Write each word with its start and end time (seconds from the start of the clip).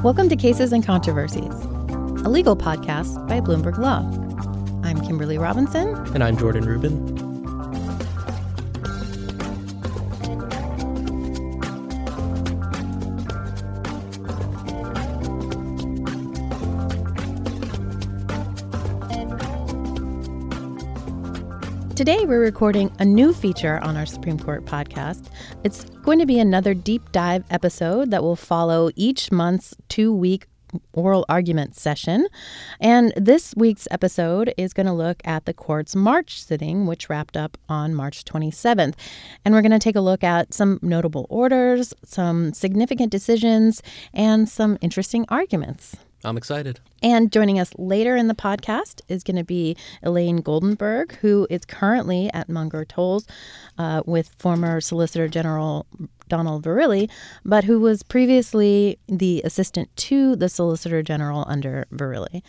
Welcome 0.00 0.28
to 0.30 0.36
Cases 0.36 0.72
and 0.72 0.84
Controversies, 0.84 1.44
a 2.24 2.28
legal 2.28 2.56
podcast 2.56 3.28
by 3.28 3.40
Bloomberg 3.40 3.78
Law. 3.78 4.00
I'm 4.82 5.00
Kimberly 5.00 5.38
Robinson. 5.38 5.94
And 6.14 6.24
I'm 6.24 6.36
Jordan 6.36 6.64
Rubin. 6.64 7.11
Today, 22.02 22.26
we're 22.26 22.40
recording 22.40 22.90
a 22.98 23.04
new 23.04 23.32
feature 23.32 23.78
on 23.78 23.96
our 23.96 24.06
Supreme 24.06 24.36
Court 24.36 24.64
podcast. 24.64 25.26
It's 25.62 25.84
going 26.02 26.18
to 26.18 26.26
be 26.26 26.40
another 26.40 26.74
deep 26.74 27.12
dive 27.12 27.44
episode 27.48 28.10
that 28.10 28.24
will 28.24 28.34
follow 28.34 28.90
each 28.96 29.30
month's 29.30 29.76
two 29.88 30.12
week 30.12 30.48
oral 30.94 31.24
argument 31.28 31.76
session. 31.76 32.26
And 32.80 33.12
this 33.16 33.54
week's 33.56 33.86
episode 33.92 34.52
is 34.56 34.72
going 34.72 34.86
to 34.86 34.92
look 34.92 35.22
at 35.24 35.44
the 35.44 35.54
court's 35.54 35.94
March 35.94 36.42
sitting, 36.42 36.86
which 36.86 37.08
wrapped 37.08 37.36
up 37.36 37.56
on 37.68 37.94
March 37.94 38.24
27th. 38.24 38.94
And 39.44 39.54
we're 39.54 39.62
going 39.62 39.70
to 39.70 39.78
take 39.78 39.94
a 39.94 40.00
look 40.00 40.24
at 40.24 40.52
some 40.52 40.80
notable 40.82 41.28
orders, 41.30 41.94
some 42.04 42.52
significant 42.52 43.12
decisions, 43.12 43.80
and 44.12 44.48
some 44.48 44.76
interesting 44.80 45.24
arguments. 45.28 45.94
I'm 46.24 46.36
excited. 46.36 46.80
And 47.02 47.32
joining 47.32 47.58
us 47.58 47.72
later 47.76 48.16
in 48.16 48.28
the 48.28 48.34
podcast 48.34 49.00
is 49.08 49.24
going 49.24 49.36
to 49.36 49.44
be 49.44 49.76
Elaine 50.02 50.40
Goldenberg, 50.40 51.12
who 51.16 51.46
is 51.50 51.64
currently 51.64 52.30
at 52.32 52.48
Munger 52.48 52.84
Tolles 52.84 53.26
uh, 53.78 54.02
with 54.06 54.34
former 54.38 54.80
Solicitor 54.80 55.28
General 55.28 55.86
Donald 56.28 56.64
Verrilli, 56.64 57.10
but 57.44 57.64
who 57.64 57.80
was 57.80 58.02
previously 58.02 58.98
the 59.08 59.42
assistant 59.44 59.94
to 59.96 60.36
the 60.36 60.48
Solicitor 60.48 61.02
General 61.02 61.44
under 61.48 61.86
Verrilli. 61.92 62.42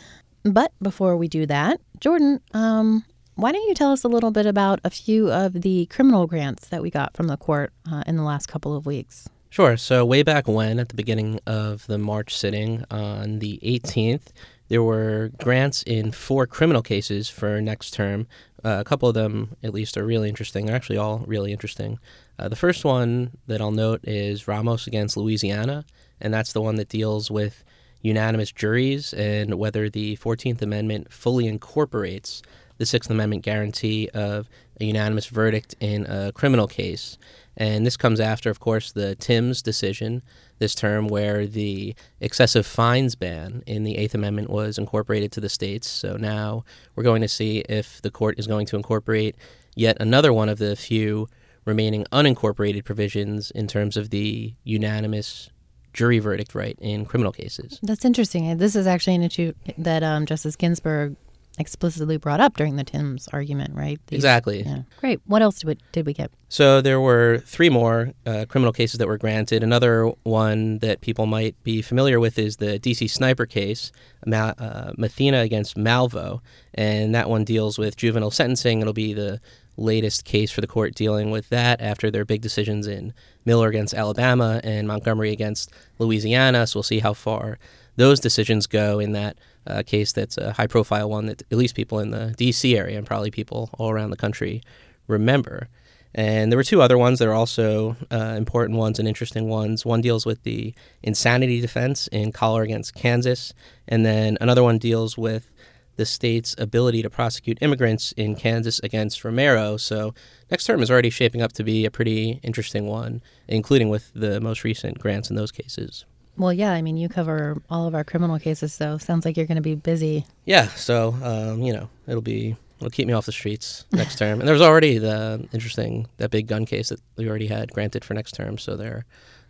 But 0.44 0.71
before 0.82 1.18
we 1.18 1.27
do 1.27 1.46
that, 1.48 1.82
Jordan, 1.99 2.41
um, 2.54 3.05
why 3.35 3.51
don't 3.51 3.68
you 3.68 3.74
tell 3.74 3.91
us 3.91 4.04
a 4.04 4.10
little 4.10 4.32
bit 4.32 4.46
about 4.46 4.79
a 4.84 4.90
few 4.90 5.32
of 5.32 5.62
the 5.62 5.88
criminal 5.88 6.27
grants 6.27 6.68
that 6.68 6.82
we 6.82 6.91
got 6.91 7.16
from 7.16 7.27
the 7.27 7.38
court 7.38 7.74
uh, 7.91 8.04
in 8.05 8.18
the 8.18 8.24
last 8.24 8.48
couple 8.48 8.76
of 8.76 8.85
weeks? 8.85 9.27
Sure. 9.54 9.77
So, 9.77 10.04
way 10.04 10.23
back 10.23 10.48
when, 10.48 10.79
at 10.79 10.90
the 10.90 10.96
beginning 10.96 11.40
of 11.46 11.85
the 11.85 11.99
March 11.99 12.35
sitting 12.35 12.84
on 12.90 13.37
the 13.37 13.60
18th, 13.62 14.29
there 14.68 14.82
were 14.82 15.29
grants 15.37 15.84
in 15.84 16.12
four 16.12 16.48
criminal 16.48 16.82
cases 16.82 17.29
for 17.29 17.62
next 17.62 17.91
term. 17.91 18.26
Uh, 18.65 18.77
a 18.79 18.84
couple 18.84 19.07
of 19.07 19.13
them, 19.13 19.55
at 19.62 19.71
least, 19.71 19.95
are 19.95 20.04
really 20.04 20.27
interesting. 20.27 20.65
They're 20.65 20.76
actually 20.76 20.98
all 20.98 21.20
really 21.27 21.51
interesting. 21.51 21.99
Uh, 22.40 22.49
the 22.49 22.55
first 22.55 22.84
one 22.84 23.37
that 23.45 23.62
I'll 23.62 23.70
note 23.70 23.99
is 24.05 24.48
Ramos 24.48 24.87
against 24.87 25.18
Louisiana, 25.18 25.85
and 26.20 26.34
that's 26.34 26.54
the 26.54 26.62
one 26.62 26.77
that 26.77 26.90
deals 26.90 27.29
with 27.29 27.63
unanimous 28.01 28.51
juries 28.51 29.13
and 29.13 29.60
whether 29.60 29.88
the 29.88 30.17
14th 30.17 30.63
Amendment 30.63 31.13
fully 31.13 31.45
incorporates 31.45 32.41
the 32.84 32.87
Sixth 32.87 33.09
Amendment 33.09 33.43
guarantee 33.43 34.09
of 34.13 34.49
a 34.81 34.84
unanimous 34.84 35.27
verdict 35.27 35.73
in 35.79 36.05
a 36.05 36.34
criminal 36.34 36.67
case. 36.67 37.17
And 37.55 37.85
this 37.85 37.95
comes 37.95 38.20
after, 38.20 38.49
of 38.49 38.59
course, 38.59 38.91
the 38.91 39.15
Timbs 39.15 39.62
decision 39.62 40.21
this 40.59 40.76
term, 40.76 41.07
where 41.07 41.48
the 41.48 41.95
excessive 42.20 42.65
fines 42.65 43.15
ban 43.15 43.63
in 43.65 43.85
the 43.85 43.98
Eighth 43.98 44.13
Amendment 44.13 44.49
was 44.49 44.77
incorporated 44.77 45.31
to 45.31 45.39
the 45.39 45.48
states. 45.48 45.87
So 45.87 46.17
now 46.17 46.65
we're 46.95 47.04
going 47.04 47.21
to 47.21 47.27
see 47.29 47.59
if 47.70 48.01
the 48.01 48.11
court 48.11 48.37
is 48.37 48.48
going 48.48 48.65
to 48.67 48.76
incorporate 48.76 49.37
yet 49.76 49.95
another 50.01 50.34
one 50.34 50.49
of 50.49 50.57
the 50.57 50.76
few 50.76 51.29
remaining 51.63 52.04
unincorporated 52.11 52.84
provisions 52.84 53.49
in 53.51 53.67
terms 53.67 53.95
of 53.95 54.09
the 54.09 54.54
unanimous 54.65 55.49
jury 55.93 56.20
verdict 56.20 56.54
right 56.54 56.77
in 56.81 57.05
criminal 57.05 57.31
cases. 57.31 57.79
That's 57.81 58.04
interesting. 58.04 58.57
This 58.57 58.76
is 58.76 58.87
actually 58.87 59.15
an 59.15 59.23
issue 59.23 59.54
that 59.77 60.04
um, 60.04 60.26
Justice 60.26 60.57
Ginsburg 60.57 61.15
explicitly 61.59 62.18
brought 62.18 62.40
up 62.40 62.57
during 62.57 62.77
the 62.77 62.84
Timbs 62.84 63.27
argument, 63.32 63.76
right? 63.76 63.99
These, 64.07 64.18
exactly. 64.18 64.63
Yeah. 64.63 64.84
Great. 64.97 65.22
What 65.25 65.41
else 65.41 65.59
did 65.59 65.67
we, 65.67 65.78
did 65.91 66.05
we 66.05 66.13
get? 66.13 66.31
So 66.50 66.81
there 66.81 67.00
were 67.00 67.39
three 67.45 67.69
more 67.69 68.11
uh, 68.25 68.45
criminal 68.47 68.73
cases 68.73 68.97
that 68.97 69.07
were 69.07 69.17
granted. 69.17 69.63
Another 69.63 70.11
one 70.23 70.79
that 70.79 71.01
people 71.01 71.25
might 71.25 71.61
be 71.63 71.81
familiar 71.81 72.19
with 72.19 72.39
is 72.39 72.57
the 72.57 72.79
DC 72.79 73.09
sniper 73.09 73.45
case, 73.45 73.91
Ma- 74.25 74.53
uh, 74.57 74.94
Mathena 74.97 75.41
against 75.41 75.78
Malvo, 75.78 76.41
and 76.73 77.13
that 77.13 77.29
one 77.29 77.44
deals 77.44 77.78
with 77.78 77.97
juvenile 77.97 78.31
sentencing. 78.31 78.81
It'll 78.81 78.94
be 78.94 79.13
the 79.13 79.39
latest 79.78 80.25
case 80.25 80.51
for 80.51 80.61
the 80.61 80.67
court 80.67 80.94
dealing 80.94 81.31
with 81.31 81.49
that 81.49 81.81
after 81.81 82.11
their 82.11 82.25
big 82.25 82.41
decisions 82.41 82.85
in 82.88 83.13
Miller 83.45 83.69
against 83.69 83.94
Alabama 83.94 84.61
and 84.63 84.88
Montgomery 84.88 85.31
against 85.31 85.72
Louisiana. 85.99 86.67
So 86.67 86.78
we'll 86.78 86.83
see 86.83 86.99
how 86.99 87.13
far 87.13 87.57
those 87.95 88.19
decisions 88.19 88.67
go 88.67 88.99
in 88.99 89.11
that 89.13 89.37
uh, 89.67 89.83
case 89.85 90.11
that's 90.11 90.37
a 90.37 90.53
high 90.53 90.67
profile 90.67 91.09
one 91.09 91.27
that 91.27 91.41
at 91.51 91.57
least 91.57 91.75
people 91.75 91.99
in 91.99 92.11
the 92.11 92.35
DC 92.37 92.75
area 92.75 92.97
and 92.97 93.07
probably 93.07 93.31
people 93.31 93.69
all 93.73 93.89
around 93.89 94.09
the 94.09 94.17
country 94.17 94.61
remember. 95.07 95.69
And 96.15 96.51
there 96.51 96.57
were 96.57 96.63
two 96.63 96.81
other 96.81 96.97
ones 96.97 97.19
that 97.19 97.27
are 97.27 97.33
also 97.33 97.95
uh, 98.11 98.35
important 98.37 98.77
ones 98.77 98.99
and 98.99 99.07
interesting 99.07 99.49
ones. 99.49 99.85
One 99.85 100.01
deals 100.01 100.25
with 100.25 100.43
the 100.43 100.73
insanity 101.01 101.59
defense 101.59 102.07
in 102.07 102.31
Kahler 102.31 102.63
against 102.63 102.93
Kansas, 102.93 103.53
and 103.87 104.05
then 104.05 104.37
another 104.39 104.61
one 104.61 104.77
deals 104.77 105.17
with 105.17 105.49
the 105.95 106.05
state's 106.05 106.55
ability 106.57 107.01
to 107.01 107.09
prosecute 107.09 107.57
immigrants 107.61 108.11
in 108.13 108.35
Kansas 108.35 108.79
against 108.79 109.23
Romero. 109.23 109.77
So 109.77 110.13
next 110.49 110.65
term 110.65 110.81
is 110.81 110.89
already 110.89 111.09
shaping 111.09 111.41
up 111.41 111.53
to 111.53 111.63
be 111.63 111.85
a 111.85 111.91
pretty 111.91 112.39
interesting 112.43 112.87
one, 112.87 113.21
including 113.47 113.89
with 113.89 114.11
the 114.13 114.41
most 114.41 114.63
recent 114.63 114.99
grants 114.99 115.29
in 115.29 115.35
those 115.35 115.51
cases. 115.51 116.05
Well, 116.38 116.51
yeah, 116.51 116.71
I 116.71 116.81
mean, 116.81 116.97
you 116.97 117.09
cover 117.09 117.61
all 117.69 117.88
of 117.88 117.94
our 117.94 118.03
criminal 118.03 118.39
cases, 118.39 118.73
so 118.73 118.97
sounds 118.97 119.25
like 119.25 119.38
you're 119.38 119.45
going 119.45 119.57
to 119.57 119.61
be 119.61 119.75
busy. 119.75 120.25
Yeah, 120.45 120.67
so 120.69 121.16
um, 121.21 121.61
you 121.61 121.73
know, 121.73 121.89
it'll 122.07 122.21
be 122.21 122.55
it'll 122.79 122.89
keep 122.89 123.07
me 123.07 123.13
off 123.13 123.25
the 123.25 123.31
streets 123.31 123.85
next 123.91 124.17
term. 124.17 124.39
And 124.39 124.47
there's 124.47 124.61
already 124.61 124.97
the 124.97 125.47
interesting 125.53 126.07
that 126.17 126.31
big 126.31 126.47
gun 126.47 126.66
case 126.66 126.89
that 126.89 126.99
we 127.17 127.29
already 127.29 127.47
had 127.47 127.72
granted 127.72 128.03
for 128.03 128.13
next 128.13 128.33
term, 128.33 128.57
so 128.57 128.75
there 128.75 129.05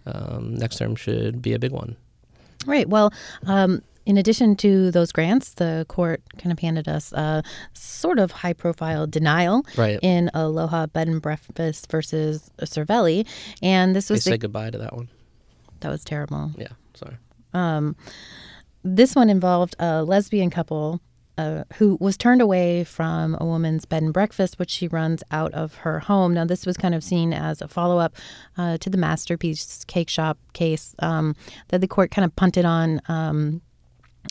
um, 0.05 0.55
next 0.55 0.77
term 0.77 0.95
should 0.95 1.41
be 1.41 1.53
a 1.53 1.59
big 1.59 1.71
one. 1.71 1.95
Right. 2.65 2.87
Well, 2.87 3.13
um, 3.45 3.81
in 4.05 4.17
addition 4.17 4.55
to 4.57 4.91
those 4.91 5.11
grants, 5.11 5.53
the 5.53 5.85
court 5.87 6.21
kind 6.37 6.51
of 6.51 6.59
handed 6.59 6.87
us 6.87 7.13
a 7.13 7.43
sort 7.73 8.19
of 8.19 8.31
high 8.31 8.53
profile 8.53 9.07
denial 9.07 9.65
right. 9.77 9.99
in 10.01 10.29
Aloha 10.33 10.87
Bed 10.87 11.07
and 11.07 11.21
Breakfast 11.21 11.89
versus 11.89 12.51
Cervelli. 12.61 13.25
And 13.61 13.95
this 13.95 14.09
was. 14.09 14.23
They 14.23 14.31
the, 14.31 14.33
said 14.33 14.41
goodbye 14.41 14.71
to 14.71 14.77
that 14.77 14.93
one. 14.93 15.07
That 15.83 15.89
was 15.89 16.03
terrible. 16.03 16.51
Yeah, 16.57 16.69
sorry. 16.93 17.17
Um, 17.53 17.95
this 18.83 19.15
one 19.15 19.29
involved 19.29 19.75
a 19.79 20.03
lesbian 20.03 20.49
couple 20.49 21.01
uh, 21.37 21.63
who 21.75 21.97
was 21.99 22.15
turned 22.15 22.41
away 22.41 22.83
from 22.83 23.35
a 23.41 23.45
woman's 23.45 23.85
bed 23.85 24.01
and 24.01 24.13
breakfast, 24.13 24.59
which 24.59 24.69
she 24.69 24.87
runs 24.87 25.23
out 25.29 25.53
of 25.53 25.75
her 25.75 25.99
home. 25.99 26.33
Now, 26.33 26.45
this 26.45 26.65
was 26.65 26.77
kind 26.77 26.95
of 26.95 27.03
seen 27.03 27.33
as 27.33 27.61
a 27.61 27.67
follow 27.67 27.97
up 27.97 28.15
uh, 28.57 28.77
to 28.77 28.89
the 28.89 28.97
Masterpiece 28.97 29.83
Cake 29.85 30.09
Shop 30.09 30.37
case 30.53 30.95
um, 30.99 31.35
that 31.67 31.81
the 31.81 31.87
court 31.87 32.11
kind 32.11 32.25
of 32.25 32.35
punted 32.35 32.65
on. 32.65 33.01
Um, 33.07 33.61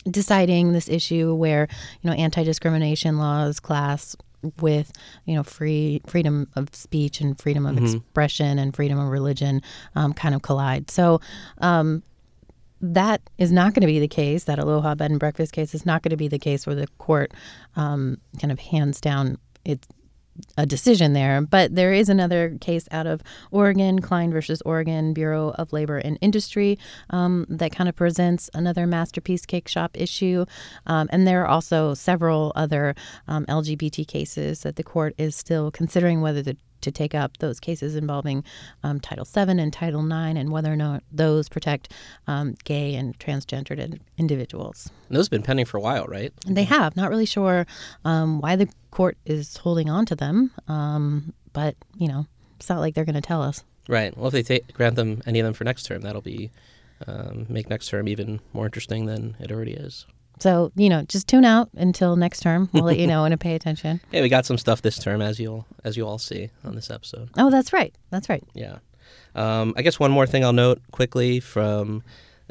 deciding 0.09 0.73
this 0.73 0.89
issue 0.89 1.35
where 1.35 1.67
you 2.01 2.09
know 2.09 2.15
anti-discrimination 2.15 3.19
laws 3.19 3.59
class 3.59 4.15
with 4.59 4.91
you 5.25 5.35
know 5.35 5.43
free 5.43 6.01
freedom 6.07 6.47
of 6.55 6.73
speech 6.73 7.21
and 7.21 7.39
freedom 7.39 7.65
of 7.65 7.75
mm-hmm. 7.75 7.85
expression 7.85 8.59
and 8.59 8.75
freedom 8.75 8.99
of 8.99 9.09
religion 9.09 9.61
um, 9.95 10.13
kind 10.13 10.35
of 10.35 10.41
collide. 10.41 10.89
So 10.89 11.21
um, 11.59 12.03
that 12.81 13.21
is 13.37 13.51
not 13.51 13.73
going 13.73 13.81
to 13.81 13.87
be 13.87 13.99
the 13.99 14.07
case. 14.07 14.43
That 14.45 14.59
Aloha 14.59 14.95
Bed 14.95 15.11
and 15.11 15.19
Breakfast 15.19 15.53
case 15.53 15.73
is 15.73 15.85
not 15.85 16.03
going 16.03 16.11
to 16.11 16.17
be 16.17 16.27
the 16.27 16.39
case 16.39 16.67
where 16.67 16.75
the 16.75 16.87
court 16.97 17.33
um, 17.75 18.17
kind 18.39 18.51
of 18.51 18.59
hands 18.59 18.99
down 18.99 19.37
its 19.65 19.87
a 20.57 20.65
decision 20.65 21.13
there. 21.13 21.41
But 21.41 21.75
there 21.75 21.93
is 21.93 22.09
another 22.09 22.57
case 22.61 22.87
out 22.91 23.07
of 23.07 23.21
Oregon, 23.51 24.01
Klein 24.01 24.31
versus 24.31 24.61
Oregon 24.65 25.13
Bureau 25.13 25.49
of 25.51 25.73
Labor 25.73 25.97
and 25.97 26.17
Industry, 26.21 26.77
um, 27.09 27.45
that 27.49 27.71
kind 27.71 27.89
of 27.89 27.95
presents 27.95 28.49
another 28.53 28.87
masterpiece 28.87 29.45
cake 29.45 29.67
shop 29.67 29.91
issue. 29.93 30.45
Um, 30.87 31.09
and 31.11 31.27
there 31.27 31.43
are 31.43 31.47
also 31.47 31.93
several 31.93 32.51
other 32.55 32.95
um, 33.27 33.45
LGBT 33.45 34.07
cases 34.07 34.61
that 34.61 34.75
the 34.75 34.83
court 34.83 35.15
is 35.17 35.35
still 35.35 35.71
considering 35.71 36.21
whether 36.21 36.43
to 36.43 36.57
to 36.83 36.91
take 36.91 37.15
up 37.15 37.37
those 37.37 37.59
cases 37.59 37.95
involving 37.95 38.43
um, 38.83 38.99
Title 38.99 39.25
VII 39.25 39.59
and 39.59 39.73
Title 39.73 40.05
IX 40.05 40.37
and 40.37 40.51
whether 40.51 40.71
or 40.71 40.75
not 40.75 41.03
those 41.11 41.49
protect 41.49 41.91
um, 42.27 42.55
gay 42.63 42.95
and 42.95 43.17
transgendered 43.19 43.99
individuals. 44.17 44.89
And 45.07 45.17
those 45.17 45.25
have 45.27 45.31
been 45.31 45.43
pending 45.43 45.65
for 45.65 45.77
a 45.77 45.81
while, 45.81 46.05
right? 46.05 46.33
And 46.45 46.55
they 46.55 46.63
have. 46.63 46.95
Not 46.95 47.09
really 47.09 47.25
sure 47.25 47.65
um, 48.05 48.39
why 48.39 48.55
the 48.55 48.69
court 48.91 49.17
is 49.25 49.57
holding 49.57 49.89
on 49.89 50.05
to 50.05 50.15
them, 50.15 50.51
um, 50.67 51.33
but 51.53 51.75
you 51.97 52.07
know, 52.07 52.27
it's 52.57 52.69
not 52.69 52.79
like 52.79 52.93
they're 52.93 53.05
going 53.05 53.15
to 53.15 53.21
tell 53.21 53.41
us. 53.41 53.63
Right. 53.87 54.15
Well, 54.15 54.27
if 54.27 54.33
they 54.33 54.43
take, 54.43 54.73
grant 54.73 54.95
them 54.95 55.21
any 55.25 55.39
of 55.39 55.45
them 55.45 55.53
for 55.53 55.63
next 55.63 55.83
term, 55.83 56.01
that'll 56.01 56.21
be 56.21 56.51
um, 57.07 57.45
make 57.49 57.69
next 57.69 57.89
term 57.89 58.07
even 58.07 58.39
more 58.53 58.65
interesting 58.65 59.05
than 59.05 59.35
it 59.39 59.51
already 59.51 59.73
is. 59.73 60.05
So 60.39 60.71
you 60.75 60.89
know, 60.89 61.03
just 61.03 61.27
tune 61.27 61.45
out 61.45 61.69
until 61.75 62.15
next 62.15 62.41
term. 62.41 62.69
We'll 62.73 62.83
let 62.83 62.99
you 62.99 63.07
know 63.07 63.25
and 63.25 63.39
pay 63.39 63.55
attention. 63.55 64.01
Hey, 64.11 64.21
we 64.21 64.29
got 64.29 64.45
some 64.45 64.57
stuff 64.57 64.81
this 64.81 64.97
term, 64.97 65.21
as 65.21 65.39
you'll 65.39 65.65
as 65.83 65.97
you 65.97 66.07
all 66.07 66.17
see 66.17 66.49
on 66.63 66.75
this 66.75 66.89
episode. 66.89 67.29
Oh, 67.37 67.49
that's 67.49 67.73
right. 67.73 67.93
That's 68.09 68.29
right. 68.29 68.43
Yeah. 68.53 68.79
Um, 69.35 69.73
I 69.77 69.81
guess 69.81 69.99
one 69.99 70.11
more 70.11 70.27
thing 70.27 70.43
I'll 70.43 70.53
note 70.53 70.81
quickly 70.91 71.39
from 71.39 72.03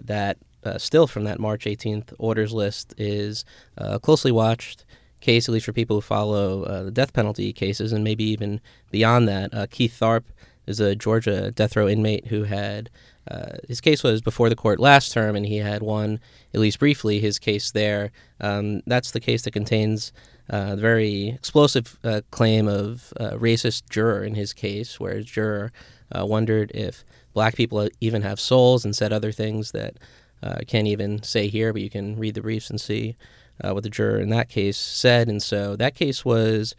that 0.03 0.37
uh, 0.65 0.79
still 0.79 1.07
from 1.07 1.25
that 1.25 1.41
March 1.41 1.65
18th 1.65 2.13
orders 2.19 2.53
list 2.53 2.95
is 2.99 3.45
a 3.77 3.99
closely 3.99 4.33
watched 4.33 4.85
case, 5.21 5.49
at 5.49 5.53
least 5.53 5.67
for 5.67 5.73
people 5.73 5.97
who 5.97 6.01
follow 6.01 6.65
uh, 6.65 6.83
the 6.83 6.91
death 6.91 7.13
penalty 7.13 7.53
cases, 7.53 7.93
and 7.93 8.05
maybe 8.05 8.25
even 8.25 8.61
beyond 8.91 9.29
that. 9.29 9.55
Uh, 9.55 9.67
Keith 9.71 9.97
Tharp 9.99 10.25
is 10.67 10.81
a 10.81 10.95
Georgia 10.95 11.51
death 11.51 11.77
row 11.77 11.89
inmate 11.89 12.27
who 12.27 12.45
had 12.45 12.91
uh, 13.31 13.57
his 13.69 13.81
case 13.81 14.03
was 14.03 14.21
before 14.21 14.49
the 14.49 14.57
court 14.57 14.81
last 14.81 15.13
term, 15.13 15.37
and 15.37 15.47
he 15.47 15.59
had 15.59 15.83
won, 15.83 16.21
at 16.53 16.61
least 16.61 16.79
briefly, 16.79 17.21
his 17.21 17.39
case 17.39 17.71
there. 17.71 18.11
Um, 18.41 18.83
that's 18.87 19.13
the 19.13 19.21
case 19.21 19.43
that 19.43 19.53
contains 19.53 20.13
uh, 20.51 20.75
the 20.75 20.81
very 20.81 21.29
explosive 21.29 21.99
uh, 22.03 22.23
claim 22.31 22.67
of 22.67 23.13
a 23.17 23.39
racist 23.39 23.89
juror 23.91 24.25
in 24.25 24.35
his 24.35 24.53
case, 24.53 24.99
where 24.99 25.15
his 25.15 25.27
juror 25.27 25.73
uh, 26.11 26.27
wondered 26.27 26.73
if 26.75 27.05
black 27.33 27.55
people 27.55 27.89
even 28.01 28.23
have 28.23 28.41
souls 28.41 28.85
and 28.85 28.95
said 28.95 29.13
other 29.13 29.33
things 29.33 29.71
that 29.71 29.97
uh, 30.43 30.57
I 30.59 30.65
can't 30.65 30.89
even 30.89 31.23
say 31.23 31.49
here, 31.49 31.73
but 31.73 31.83
you 31.83 31.91
can 31.91 32.19
read 32.19 32.35
the 32.35 32.43
briefs 32.43 32.71
and 32.71 32.81
see 32.81 33.17
uh, 33.63 33.73
what 33.73 33.85
the 33.85 33.91
juror 33.91 34.19
in 34.19 34.31
that 34.31 34.49
case 34.49 34.77
said. 34.77 35.29
And 35.29 35.43
so 35.43 35.77
that 35.77 35.95
case 35.95 36.25
was 36.25 36.75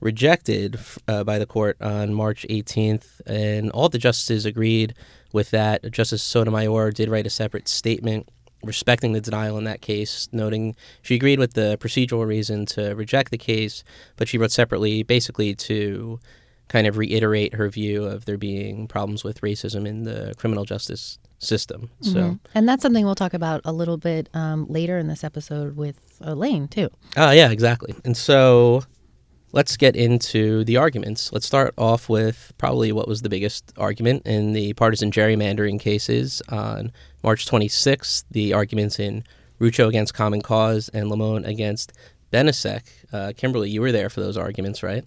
rejected 0.00 0.78
uh, 1.08 1.24
by 1.24 1.38
the 1.38 1.46
court 1.46 1.76
on 1.80 2.14
March 2.14 2.46
18th, 2.48 3.20
and 3.26 3.70
all 3.72 3.88
the 3.88 3.98
justices 3.98 4.46
agreed 4.46 4.94
with 5.32 5.50
that. 5.50 5.90
Justice 5.90 6.22
Sotomayor 6.22 6.92
did 6.92 7.08
write 7.08 7.26
a 7.26 7.30
separate 7.30 7.68
statement 7.68 8.28
respecting 8.64 9.12
the 9.12 9.20
denial 9.20 9.56
in 9.58 9.64
that 9.64 9.80
case, 9.80 10.28
noting 10.32 10.74
she 11.02 11.14
agreed 11.14 11.38
with 11.38 11.54
the 11.54 11.78
procedural 11.78 12.26
reason 12.26 12.66
to 12.66 12.94
reject 12.94 13.30
the 13.30 13.38
case, 13.38 13.84
but 14.16 14.28
she 14.28 14.38
wrote 14.38 14.50
separately 14.50 15.02
basically 15.02 15.54
to 15.54 16.18
kind 16.68 16.86
of 16.86 16.98
reiterate 16.98 17.54
her 17.54 17.68
view 17.68 18.04
of 18.04 18.24
there 18.26 18.36
being 18.36 18.86
problems 18.86 19.24
with 19.24 19.40
racism 19.40 19.86
in 19.86 20.02
the 20.02 20.34
criminal 20.36 20.64
justice 20.64 21.18
system. 21.38 21.90
So, 22.00 22.14
mm-hmm. 22.14 22.34
and 22.54 22.68
that's 22.68 22.82
something 22.82 23.04
we'll 23.04 23.14
talk 23.14 23.32
about 23.32 23.62
a 23.64 23.72
little 23.72 23.96
bit 23.96 24.28
um, 24.34 24.66
later 24.68 24.98
in 24.98 25.06
this 25.06 25.24
episode 25.24 25.76
with 25.76 25.98
Elaine 26.20 26.68
too. 26.68 26.90
Oh, 27.16 27.28
uh, 27.28 27.30
yeah, 27.30 27.50
exactly. 27.50 27.94
And 28.04 28.16
so 28.16 28.82
let's 29.52 29.76
get 29.76 29.96
into 29.96 30.64
the 30.64 30.76
arguments. 30.76 31.32
Let's 31.32 31.46
start 31.46 31.74
off 31.78 32.08
with 32.08 32.52
probably 32.58 32.92
what 32.92 33.08
was 33.08 33.22
the 33.22 33.28
biggest 33.28 33.72
argument 33.76 34.26
in 34.26 34.52
the 34.52 34.72
partisan 34.74 35.10
gerrymandering 35.10 35.80
cases 35.80 36.42
on 36.48 36.92
March 37.22 37.46
26th, 37.46 38.24
the 38.30 38.52
arguments 38.52 38.98
in 38.98 39.24
Rucho 39.60 39.88
against 39.88 40.14
Common 40.14 40.42
Cause 40.42 40.88
and 40.90 41.10
Lamone 41.10 41.46
against 41.46 41.92
Benisek. 42.32 42.82
Uh, 43.12 43.32
Kimberly, 43.36 43.70
you 43.70 43.80
were 43.80 43.92
there 43.92 44.10
for 44.10 44.20
those 44.20 44.36
arguments, 44.36 44.82
right? 44.82 45.04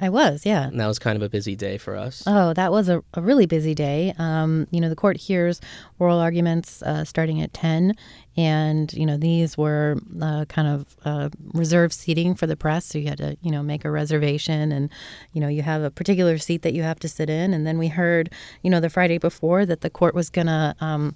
I 0.00 0.08
was, 0.08 0.46
yeah. 0.46 0.68
And 0.68 0.80
that 0.80 0.86
was 0.86 0.98
kind 0.98 1.16
of 1.16 1.22
a 1.22 1.28
busy 1.28 1.54
day 1.54 1.76
for 1.76 1.94
us. 1.94 2.22
Oh, 2.26 2.54
that 2.54 2.72
was 2.72 2.88
a, 2.88 3.02
a 3.12 3.20
really 3.20 3.44
busy 3.44 3.74
day. 3.74 4.14
Um, 4.18 4.66
you 4.70 4.80
know, 4.80 4.88
the 4.88 4.96
court 4.96 5.18
hears 5.18 5.60
oral 5.98 6.18
arguments 6.18 6.82
uh, 6.82 7.04
starting 7.04 7.42
at 7.42 7.52
10, 7.52 7.94
and, 8.36 8.92
you 8.94 9.04
know, 9.04 9.16
these 9.16 9.58
were 9.58 9.96
uh, 10.22 10.46
kind 10.46 10.68
of 10.68 10.96
uh, 11.04 11.28
reserved 11.52 11.92
seating 11.92 12.34
for 12.34 12.46
the 12.46 12.56
press. 12.56 12.86
So 12.86 12.98
you 12.98 13.08
had 13.08 13.18
to, 13.18 13.36
you 13.42 13.50
know, 13.50 13.62
make 13.62 13.84
a 13.84 13.90
reservation, 13.90 14.72
and, 14.72 14.90
you 15.32 15.40
know, 15.40 15.48
you 15.48 15.62
have 15.62 15.82
a 15.82 15.90
particular 15.90 16.38
seat 16.38 16.62
that 16.62 16.72
you 16.72 16.82
have 16.82 16.98
to 17.00 17.08
sit 17.08 17.28
in. 17.28 17.52
And 17.52 17.66
then 17.66 17.78
we 17.78 17.88
heard, 17.88 18.30
you 18.62 18.70
know, 18.70 18.80
the 18.80 18.90
Friday 18.90 19.18
before 19.18 19.66
that 19.66 19.82
the 19.82 19.90
court 19.90 20.14
was 20.14 20.30
going 20.30 20.46
to. 20.46 20.74
Um, 20.80 21.14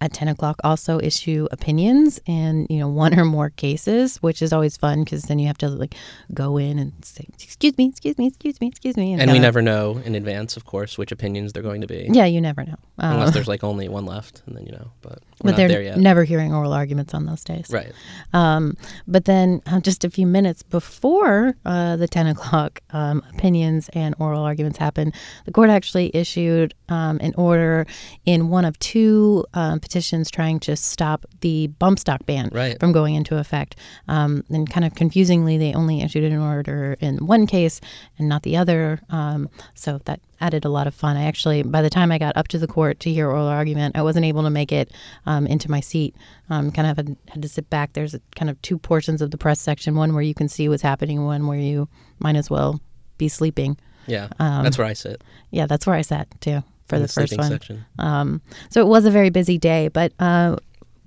at 0.00 0.12
10 0.12 0.28
o'clock 0.28 0.60
also 0.64 0.98
issue 1.00 1.46
opinions 1.50 2.20
in 2.26 2.66
you 2.68 2.78
know 2.78 2.88
one 2.96 3.18
or 3.18 3.24
more 3.24 3.50
cases 3.50 4.16
which 4.22 4.42
is 4.42 4.52
always 4.52 4.76
fun 4.76 5.04
because 5.04 5.24
then 5.24 5.38
you 5.38 5.46
have 5.46 5.58
to 5.58 5.68
like 5.68 5.94
go 6.34 6.56
in 6.56 6.78
and 6.78 6.92
say 7.04 7.24
excuse 7.42 7.76
me 7.78 7.86
excuse 7.86 8.18
me 8.18 8.26
excuse 8.26 8.60
me 8.60 8.66
excuse 8.68 8.96
me 8.96 9.12
and, 9.12 9.22
and 9.22 9.32
we 9.32 9.38
never 9.38 9.62
know 9.62 10.00
in 10.04 10.14
advance 10.14 10.56
of 10.56 10.64
course 10.64 10.98
which 10.98 11.12
opinions 11.12 11.52
they're 11.52 11.62
going 11.62 11.80
to 11.80 11.86
be. 11.86 12.08
Yeah 12.10 12.24
you 12.24 12.40
never 12.40 12.64
know. 12.64 12.76
Unless 12.98 13.28
uh, 13.28 13.30
there's 13.32 13.48
like 13.48 13.64
only 13.64 13.88
one 13.88 14.06
left 14.06 14.42
and 14.46 14.56
then 14.56 14.66
you 14.66 14.72
know 14.72 14.90
but 15.02 15.20
but 15.42 15.56
they're 15.56 15.96
never 15.96 16.24
hearing 16.24 16.54
oral 16.54 16.72
arguments 16.72 17.12
on 17.12 17.26
those 17.26 17.44
days. 17.44 17.66
Right. 17.70 17.92
Um, 18.32 18.76
but 19.06 19.26
then 19.26 19.60
uh, 19.66 19.80
just 19.80 20.04
a 20.04 20.10
few 20.10 20.26
minutes 20.26 20.62
before 20.62 21.56
uh, 21.66 21.96
the 21.96 22.08
10 22.08 22.26
o'clock 22.28 22.80
um, 22.90 23.22
opinions 23.34 23.90
and 23.92 24.14
oral 24.18 24.42
arguments 24.42 24.78
happen 24.78 25.12
the 25.44 25.52
court 25.52 25.70
actually 25.70 26.10
issued 26.14 26.74
um, 26.88 27.18
an 27.20 27.34
order 27.36 27.86
in 28.24 28.48
one 28.48 28.64
of 28.64 28.78
two 28.78 29.44
um, 29.54 29.80
petitions 29.86 30.32
trying 30.32 30.58
to 30.58 30.74
stop 30.74 31.24
the 31.42 31.68
bump 31.68 31.96
stock 32.00 32.26
ban 32.26 32.50
right. 32.52 32.80
from 32.80 32.90
going 32.90 33.14
into 33.14 33.38
effect. 33.38 33.76
Um, 34.08 34.42
and 34.50 34.68
kind 34.68 34.84
of 34.84 34.96
confusingly, 34.96 35.58
they 35.58 35.72
only 35.74 36.02
issued 36.02 36.24
an 36.24 36.36
order 36.36 36.96
in 36.98 37.24
one 37.24 37.46
case 37.46 37.80
and 38.18 38.28
not 38.28 38.42
the 38.42 38.56
other. 38.56 39.00
Um, 39.10 39.48
so 39.74 40.00
that 40.06 40.18
added 40.40 40.64
a 40.64 40.68
lot 40.68 40.88
of 40.88 40.94
fun. 40.94 41.16
I 41.16 41.26
actually, 41.26 41.62
by 41.62 41.82
the 41.82 41.90
time 41.90 42.10
I 42.10 42.18
got 42.18 42.36
up 42.36 42.48
to 42.48 42.58
the 42.58 42.66
court 42.66 42.98
to 43.00 43.12
hear 43.12 43.30
oral 43.30 43.46
argument, 43.46 43.96
I 43.96 44.02
wasn't 44.02 44.26
able 44.26 44.42
to 44.42 44.50
make 44.50 44.72
it 44.72 44.90
um, 45.24 45.46
into 45.46 45.70
my 45.70 45.78
seat. 45.78 46.16
Um, 46.50 46.72
kind 46.72 46.90
of 46.90 46.96
had, 46.96 47.16
had, 47.28 47.42
to 47.42 47.48
sit 47.48 47.70
back. 47.70 47.92
There's 47.92 48.14
a, 48.14 48.20
kind 48.34 48.50
of 48.50 48.60
two 48.62 48.78
portions 48.78 49.22
of 49.22 49.30
the 49.30 49.38
press 49.38 49.60
section 49.60 49.94
one 49.94 50.14
where 50.14 50.22
you 50.22 50.34
can 50.34 50.48
see 50.48 50.68
what's 50.68 50.82
happening, 50.82 51.24
one 51.24 51.46
where 51.46 51.60
you 51.60 51.88
might 52.18 52.34
as 52.34 52.50
well 52.50 52.80
be 53.18 53.28
sleeping. 53.28 53.78
Yeah, 54.08 54.30
um, 54.40 54.64
that's 54.64 54.78
where 54.78 54.86
I 54.86 54.94
sit. 54.94 55.22
Yeah, 55.52 55.66
that's 55.66 55.86
where 55.86 55.94
I 55.94 56.02
sat 56.02 56.28
too 56.40 56.64
for 56.86 56.98
the, 56.98 57.06
the, 57.06 57.12
first 57.12 57.36
one. 57.36 57.84
Um, 57.98 58.40
so 58.70 58.80
it 58.80 58.86
was 58.86 59.04
a 59.04 59.10
very 59.10 59.30
busy 59.30 59.58
day, 59.58 59.88
but 59.88 60.12
uh, 60.18 60.56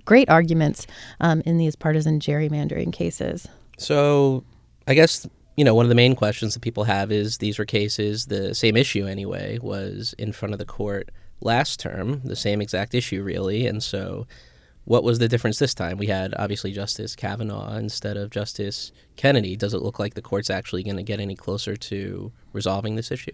great 0.04 0.28
arguments 0.28 0.86
um, 1.20 1.42
in 1.46 1.58
these 1.58 1.76
partisan 1.76 2.20
gerrymandering 2.20 2.92
cases. 2.92 3.46
So 3.78 4.44
I 4.86 4.94
guess 4.94 5.26
you 5.56 5.64
know 5.64 5.74
one 5.74 5.84
of 5.84 5.88
the 5.88 5.94
main 5.94 6.14
questions 6.14 6.54
that 6.54 6.60
people 6.60 6.84
have 6.84 7.10
is 7.12 7.38
these 7.38 7.58
were 7.58 7.64
cases 7.64 8.26
the 8.26 8.54
same 8.54 8.76
issue 8.76 9.06
anyway 9.06 9.58
was 9.60 10.14
in 10.18 10.32
front 10.32 10.52
of 10.52 10.58
the 10.58 10.64
court 10.64 11.10
last 11.40 11.80
term, 11.80 12.20
the 12.24 12.36
same 12.36 12.60
exact 12.60 12.94
issue 12.94 13.22
really, 13.22 13.66
and 13.66 13.82
so 13.82 14.26
what 14.84 15.04
was 15.04 15.18
the 15.20 15.28
difference 15.28 15.58
this 15.58 15.74
time? 15.74 15.98
We 15.98 16.06
had 16.06 16.34
obviously 16.36 16.72
Justice 16.72 17.14
Kavanaugh 17.14 17.76
instead 17.76 18.16
of 18.16 18.30
Justice 18.30 18.90
Kennedy. 19.16 19.54
Does 19.54 19.74
it 19.74 19.82
look 19.82 19.98
like 19.98 20.14
the 20.14 20.22
court's 20.22 20.50
actually 20.50 20.82
going 20.82 20.96
to 20.96 21.02
get 21.02 21.20
any 21.20 21.36
closer 21.36 21.76
to 21.76 22.32
resolving 22.52 22.96
this 22.96 23.10
issue? 23.10 23.32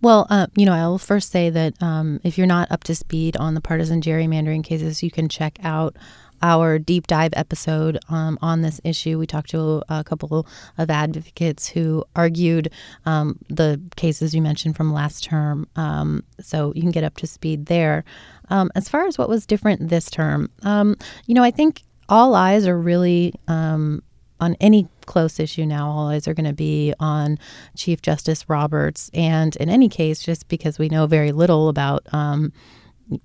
Well, 0.00 0.26
uh, 0.30 0.46
you 0.56 0.66
know, 0.66 0.72
I 0.72 0.86
will 0.86 0.98
first 0.98 1.30
say 1.30 1.50
that 1.50 1.80
um, 1.82 2.20
if 2.24 2.38
you're 2.38 2.46
not 2.46 2.70
up 2.70 2.84
to 2.84 2.94
speed 2.94 3.36
on 3.36 3.54
the 3.54 3.60
partisan 3.60 4.00
gerrymandering 4.00 4.64
cases, 4.64 5.02
you 5.02 5.10
can 5.10 5.28
check 5.28 5.58
out 5.62 5.96
our 6.42 6.78
deep 6.78 7.06
dive 7.06 7.32
episode 7.34 7.98
um, 8.08 8.38
on 8.40 8.62
this 8.62 8.80
issue. 8.84 9.18
We 9.18 9.26
talked 9.26 9.50
to 9.50 9.82
a, 9.88 10.04
couple 10.04 10.46
of 10.78 10.90
advocates 10.90 11.68
who 11.68 12.04
argued 12.14 12.70
um, 13.06 13.38
the 13.48 13.80
cases 13.96 14.34
you 14.34 14.42
mentioned 14.42 14.76
from 14.76 14.92
last 14.92 15.24
term. 15.24 15.66
Um, 15.76 16.24
so 16.40 16.72
you 16.74 16.82
can 16.82 16.90
get 16.90 17.04
up 17.04 17.16
to 17.18 17.26
speed 17.26 17.66
there. 17.66 18.04
Um, 18.50 18.70
as 18.74 18.88
far 18.88 19.06
as 19.06 19.18
what 19.18 19.28
was 19.28 19.46
different 19.46 19.88
this 19.88 20.10
term, 20.10 20.50
um, 20.62 20.96
you 21.26 21.34
know, 21.34 21.42
I 21.42 21.50
think 21.50 21.82
all 22.08 22.34
eyes 22.34 22.66
are 22.66 22.78
really 22.78 23.34
um, 23.48 24.02
on 24.40 24.56
any 24.60 24.88
close 25.06 25.40
issue 25.40 25.66
now, 25.66 25.90
all 25.90 26.08
eyes 26.08 26.28
are 26.28 26.34
going 26.34 26.46
to 26.46 26.52
be 26.52 26.94
on 27.00 27.38
Chief 27.76 28.02
Justice 28.02 28.48
Roberts. 28.48 29.10
And 29.14 29.56
in 29.56 29.68
any 29.68 29.88
case, 29.88 30.22
just 30.22 30.48
because 30.48 30.78
we 30.78 30.88
know 30.88 31.06
very 31.06 31.32
little 31.32 31.68
about, 31.68 32.06
um, 32.12 32.52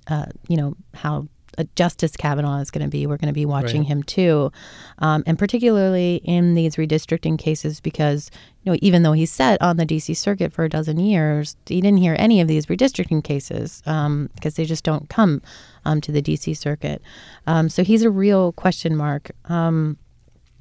uh, 0.07 0.27
you 0.47 0.57
know, 0.57 0.75
how 0.93 1.27
Justice 1.75 2.15
Kavanaugh 2.15 2.57
is 2.59 2.71
going 2.71 2.83
to 2.83 2.89
be. 2.89 3.05
We're 3.05 3.17
going 3.17 3.27
to 3.27 3.33
be 3.33 3.45
watching 3.45 3.81
right. 3.81 3.87
him 3.87 4.03
too, 4.03 4.51
um, 4.99 5.23
and 5.25 5.37
particularly 5.37 6.21
in 6.23 6.55
these 6.55 6.75
redistricting 6.75 7.37
cases, 7.37 7.79
because 7.79 8.31
you 8.63 8.71
know 8.71 8.77
even 8.81 9.03
though 9.03 9.11
he's 9.11 9.31
sat 9.31 9.61
on 9.61 9.77
the 9.77 9.85
D.C. 9.85 10.13
Circuit 10.13 10.51
for 10.51 10.65
a 10.65 10.69
dozen 10.69 10.99
years, 10.99 11.55
he 11.65 11.81
didn't 11.81 11.99
hear 11.99 12.15
any 12.17 12.41
of 12.41 12.47
these 12.47 12.65
redistricting 12.67 13.23
cases 13.23 13.81
because 13.81 13.91
um, 13.95 14.29
they 14.41 14.65
just 14.65 14.83
don't 14.83 15.09
come 15.09 15.41
um, 15.85 16.01
to 16.01 16.11
the 16.11 16.21
D.C. 16.21 16.53
Circuit. 16.53 17.01
Um, 17.47 17.69
so 17.69 17.83
he's 17.83 18.03
a 18.03 18.11
real 18.11 18.53
question 18.53 18.95
mark. 18.95 19.31
Um, 19.45 19.97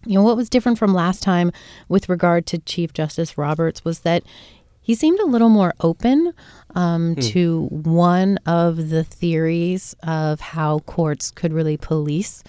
you 0.05 0.15
know 0.15 0.23
what 0.23 0.37
was 0.37 0.49
different 0.49 0.79
from 0.79 0.95
last 0.95 1.23
time 1.23 1.53
with 1.89 2.09
regard 2.09 2.47
to 2.47 2.59
Chief 2.59 2.93
Justice 2.93 3.39
Roberts 3.39 3.85
was 3.85 4.01
that 4.01 4.23
he 4.81 4.95
seemed 4.97 5.21
a 5.21 5.27
little 5.27 5.49
more 5.49 5.73
open 5.81 6.35
um, 6.75 7.15
hmm. 7.15 7.21
to 7.21 7.67
one 7.71 8.39
of 8.47 8.91
the 8.91 9.05
theories 9.05 9.95
of 10.03 10.41
how 10.41 10.81
courts 10.81 11.31
could 11.31 11.53
really 11.53 11.77
police 11.77 12.43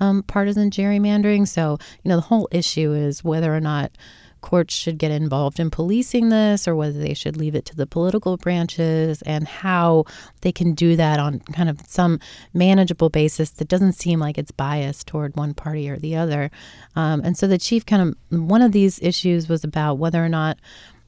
um, 0.00 0.22
partisan 0.22 0.70
gerrymandering. 0.70 1.46
So, 1.46 1.78
you 2.02 2.08
know, 2.08 2.16
the 2.16 2.22
whole 2.22 2.48
issue 2.50 2.92
is 2.92 3.22
whether 3.22 3.54
or 3.54 3.60
not 3.60 3.92
courts 4.40 4.74
should 4.74 4.98
get 4.98 5.10
involved 5.10 5.60
in 5.60 5.70
policing 5.70 6.28
this 6.28 6.66
or 6.66 6.74
whether 6.74 6.98
they 6.98 7.14
should 7.14 7.36
leave 7.36 7.54
it 7.54 7.64
to 7.66 7.76
the 7.76 7.86
political 7.86 8.36
branches 8.36 9.22
and 9.22 9.46
how 9.46 10.04
they 10.42 10.52
can 10.52 10.74
do 10.74 10.96
that 10.96 11.18
on 11.18 11.40
kind 11.52 11.68
of 11.68 11.80
some 11.86 12.18
manageable 12.54 13.10
basis 13.10 13.50
that 13.50 13.68
doesn't 13.68 13.92
seem 13.92 14.20
like 14.20 14.38
it's 14.38 14.50
biased 14.50 15.06
toward 15.06 15.36
one 15.36 15.54
party 15.54 15.88
or 15.88 15.96
the 15.96 16.16
other. 16.16 16.50
Um, 16.96 17.20
and 17.24 17.36
so 17.36 17.46
the 17.46 17.58
chief 17.58 17.86
kind 17.86 18.16
of 18.30 18.40
one 18.40 18.62
of 18.62 18.72
these 18.72 19.00
issues 19.02 19.48
was 19.48 19.64
about 19.64 19.98
whether 19.98 20.24
or 20.24 20.28
not 20.28 20.58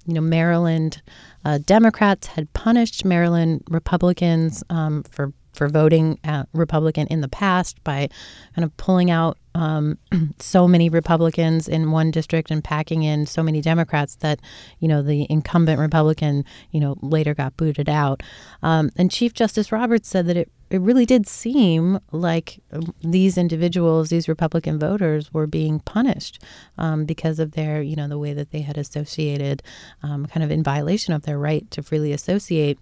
you 0.06 0.14
know, 0.14 0.20
Maryland 0.20 1.00
uh, 1.44 1.58
Democrats 1.64 2.26
had 2.28 2.52
punished 2.52 3.04
Maryland 3.04 3.62
Republicans 3.68 4.64
um, 4.70 5.02
for 5.04 5.32
for 5.52 5.68
voting 5.68 6.18
Republican 6.52 7.06
in 7.08 7.20
the 7.20 7.28
past 7.28 7.82
by 7.84 8.08
kind 8.54 8.64
of 8.64 8.76
pulling 8.76 9.10
out 9.10 9.38
um, 9.54 9.98
so 10.38 10.66
many 10.66 10.88
Republicans 10.88 11.68
in 11.68 11.90
one 11.90 12.10
district 12.10 12.50
and 12.50 12.64
packing 12.64 13.02
in 13.02 13.26
so 13.26 13.42
many 13.42 13.60
Democrats 13.60 14.16
that 14.16 14.40
you 14.80 14.88
know 14.88 15.02
the 15.02 15.26
incumbent 15.30 15.78
Republican 15.78 16.44
you 16.70 16.80
know 16.80 16.96
later 17.02 17.34
got 17.34 17.56
booted 17.56 17.88
out. 17.88 18.22
Um, 18.62 18.90
and 18.96 19.10
Chief 19.10 19.34
Justice 19.34 19.72
Roberts 19.72 20.08
said 20.08 20.26
that 20.26 20.36
it 20.36 20.50
it 20.72 20.80
really 20.80 21.04
did 21.04 21.26
seem 21.26 22.00
like 22.12 22.58
these 23.02 23.36
individuals, 23.36 24.08
these 24.08 24.26
Republican 24.26 24.78
voters, 24.78 25.32
were 25.32 25.46
being 25.46 25.80
punished 25.80 26.42
um, 26.78 27.04
because 27.04 27.38
of 27.38 27.52
their, 27.52 27.82
you 27.82 27.94
know, 27.94 28.08
the 28.08 28.18
way 28.18 28.32
that 28.32 28.52
they 28.52 28.62
had 28.62 28.78
associated, 28.78 29.62
um, 30.02 30.24
kind 30.24 30.42
of 30.42 30.50
in 30.50 30.62
violation 30.62 31.12
of 31.12 31.24
their 31.24 31.38
right 31.38 31.70
to 31.72 31.82
freely 31.82 32.10
associate. 32.10 32.78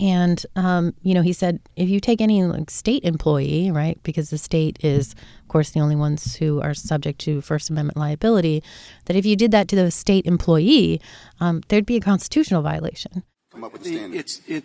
And 0.00 0.44
um, 0.54 0.94
you 1.02 1.14
know, 1.14 1.22
he 1.22 1.32
said 1.32 1.60
if 1.76 1.88
you 1.88 2.00
take 2.00 2.20
any 2.20 2.44
like 2.44 2.70
state 2.70 3.04
employee, 3.04 3.70
right, 3.70 4.00
because 4.02 4.30
the 4.30 4.38
state 4.38 4.78
is, 4.84 5.12
of 5.12 5.48
course, 5.48 5.70
the 5.70 5.80
only 5.80 5.96
ones 5.96 6.36
who 6.36 6.60
are 6.60 6.74
subject 6.74 7.18
to 7.22 7.40
First 7.40 7.70
Amendment 7.70 7.98
liability, 7.98 8.62
that 9.06 9.16
if 9.16 9.26
you 9.26 9.36
did 9.36 9.50
that 9.50 9.68
to 9.68 9.76
the 9.76 9.90
state 9.90 10.26
employee, 10.26 11.00
um, 11.40 11.62
there'd 11.68 11.86
be 11.86 11.96
a 11.96 12.00
constitutional 12.00 12.62
violation. 12.62 13.24
Come 13.50 13.64
up 13.64 13.72
with 13.72 13.86
It's 13.86 14.40
it. 14.46 14.64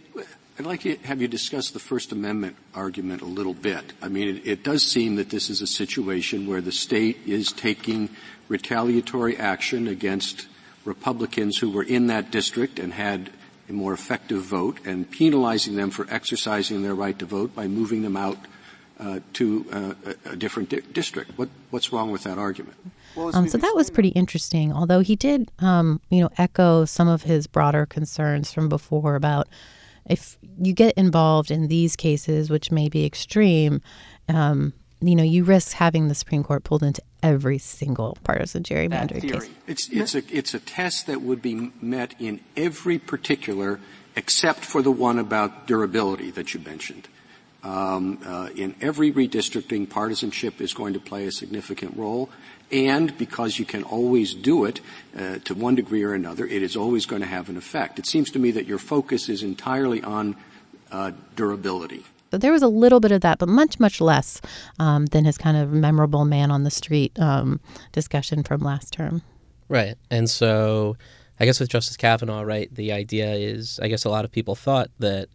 I'd 0.60 0.68
like 0.68 0.82
to 0.82 0.98
have 0.98 1.20
you 1.20 1.28
discuss 1.28 1.72
the 1.72 1.80
First 1.80 2.12
Amendment 2.12 2.56
argument 2.76 3.24
a 3.24 3.26
little 3.26 3.56
bit. 3.56 3.94
I 4.04 4.08
mean, 4.08 4.38
it, 4.38 4.48
it 4.48 4.64
does 4.64 4.84
seem 4.84 5.16
that 5.16 5.32
this 5.32 5.50
is 5.50 5.62
a 5.62 5.68
situation 5.68 6.46
where 6.46 6.62
the 6.62 6.72
state 6.72 7.18
is 7.26 7.52
taking 7.52 8.10
retaliatory 8.50 9.36
action 9.36 9.88
against 9.88 10.46
Republicans 10.86 11.58
who 11.58 11.72
were 11.72 11.82
in 11.82 12.06
that 12.08 12.30
district 12.30 12.78
and 12.78 12.94
had 12.94 13.30
a 13.30 13.32
more 13.74 13.94
effective 13.94 14.42
vote 14.42 14.78
and 14.86 15.10
penalizing 15.10 15.76
them 15.76 15.90
for 15.90 16.08
exercising 16.10 16.84
their 16.84 16.96
right 16.96 17.18
to 17.20 17.26
vote 17.26 17.56
by 17.56 17.68
moving 17.68 18.02
them 18.02 18.16
out 18.16 18.38
uh, 19.00 19.20
to 19.34 19.66
uh, 19.72 19.94
a 20.26 20.36
different 20.36 20.70
di- 20.70 20.82
district. 20.94 21.38
What, 21.38 21.50
what's 21.72 21.92
wrong 21.92 22.12
with 22.12 22.24
that 22.24 22.38
argument? 22.38 22.78
Um, 23.18 23.48
so 23.48 23.58
that 23.58 23.76
was 23.76 23.90
pretty 23.90 24.10
interesting. 24.10 24.72
Although 24.74 25.02
he 25.02 25.16
did, 25.16 25.52
um, 25.60 26.02
you 26.10 26.22
know, 26.22 26.30
echo 26.38 26.86
some 26.86 27.08
of 27.08 27.24
his 27.24 27.48
broader 27.48 27.86
concerns 27.86 28.52
from 28.52 28.70
before 28.70 29.16
about 29.16 29.48
if 30.06 30.38
you 30.60 30.74
get 30.74 30.94
involved 30.98 31.52
in 31.52 31.68
these 31.68 31.96
cases, 31.96 32.50
which 32.50 32.72
may 32.72 32.90
be 32.90 33.06
extreme, 33.06 33.82
um, 34.30 34.74
you 35.02 35.16
know, 35.16 35.24
you 35.24 35.44
risk 35.44 35.74
having 35.74 36.08
the 36.08 36.16
Supreme 36.16 36.44
Court 36.44 36.64
pulled 36.64 36.84
into 36.84 37.02
every 37.24 37.58
single 37.58 38.18
partisan 38.24 38.62
gerrymandering 38.62 39.22
case. 39.22 39.50
It's, 39.66 39.90
it's, 39.90 40.14
a, 40.14 40.24
it's 40.30 40.54
a 40.54 40.60
test 40.60 41.08
that 41.08 41.22
would 41.22 41.42
be 41.42 41.72
met 41.82 42.14
in 42.20 42.42
every 42.56 43.00
particular 43.00 43.80
except 44.16 44.60
for 44.60 44.82
the 44.82 44.92
one 44.92 45.18
about 45.18 45.66
durability 45.66 46.30
that 46.32 46.54
you 46.54 46.60
mentioned. 46.60 47.08
Um, 47.64 48.20
uh, 48.26 48.50
in 48.56 48.76
every 48.82 49.12
redistricting, 49.12 49.90
partisanship 49.90 50.60
is 50.60 50.74
going 50.74 50.94
to 50.94 51.00
play 51.00 51.26
a 51.26 51.32
significant 51.32 51.96
role. 51.96 52.30
And 52.72 53.18
because 53.18 53.58
you 53.58 53.66
can 53.66 53.84
always 53.84 54.34
do 54.34 54.66
it 54.66 54.82
uh, 55.18 55.38
to 55.46 55.54
one 55.54 55.76
degree 55.76 56.04
or 56.04 56.14
another, 56.14 56.46
it 56.46 56.62
is 56.62 56.76
always 56.76 57.06
going 57.06 57.22
to 57.22 57.28
have 57.28 57.50
an 57.50 57.56
effect. 57.56 58.00
It 58.00 58.06
seems 58.06 58.32
to 58.32 58.40
me 58.40 58.52
that 58.52 58.66
your 58.66 58.80
focus 58.80 59.30
is 59.30 59.44
entirely 59.44 60.04
on 60.04 60.36
uh, 60.92 61.12
durability. 61.36 62.04
So 62.34 62.40
there 62.40 62.52
was 62.52 62.64
a 62.64 62.68
little 62.68 63.00
bit 63.00 63.12
of 63.12 63.22
that, 63.22 63.38
but 63.38 63.48
much, 63.48 63.80
much 63.80 64.02
less 64.02 64.42
um, 64.80 65.06
than 65.06 65.24
his 65.24 65.38
kind 65.38 65.56
of 65.56 65.72
memorable 65.72 66.26
man 66.26 66.50
on 66.50 66.64
the 66.64 66.72
street 66.72 67.12
um, 67.20 67.60
discussion 67.92 68.42
from 68.42 68.62
last 68.62 68.92
term. 68.92 69.22
Right. 69.70 69.94
And 70.10 70.28
so 70.28 70.98
I 71.40 71.46
guess 71.46 71.60
with 71.60 71.70
Justice 71.70 71.96
Kavanaugh, 71.96 72.42
right, 72.42 72.74
the 72.74 72.92
idea 72.92 73.36
is 73.36 73.80
I 73.84 73.88
guess 73.88 74.04
a 74.04 74.10
lot 74.10 74.26
of 74.26 74.32
people 74.32 74.56
thought 74.56 74.90
that, 74.98 75.30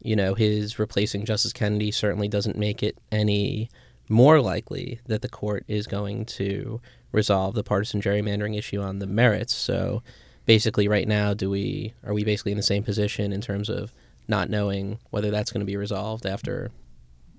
you 0.00 0.16
know, 0.16 0.34
his 0.34 0.80
replacing 0.80 1.26
Justice 1.26 1.52
Kennedy 1.52 1.92
certainly 1.92 2.26
doesn't 2.26 2.58
make 2.58 2.82
it 2.82 2.98
any 3.12 3.70
more 4.08 4.40
likely 4.40 4.98
that 5.06 5.22
the 5.22 5.28
court 5.28 5.64
is 5.68 5.86
going 5.86 6.24
to 6.24 6.80
resolve 7.12 7.54
the 7.54 7.62
partisan 7.62 8.02
gerrymandering 8.02 8.58
issue 8.58 8.80
on 8.80 8.98
the 8.98 9.06
merits. 9.06 9.54
So 9.54 10.02
basically 10.44 10.88
right 10.88 11.06
now 11.06 11.34
do 11.34 11.48
we 11.48 11.94
are 12.04 12.12
we 12.12 12.24
basically 12.24 12.50
in 12.50 12.56
the 12.56 12.64
same 12.64 12.82
position 12.82 13.32
in 13.32 13.40
terms 13.40 13.68
of 13.68 13.92
not 14.28 14.50
knowing 14.50 14.98
whether 15.10 15.30
that's 15.30 15.52
going 15.52 15.60
to 15.60 15.66
be 15.66 15.76
resolved 15.76 16.26
after 16.26 16.70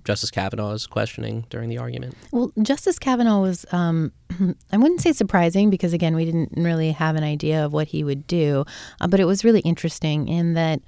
Justice 0.04 0.32
Kavanaugh's 0.32 0.86
questioning 0.86 1.46
during 1.50 1.70
the 1.70 1.78
argument? 1.78 2.16
Well, 2.32 2.52
Justice 2.62 3.00
Kavanaugh 3.00 3.42
was, 3.42 3.66
um, 3.72 4.12
I 4.72 4.78
wouldn't 4.78 5.02
say 5.02 5.14
surprising 5.14 5.70
because, 5.70 5.94
again, 5.94 6.16
we 6.16 6.26
didn't 6.26 6.52
really 6.56 6.92
have 6.92 7.16
an 7.16 7.24
idea 7.24 7.66
of 7.66 7.74
what 7.74 7.88
he 7.88 8.04
would 8.04 8.28
do, 8.28 8.66
uh, 9.00 9.08
but 9.08 9.20
it 9.20 9.26
was 9.26 9.44
really 9.44 9.62
interesting 9.62 10.28
in 10.28 10.54
that. 10.54 10.82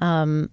Um, 0.00 0.50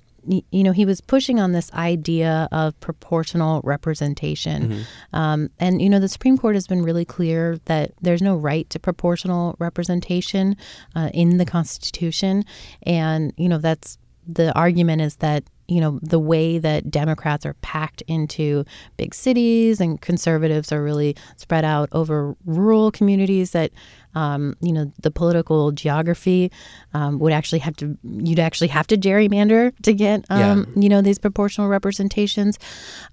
you 0.51 0.63
know, 0.65 0.74
he 0.74 0.86
was 0.86 1.00
pushing 1.00 1.39
on 1.39 1.53
this 1.53 1.72
idea 1.72 2.50
of 2.51 2.77
proportional 2.82 3.62
representation. 3.63 4.70
Mm-hmm. 4.70 5.15
Um, 5.15 5.50
and, 5.60 5.82
you 5.82 5.89
know, 5.89 6.00
the 6.00 6.10
Supreme 6.10 6.38
Court 6.38 6.56
has 6.56 6.68
been 6.68 6.84
really 6.84 7.06
clear 7.06 7.58
that 7.65 7.94
there's 8.01 8.22
no 8.22 8.36
right 8.36 8.70
to 8.70 8.79
proportional 8.79 9.56
representation 9.60 10.58
uh, 10.94 11.10
in 11.13 11.38
the 11.38 11.46
Constitution. 11.46 12.44
And, 12.84 13.34
you 13.38 13.48
know, 13.48 13.60
that's 13.60 13.98
the 14.31 14.53
argument 14.57 15.01
is 15.01 15.15
that 15.17 15.43
you 15.67 15.79
know 15.79 16.00
the 16.01 16.19
way 16.19 16.57
that 16.57 16.89
Democrats 16.89 17.45
are 17.45 17.53
packed 17.62 18.01
into 18.07 18.65
big 18.98 19.13
cities 19.13 19.79
and 19.79 20.01
conservatives 20.01 20.71
are 20.71 20.83
really 20.83 21.15
spread 21.38 21.63
out 21.63 21.89
over 21.91 22.36
rural 22.45 22.91
communities 22.91 23.51
that 23.51 23.71
um, 24.15 24.55
you 24.62 24.71
know 24.71 24.91
the 25.01 25.12
political 25.12 25.71
geography 25.71 26.51
um, 26.93 27.19
would 27.19 27.33
actually 27.33 27.59
have 27.59 27.75
to 27.77 27.98
you'd 28.03 28.39
actually 28.39 28.67
have 28.67 28.88
to 28.88 28.98
gerrymander 28.98 29.71
to 29.83 29.93
get 29.93 30.25
um, 30.29 30.39
yeah. 30.75 30.81
you 30.81 30.89
know 30.89 31.01
these 31.01 31.19
proportional 31.19 31.67
representations 31.67 32.57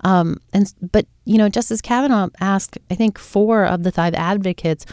um, 0.01 0.39
and 0.53 0.73
but 0.93 1.07
you 1.25 1.39
know 1.39 1.49
Justice 1.49 1.81
Kavanaugh 1.81 2.29
asked 2.41 2.79
I 2.91 2.95
think 2.95 3.19
four 3.19 3.67
of 3.67 3.83
the 3.83 3.93
five 3.93 4.15
advocates 4.15 4.87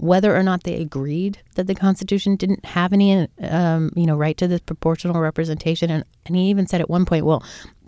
whether 0.00 0.34
or 0.34 0.42
not 0.42 0.64
they 0.64 0.76
agreed 0.76 1.38
that 1.56 1.66
the 1.66 1.74
Constitution 1.74 2.34
didn't 2.36 2.64
have 2.64 2.94
any, 2.94 3.28
um, 3.42 3.90
you 3.94 4.06
know, 4.06 4.16
right 4.16 4.36
to 4.38 4.48
this 4.48 4.60
proportional 4.60 5.20
representation, 5.20 5.90
and, 5.90 6.04
and 6.24 6.36
he 6.36 6.48
even 6.48 6.66
said 6.66 6.80
at 6.80 6.88
one 6.88 7.04
point, 7.04 7.26
well, 7.26 7.44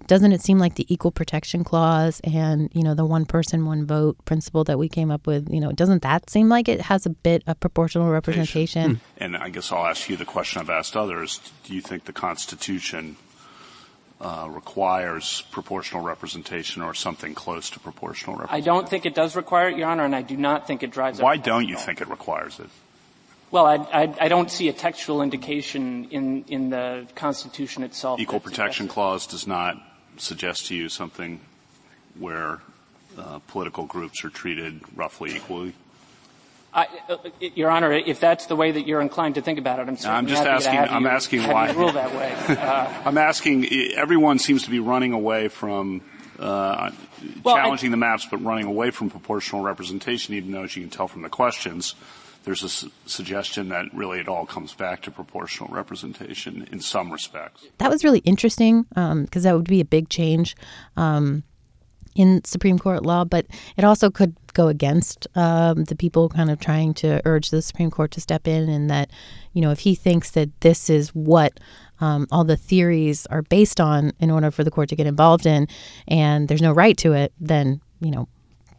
doesn't 0.09 0.33
it 0.33 0.43
seem 0.43 0.59
like 0.59 0.75
the 0.75 0.85
equal 0.93 1.11
protection 1.11 1.65
clause 1.65 2.21
and 2.25 2.69
you 2.75 2.83
know 2.83 2.93
the 2.93 3.05
one 3.05 3.25
person 3.25 3.65
one 3.67 3.87
vote 3.87 4.17
principle 4.25 4.65
that 4.65 4.77
we 4.77 4.89
came 4.89 5.13
up 5.13 5.29
with 5.29 5.49
you 5.49 5.61
know 5.61 5.71
doesn't 5.71 6.03
that 6.03 6.29
seem 6.29 6.49
like 6.49 6.69
it 6.69 6.81
has 6.81 7.07
a 7.07 7.11
bit 7.11 7.43
of 7.47 7.59
proportional 7.61 8.11
representation? 8.11 9.01
And 9.19 9.37
i 9.37 9.49
guess 9.49 9.71
i'll 9.71 9.87
ask 9.87 10.11
you 10.11 10.17
the 10.17 10.25
question 10.25 10.61
i've 10.61 10.71
asked 10.71 10.97
others. 10.97 11.41
Do 11.63 11.73
you 11.73 11.81
think 11.81 12.07
the 12.07 12.13
constitution 12.13 13.17
uh, 14.23 14.49
requires 14.49 15.43
proportional 15.51 16.01
representation 16.03 16.81
or 16.81 16.95
something 16.95 17.35
close 17.35 17.71
to 17.71 17.81
proportional 17.81 18.37
representation? 18.37 18.63
I 18.63 18.65
don't 18.65 18.89
think 18.89 19.05
it 19.05 19.17
does 19.17 19.35
require 19.35 19.69
it, 19.69 19.77
Your 19.77 19.89
Honor, 19.89 20.05
and 20.05 20.15
I 20.15 20.23
do 20.23 20.37
not 20.37 20.69
think 20.69 20.85
it 20.85 20.93
drives. 20.93 21.21
Why 21.21 21.37
don't 21.37 21.69
you 21.69 21.77
think 21.77 22.01
it 22.01 22.09
requires 22.09 22.61
it? 22.61 22.71
Well, 23.51 23.67
I, 23.67 23.75
I, 23.93 24.15
I, 24.21 24.29
don't 24.29 24.51
see 24.51 24.69
a 24.69 24.73
textual 24.73 25.21
indication 25.21 26.07
in, 26.11 26.45
in 26.45 26.71
the 26.71 27.07
Constitution 27.17 27.83
itself. 27.83 28.19
Equal 28.19 28.41
protection 28.41 28.89
clause 28.89 29.27
does 29.27 29.47
not 29.47 29.77
suggest 30.17 30.67
to 30.69 30.77
you 30.77 30.89
something 30.89 31.41
where 32.19 32.61
uh, 33.19 33.41
political 33.49 33.85
groups 33.85 34.25
are 34.25 34.31
treated 34.31 34.81
roughly 34.95 35.37
equally. 35.37 35.75
I, 36.75 36.87
uh, 37.09 37.17
Your 37.41 37.71
Honor, 37.71 37.93
if 37.93 38.19
that's 38.19 38.47
the 38.47 38.57
way 38.57 38.71
that 38.71 38.87
you're 38.87 39.01
inclined 39.01 39.35
to 39.35 39.43
think 39.43 39.59
about 39.59 39.79
it, 39.79 39.89
I'm 39.89 39.97
certainly 39.97 40.19
I'm 40.19 40.27
just 40.27 40.45
asking. 40.45 40.79
I'm 40.79 41.03
you, 41.03 41.09
asking 41.09 41.43
why. 41.47 41.71
rule 41.73 41.93
that 41.93 42.15
way. 42.15 42.33
Uh, 42.57 42.93
I'm 43.05 43.19
asking. 43.19 43.67
Everyone 43.95 44.39
seems 44.39 44.65
to 44.65 44.71
be 44.71 44.81
running 44.81 45.13
away 45.13 45.49
from 45.49 46.01
uh, 46.39 46.91
well, 47.45 47.57
challenging 47.57 47.91
I, 47.91 47.93
the 47.93 47.97
maps, 47.99 48.27
but 48.31 48.39
running 48.39 48.67
away 48.67 48.91
from 48.91 49.11
proportional 49.11 49.63
representation. 49.63 50.35
Even 50.35 50.53
though, 50.53 50.65
as 50.65 50.75
you 50.75 50.83
can 50.83 50.91
tell 50.91 51.09
from 51.09 51.23
the 51.23 51.29
questions, 51.29 51.95
there's 52.45 52.63
a 52.63 52.69
su- 52.71 52.91
suggestion 53.05 53.69
that 53.69 53.93
really 53.93 54.21
it 54.21 54.29
all 54.29 54.47
comes 54.47 54.73
back 54.73 55.03
to 55.03 55.11
proportional 55.11 55.73
representation 55.75 56.67
in 56.73 56.81
some 56.81 57.13
respects. 57.13 57.67
That 57.79 57.91
was 57.91 58.03
really 58.03 58.21
interesting 58.21 58.85
because 58.85 59.07
um, 59.13 59.27
that 59.43 59.55
would 59.55 59.69
be 59.69 59.81
a 59.81 59.85
big 59.85 60.09
change. 60.09 60.57
Um, 60.97 61.45
in 62.15 62.45
Supreme 62.45 62.79
Court 62.79 63.05
law, 63.05 63.25
but 63.25 63.47
it 63.77 63.85
also 63.85 64.11
could 64.11 64.35
go 64.55 64.69
against 64.69 65.27
um, 65.35 65.85
the 65.85 65.97
people 65.97 66.29
kind 66.29 66.51
of 66.51 66.61
trying 66.61 66.95
to 66.95 67.23
urge 67.25 67.51
the 67.51 67.63
Supreme 67.63 67.91
Court 67.91 68.11
to 68.13 68.21
step 68.21 68.47
in, 68.47 68.69
and 68.69 68.91
that, 68.91 69.11
you 69.53 69.63
know, 69.63 69.71
if 69.71 69.81
he 69.81 69.95
thinks 69.95 70.31
that 70.33 70.49
this 70.61 70.91
is 70.91 71.09
what 71.11 71.59
um, 72.01 72.27
all 72.31 72.45
the 72.45 72.57
theories 72.57 73.27
are 73.27 73.43
based 73.43 73.81
on 73.81 74.13
in 74.21 74.31
order 74.31 74.51
for 74.51 74.65
the 74.65 74.71
court 74.71 74.89
to 74.91 74.97
get 74.97 75.07
involved 75.07 75.47
in, 75.47 75.67
and 76.09 76.49
there's 76.49 76.63
no 76.63 76.73
right 76.73 76.97
to 76.99 77.13
it, 77.13 77.33
then, 77.41 77.81
you 78.01 78.11
know, 78.11 78.29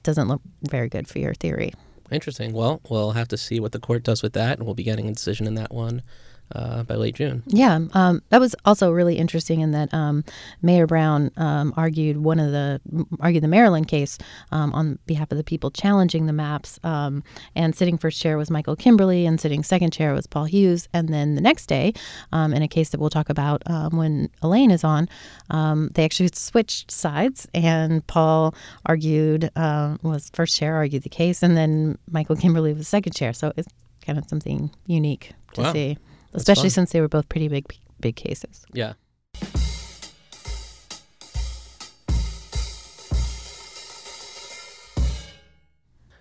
doesn't 0.04 0.28
look 0.28 0.42
very 0.70 0.90
good 0.90 1.08
for 1.08 1.20
your 1.20 1.34
theory. 1.34 1.74
Interesting. 2.12 2.54
Well, 2.54 2.82
we'll 2.90 3.12
have 3.12 3.30
to 3.30 3.38
see 3.38 3.60
what 3.60 3.72
the 3.72 3.80
court 3.80 4.04
does 4.04 4.22
with 4.22 4.34
that, 4.34 4.58
and 4.58 4.66
we'll 4.66 4.76
be 4.76 4.84
getting 4.84 5.08
a 5.08 5.14
decision 5.14 5.48
in 5.48 5.56
that 5.56 5.74
one 5.74 6.04
uh, 6.54 6.84
by 6.84 6.96
late 6.96 7.16
June. 7.16 7.44
Yeah, 7.48 7.80
um, 7.94 8.22
that 8.30 8.40
was 8.40 8.56
also 8.66 8.92
really 8.92 9.18
interesting 9.18 9.62
in 9.62 9.72
that 9.72 9.94
um, 9.94 10.24
Mayer 10.62 10.88
Brown 10.88 11.32
um, 11.38 11.74
argued 11.78 12.18
one 12.18 12.40
of 12.40 12.52
the 12.52 12.80
argued 13.20 13.44
the 13.44 13.48
Maryland 13.48 13.88
case 13.88 14.18
um, 14.52 14.74
on 14.74 15.00
behalf 15.06 15.32
of 15.32 15.38
the 15.38 15.44
people 15.44 15.72
challenging 15.72 16.26
the 16.26 16.34
maps, 16.34 16.80
um, 16.84 17.24
and 17.56 17.76
sitting 17.76 17.98
first 17.98 18.22
chair 18.22 18.38
was 18.38 18.50
Michael 18.50 18.76
Kimberly, 18.76 19.26
and 19.26 19.40
sitting 19.40 19.64
second 19.64 19.92
chair 19.92 20.14
was 20.14 20.28
Paul 20.28 20.46
Hughes, 20.46 20.88
and 20.94 21.10
then 21.10 21.36
the 21.36 21.42
next 21.42 21.68
day, 21.68 21.94
um, 22.32 22.54
in 22.54 22.62
a 22.62 22.68
case 22.68 22.90
that 22.90 23.00
we'll 23.00 23.10
talk 23.10 23.30
about 23.30 23.64
when 23.92 24.30
Elaine 24.42 24.72
is 24.72 24.84
on, 24.84 25.10
they 25.50 26.06
actually 26.06 26.30
switched 26.34 26.92
sides, 26.92 27.48
and 27.54 28.06
Paul 28.08 28.56
argued 28.86 29.50
uh, 29.56 29.98
was 30.04 30.30
first 30.34 30.58
chair 30.58 30.76
argued 30.76 31.04
the 31.04 31.10
case, 31.10 31.44
and 31.44 31.58
then 31.58 31.98
Michael 32.12 32.36
Kimberly 32.36 32.74
was 32.74 32.88
second 32.88 33.14
chair. 33.14 33.34
So 33.34 33.54
it's 33.58 33.68
kind 34.06 34.18
of 34.18 34.28
something 34.28 34.70
unique 34.86 35.34
to 35.54 35.62
wow. 35.62 35.74
see 35.74 35.98
Especially 36.34 36.64
fun. 36.64 36.72
since 36.72 36.92
they 36.92 37.02
were 37.02 37.08
both 37.08 37.30
pretty 37.30 37.48
big 37.48 37.66
big 38.00 38.16
cases. 38.16 38.66
Yeah. 38.74 38.94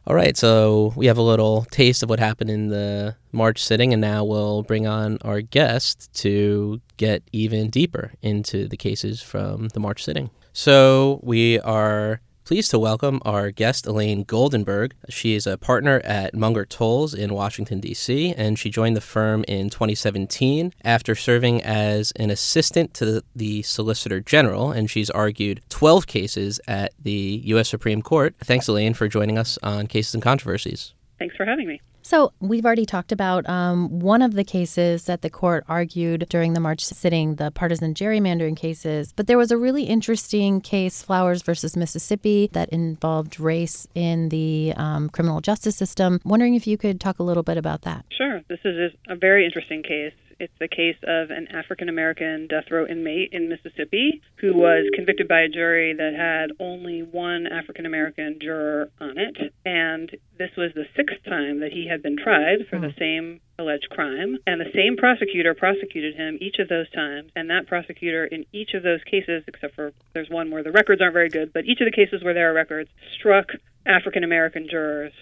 All 0.05 0.17
right, 0.17 0.37
so 0.37 0.93
we 0.97 1.07
have 1.07 1.17
a 1.17 1.23
little 1.23 1.65
taste 1.71 2.03
of 2.03 2.11
what 2.11 2.19
happened 2.19 2.51
in 2.51 2.69
the 2.69 3.15
March 3.31 3.63
sitting, 3.63 3.93
and 3.93 4.01
now 4.01 4.25
we'll 4.25 4.65
bring 4.65 4.85
on 4.85 5.17
our 5.23 5.41
guest 5.41 6.13
to 6.15 6.81
get 6.97 7.23
even 7.33 7.71
deeper 7.71 8.13
into 8.21 8.67
the 8.67 8.77
cases 8.77 9.23
from 9.23 9.69
the 9.69 9.81
March 9.81 10.03
sitting. 10.03 10.31
So 10.53 11.21
we 11.23 11.61
are 11.61 12.21
pleased 12.45 12.71
to 12.71 12.79
welcome 12.79 13.21
our 13.25 13.51
guest, 13.51 13.87
Elaine 13.87 14.25
Goldenberg. 14.25 14.93
She 15.09 15.35
is 15.35 15.47
a 15.47 15.57
partner 15.57 16.01
at 16.05 16.35
Munger 16.35 16.65
Tolles 16.65 17.15
in 17.15 17.35
Washington, 17.35 17.81
D.C., 17.81 18.35
and 18.37 18.59
she 18.59 18.71
joined 18.71 18.97
the 18.97 19.01
firm 19.01 19.45
in 19.47 19.71
2017 19.71 20.73
after 20.85 21.15
serving 21.15 21.63
as 21.63 22.13
an 22.17 22.31
assistant 22.31 22.95
to 22.95 23.23
the 23.35 23.63
Solicitor 23.63 24.21
General, 24.21 24.73
and 24.73 24.91
she's 24.91 25.11
argued 25.11 25.63
12 25.69 26.07
cases 26.07 26.61
at 26.67 26.93
the 27.01 27.41
U.S. 27.45 27.69
Supreme 27.69 28.03
Court. 28.03 28.35
Thanks, 28.41 28.69
Elaine, 28.69 28.95
for 28.95 29.09
joining 29.09 29.39
us 29.39 29.59
on 29.63 29.87
Cases 29.87 30.15
and 30.15 30.23
Controversies. 30.23 30.95
Thanks 31.23 31.37
for 31.37 31.45
having 31.47 31.69
me. 31.69 31.81
So, 32.05 32.33
we've 32.41 32.67
already 32.67 32.85
talked 32.85 33.13
about 33.13 33.49
um, 33.49 34.01
one 34.01 34.23
of 34.23 34.35
the 34.35 34.43
cases 34.43 35.05
that 35.05 35.23
the 35.23 35.31
court 35.31 35.65
argued 35.69 36.27
during 36.29 36.53
the 36.53 36.59
March 36.59 36.85
sitting, 36.85 37.37
the 37.37 37.53
partisan 37.53 37.95
gerrymandering 37.95 38.57
cases. 38.57 39.13
But 39.15 39.29
there 39.29 39.39
was 39.39 39.53
a 39.53 39.57
really 39.57 39.85
interesting 39.85 40.61
case, 40.61 41.01
Flowers 41.01 41.43
versus 41.43 41.77
Mississippi, 41.77 42.51
that 42.55 42.71
involved 42.71 43.39
race 43.39 43.87
in 43.95 44.31
the 44.31 44.75
um, 44.77 45.11
criminal 45.11 45.41
justice 45.41 45.77
system. 45.77 46.21
Wondering 46.25 46.57
if 46.57 46.67
you 46.67 46.77
could 46.77 47.01
talk 47.01 47.21
a 47.21 47.23
little 47.23 47.45
bit 47.45 47.57
about 47.57 47.83
that. 47.83 48.05
Sure. 48.11 48.41
This 48.49 48.59
is 48.65 48.91
a 49.09 49.15
very 49.15 49.47
interesting 49.47 49.85
case. 49.85 50.13
It's 50.43 50.59
the 50.59 50.67
case 50.67 50.97
of 51.05 51.31
an 51.31 51.47
African 51.55 51.89
American 51.89 52.49
death 52.49 52.65
row 52.69 52.85
inmate 52.85 53.29
in 53.31 53.49
Mississippi 53.49 54.21
who 54.41 54.57
was 54.57 54.91
convicted 54.93 55.29
by 55.29 55.43
a 55.43 55.49
jury 55.49 55.95
that 55.95 56.15
had 56.19 56.51
only 56.59 57.01
one 57.01 57.47
African 57.47 57.87
American 57.87 58.41
juror 58.43 58.91
on 59.01 59.19
it. 59.19 59.37
And 59.65 60.11
this 60.39 60.51
was 60.57 60.73
the 60.75 60.87
sixth 60.97 61.23
time 61.25 61.61
that 61.61 61.71
he 61.71 61.87
had 61.87 62.03
been 62.03 62.17
tried 62.17 62.67
for 62.69 62.81
the 62.81 62.89
hmm. 62.89 62.99
same 62.99 63.41
alleged 63.57 63.87
crime. 63.91 64.37
And 64.45 64.61
the 64.61 64.73
same 64.75 64.97
prosecutor 64.97 65.55
prosecuted 65.55 66.17
him 66.17 66.39
each 66.41 66.59
of 66.59 66.67
those 66.67 66.91
times. 66.91 67.31
And 67.37 67.49
that 67.51 67.69
prosecutor, 67.69 68.25
in 68.25 68.45
each 68.53 68.75
of 68.75 68.83
those 68.83 69.05
cases, 69.05 69.45
except 69.47 69.77
for 69.77 69.93
there's 70.13 70.29
one 70.29 70.51
where 70.51 70.65
the 70.65 70.73
records 70.73 71.01
aren't 71.01 71.15
very 71.15 71.29
good, 71.29 71.53
but 71.53 71.67
each 71.67 71.81
of 71.81 71.85
the 71.85 71.95
cases 71.95 72.25
where 72.25 72.35
there 72.35 72.51
are 72.51 72.55
records, 72.55 72.91
struck 73.17 73.51
African 73.87 74.25
American 74.25 74.67
jurors 74.69 75.13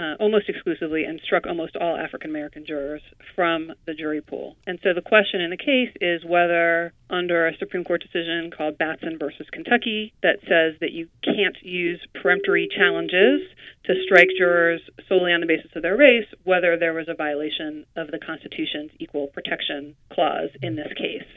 uh, 0.00 0.14
almost 0.18 0.48
exclusively 0.48 1.04
and 1.04 1.20
struck 1.22 1.46
almost 1.46 1.76
all 1.76 1.96
African 1.96 2.30
American 2.30 2.64
jurors 2.64 3.02
from 3.36 3.72
the 3.86 3.92
jury 3.92 4.22
pool. 4.22 4.56
And 4.66 4.78
so 4.82 4.94
the 4.94 5.02
question 5.02 5.42
in 5.42 5.50
the 5.50 5.58
case 5.58 5.94
is 6.00 6.24
whether, 6.24 6.94
under 7.10 7.46
a 7.46 7.56
Supreme 7.58 7.84
Court 7.84 8.02
decision 8.02 8.50
called 8.56 8.78
Batson 8.78 9.18
versus 9.18 9.46
Kentucky, 9.52 10.14
that 10.22 10.40
says 10.40 10.80
that 10.80 10.92
you 10.92 11.08
can't 11.22 11.56
use 11.62 12.00
peremptory 12.14 12.68
challenges 12.74 13.42
to 13.84 13.94
strike 14.06 14.28
jurors 14.38 14.80
solely 15.06 15.32
on 15.32 15.40
the 15.40 15.46
basis 15.46 15.70
of 15.76 15.82
their 15.82 15.96
race, 15.96 16.26
whether 16.44 16.78
there 16.78 16.94
was 16.94 17.08
a 17.08 17.14
violation 17.14 17.84
of 17.96 18.10
the 18.10 18.18
Constitution's 18.18 18.92
Equal 18.98 19.26
Protection 19.26 19.96
Clause 20.12 20.50
in 20.62 20.76
this 20.76 20.92
case. 20.96 21.28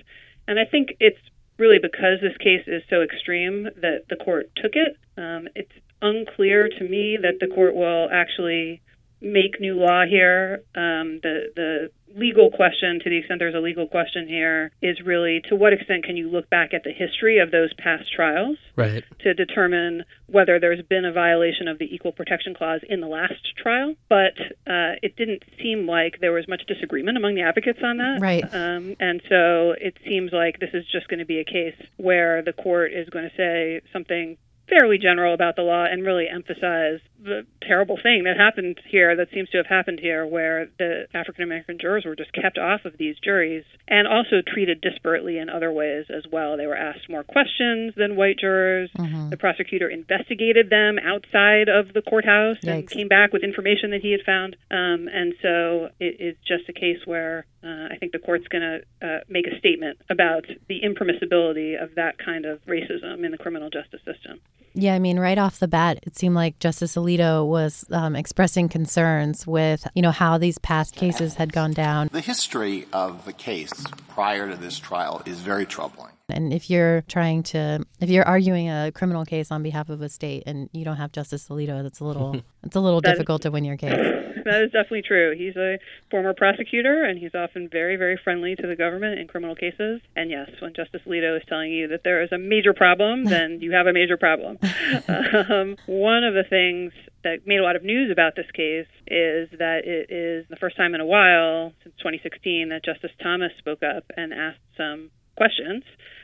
And 0.47 0.57
I 0.57 0.65
think 0.65 0.95
it's 0.99 1.19
really 1.57 1.79
because 1.79 2.19
this 2.21 2.37
case 2.37 2.63
is 2.67 2.81
so 2.89 3.01
extreme 3.01 3.63
that 3.81 4.05
the 4.09 4.15
court 4.15 4.49
took 4.55 4.73
it. 4.75 4.97
Um, 5.17 5.47
it's 5.55 5.71
unclear 6.03 6.69
to 6.69 6.83
me 6.83 7.17
that 7.19 7.39
the 7.39 7.47
court 7.47 7.73
will 7.73 8.09
actually 8.11 8.81
make 9.23 9.59
new 9.59 9.75
law 9.75 10.05
here. 10.05 10.63
Um, 10.75 11.19
the 11.23 11.51
the 11.55 11.91
legal 12.15 12.51
question, 12.51 12.99
to 13.03 13.09
the 13.09 13.17
extent 13.17 13.39
there's 13.39 13.55
a 13.55 13.59
legal 13.59 13.87
question 13.87 14.27
here, 14.27 14.71
is 14.81 15.01
really 15.01 15.41
to 15.49 15.55
what 15.55 15.73
extent 15.73 16.03
can 16.03 16.15
you 16.15 16.29
look 16.29 16.47
back 16.49 16.73
at 16.73 16.83
the 16.83 16.91
history 16.91 17.39
of 17.39 17.49
those 17.49 17.73
past 17.73 18.11
trials 18.11 18.57
right. 18.75 19.03
to 19.21 19.33
determine 19.33 20.03
whether 20.27 20.59
there's 20.59 20.83
been 20.83 21.05
a 21.05 21.11
violation 21.11 21.67
of 21.67 21.79
the 21.79 21.85
Equal 21.85 22.11
Protection 22.11 22.53
Clause 22.53 22.81
in 22.87 23.01
the 23.01 23.07
last 23.07 23.55
trial. 23.57 23.95
But 24.09 24.37
uh, 24.67 24.99
it 25.01 25.15
didn't 25.15 25.43
seem 25.59 25.87
like 25.87 26.19
there 26.19 26.33
was 26.33 26.47
much 26.47 26.63
disagreement 26.67 27.17
among 27.17 27.33
the 27.33 27.41
advocates 27.41 27.79
on 27.83 27.97
that. 27.97 28.19
Right. 28.21 28.43
Um, 28.53 28.95
and 28.99 29.21
so 29.27 29.71
it 29.71 29.97
seems 30.05 30.31
like 30.31 30.59
this 30.59 30.71
is 30.73 30.85
just 30.91 31.07
going 31.07 31.19
to 31.19 31.25
be 31.25 31.39
a 31.39 31.45
case 31.45 31.79
where 31.97 32.43
the 32.43 32.53
court 32.53 32.93
is 32.93 33.09
going 33.09 33.27
to 33.27 33.35
say 33.35 33.81
something 33.91 34.37
fairly 34.69 34.97
general 34.97 35.33
about 35.33 35.55
the 35.55 35.61
law 35.61 35.85
and 35.85 36.05
really 36.05 36.27
emphasize 36.27 36.99
the 37.21 37.45
terrible 37.61 37.97
thing 38.01 38.23
that 38.23 38.37
happened 38.37 38.79
here 38.89 39.15
that 39.15 39.29
seems 39.33 39.49
to 39.49 39.57
have 39.57 39.65
happened 39.65 39.99
here 39.99 40.25
where 40.25 40.67
the 40.77 41.05
African 41.13 41.43
American 41.43 41.77
jurors 41.79 42.05
were 42.05 42.15
just 42.15 42.33
kept 42.33 42.57
off 42.57 42.85
of 42.85 42.97
these 42.97 43.15
juries 43.23 43.63
and 43.87 44.07
also 44.07 44.41
treated 44.45 44.81
disparately 44.83 45.41
in 45.41 45.49
other 45.49 45.71
ways 45.71 46.05
as 46.09 46.25
well. 46.31 46.57
They 46.57 46.67
were 46.67 46.75
asked 46.75 47.09
more 47.09 47.23
questions 47.23 47.93
than 47.95 48.15
white 48.15 48.39
jurors. 48.39 48.89
Mm-hmm. 48.97 49.29
The 49.29 49.37
prosecutor 49.37 49.89
investigated 49.89 50.69
them 50.69 50.97
outside 50.99 51.69
of 51.69 51.93
the 51.93 52.01
courthouse 52.01 52.57
Yikes. 52.63 52.71
and 52.71 52.89
came 52.89 53.07
back 53.07 53.31
with 53.31 53.43
information 53.43 53.91
that 53.91 54.01
he 54.01 54.11
had 54.11 54.21
found. 54.25 54.55
Um, 54.71 55.07
and 55.07 55.33
so 55.41 55.89
it 55.99 56.19
is 56.19 56.35
just 56.45 56.67
a 56.69 56.73
case 56.73 56.99
where 57.05 57.45
uh, 57.63 57.93
I 57.93 57.97
think 57.97 58.11
the 58.11 58.19
court's 58.19 58.47
going 58.47 58.61
to 58.61 59.07
uh, 59.07 59.19
make 59.29 59.47
a 59.47 59.57
statement 59.57 59.99
about 60.09 60.45
the 60.67 60.81
impermissibility 60.81 61.81
of 61.81 61.95
that 61.95 62.17
kind 62.17 62.45
of 62.45 62.63
racism 62.65 63.25
in 63.25 63.31
the 63.31 63.37
criminal 63.37 63.69
justice 63.69 64.01
system. 64.05 64.39
Yeah, 64.75 64.95
I 64.95 64.99
mean, 64.99 65.19
right 65.19 65.37
off 65.37 65.59
the 65.59 65.67
bat, 65.67 65.99
it 66.03 66.17
seemed 66.17 66.35
like 66.35 66.57
Justice 66.59 66.95
Alito 66.95 67.45
was 67.45 67.85
um, 67.91 68.15
expressing 68.15 68.69
concerns 68.69 69.45
with, 69.45 69.87
you 69.93 70.01
know, 70.01 70.11
how 70.11 70.37
these 70.37 70.57
past 70.57 70.95
cases 70.95 71.35
had 71.35 71.53
gone 71.53 71.73
down. 71.73 72.09
The 72.11 72.21
history 72.21 72.87
of 72.91 73.23
the 73.25 73.33
case 73.33 73.71
prior 74.09 74.49
to 74.49 74.55
this 74.55 74.79
trial 74.79 75.21
is 75.25 75.39
very 75.41 75.65
troubling. 75.67 76.13
And 76.29 76.51
if 76.53 76.69
you're 76.69 77.01
trying 77.01 77.43
to, 77.43 77.85
if 77.99 78.09
you're 78.09 78.27
arguing 78.27 78.69
a 78.69 78.91
criminal 78.91 79.25
case 79.25 79.51
on 79.51 79.61
behalf 79.61 79.89
of 79.89 80.01
a 80.01 80.09
state 80.09 80.43
and 80.47 80.69
you 80.73 80.83
don't 80.85 80.97
have 80.97 81.11
Justice 81.11 81.47
Alito, 81.49 81.83
that's 81.83 81.99
a 81.99 82.05
little, 82.05 82.41
it's 82.63 82.75
a 82.75 82.79
little 82.79 83.01
difficult 83.01 83.41
is, 83.41 83.43
to 83.43 83.51
win 83.51 83.63
your 83.63 83.77
case. 83.77 83.93
That 84.43 84.61
is 84.61 84.71
definitely 84.71 85.03
true. 85.03 85.33
He's 85.37 85.55
a 85.55 85.77
former 86.11 86.33
prosecutor, 86.33 87.05
and 87.05 87.17
he's 87.17 87.33
often 87.53 87.69
very, 87.71 87.95
very 87.95 88.19
friendly 88.23 88.55
to 88.55 88.67
the 88.67 88.75
government 88.75 89.19
in 89.19 89.27
criminal 89.27 89.55
cases. 89.55 90.01
And 90.15 90.29
yes, 90.29 90.49
when 90.59 90.73
Justice 90.73 91.01
Alito 91.07 91.37
is 91.37 91.43
telling 91.47 91.71
you 91.71 91.87
that 91.89 92.01
there 92.03 92.23
is 92.23 92.31
a 92.31 92.37
major 92.37 92.73
problem, 92.73 93.25
then 93.35 93.59
you 93.61 93.71
have 93.73 93.87
a 93.87 93.93
major 93.93 94.17
problem. 94.17 94.57
um, 95.07 95.75
one 95.85 96.23
of 96.23 96.33
the 96.33 96.43
things 96.49 96.93
that 97.23 97.45
made 97.45 97.59
a 97.59 97.63
lot 97.63 97.75
of 97.75 97.83
news 97.83 98.11
about 98.11 98.35
this 98.35 98.49
case 98.53 98.87
is 99.07 99.49
that 99.59 99.81
it 99.85 100.11
is 100.11 100.45
the 100.49 100.57
first 100.57 100.75
time 100.75 100.95
in 100.95 101.01
a 101.01 101.05
while 101.05 101.73
since 101.83 101.95
2016 101.97 102.69
that 102.69 102.83
Justice 102.83 103.11
Thomas 103.21 103.51
spoke 103.59 103.83
up 103.83 104.03
and 104.17 104.33
asked 104.33 104.59
some 104.75 105.11
questions. 105.37 105.83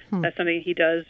Hmm. 0.09 0.21
That's 0.21 0.35
something 0.35 0.61
he 0.63 0.73
does 0.73 1.05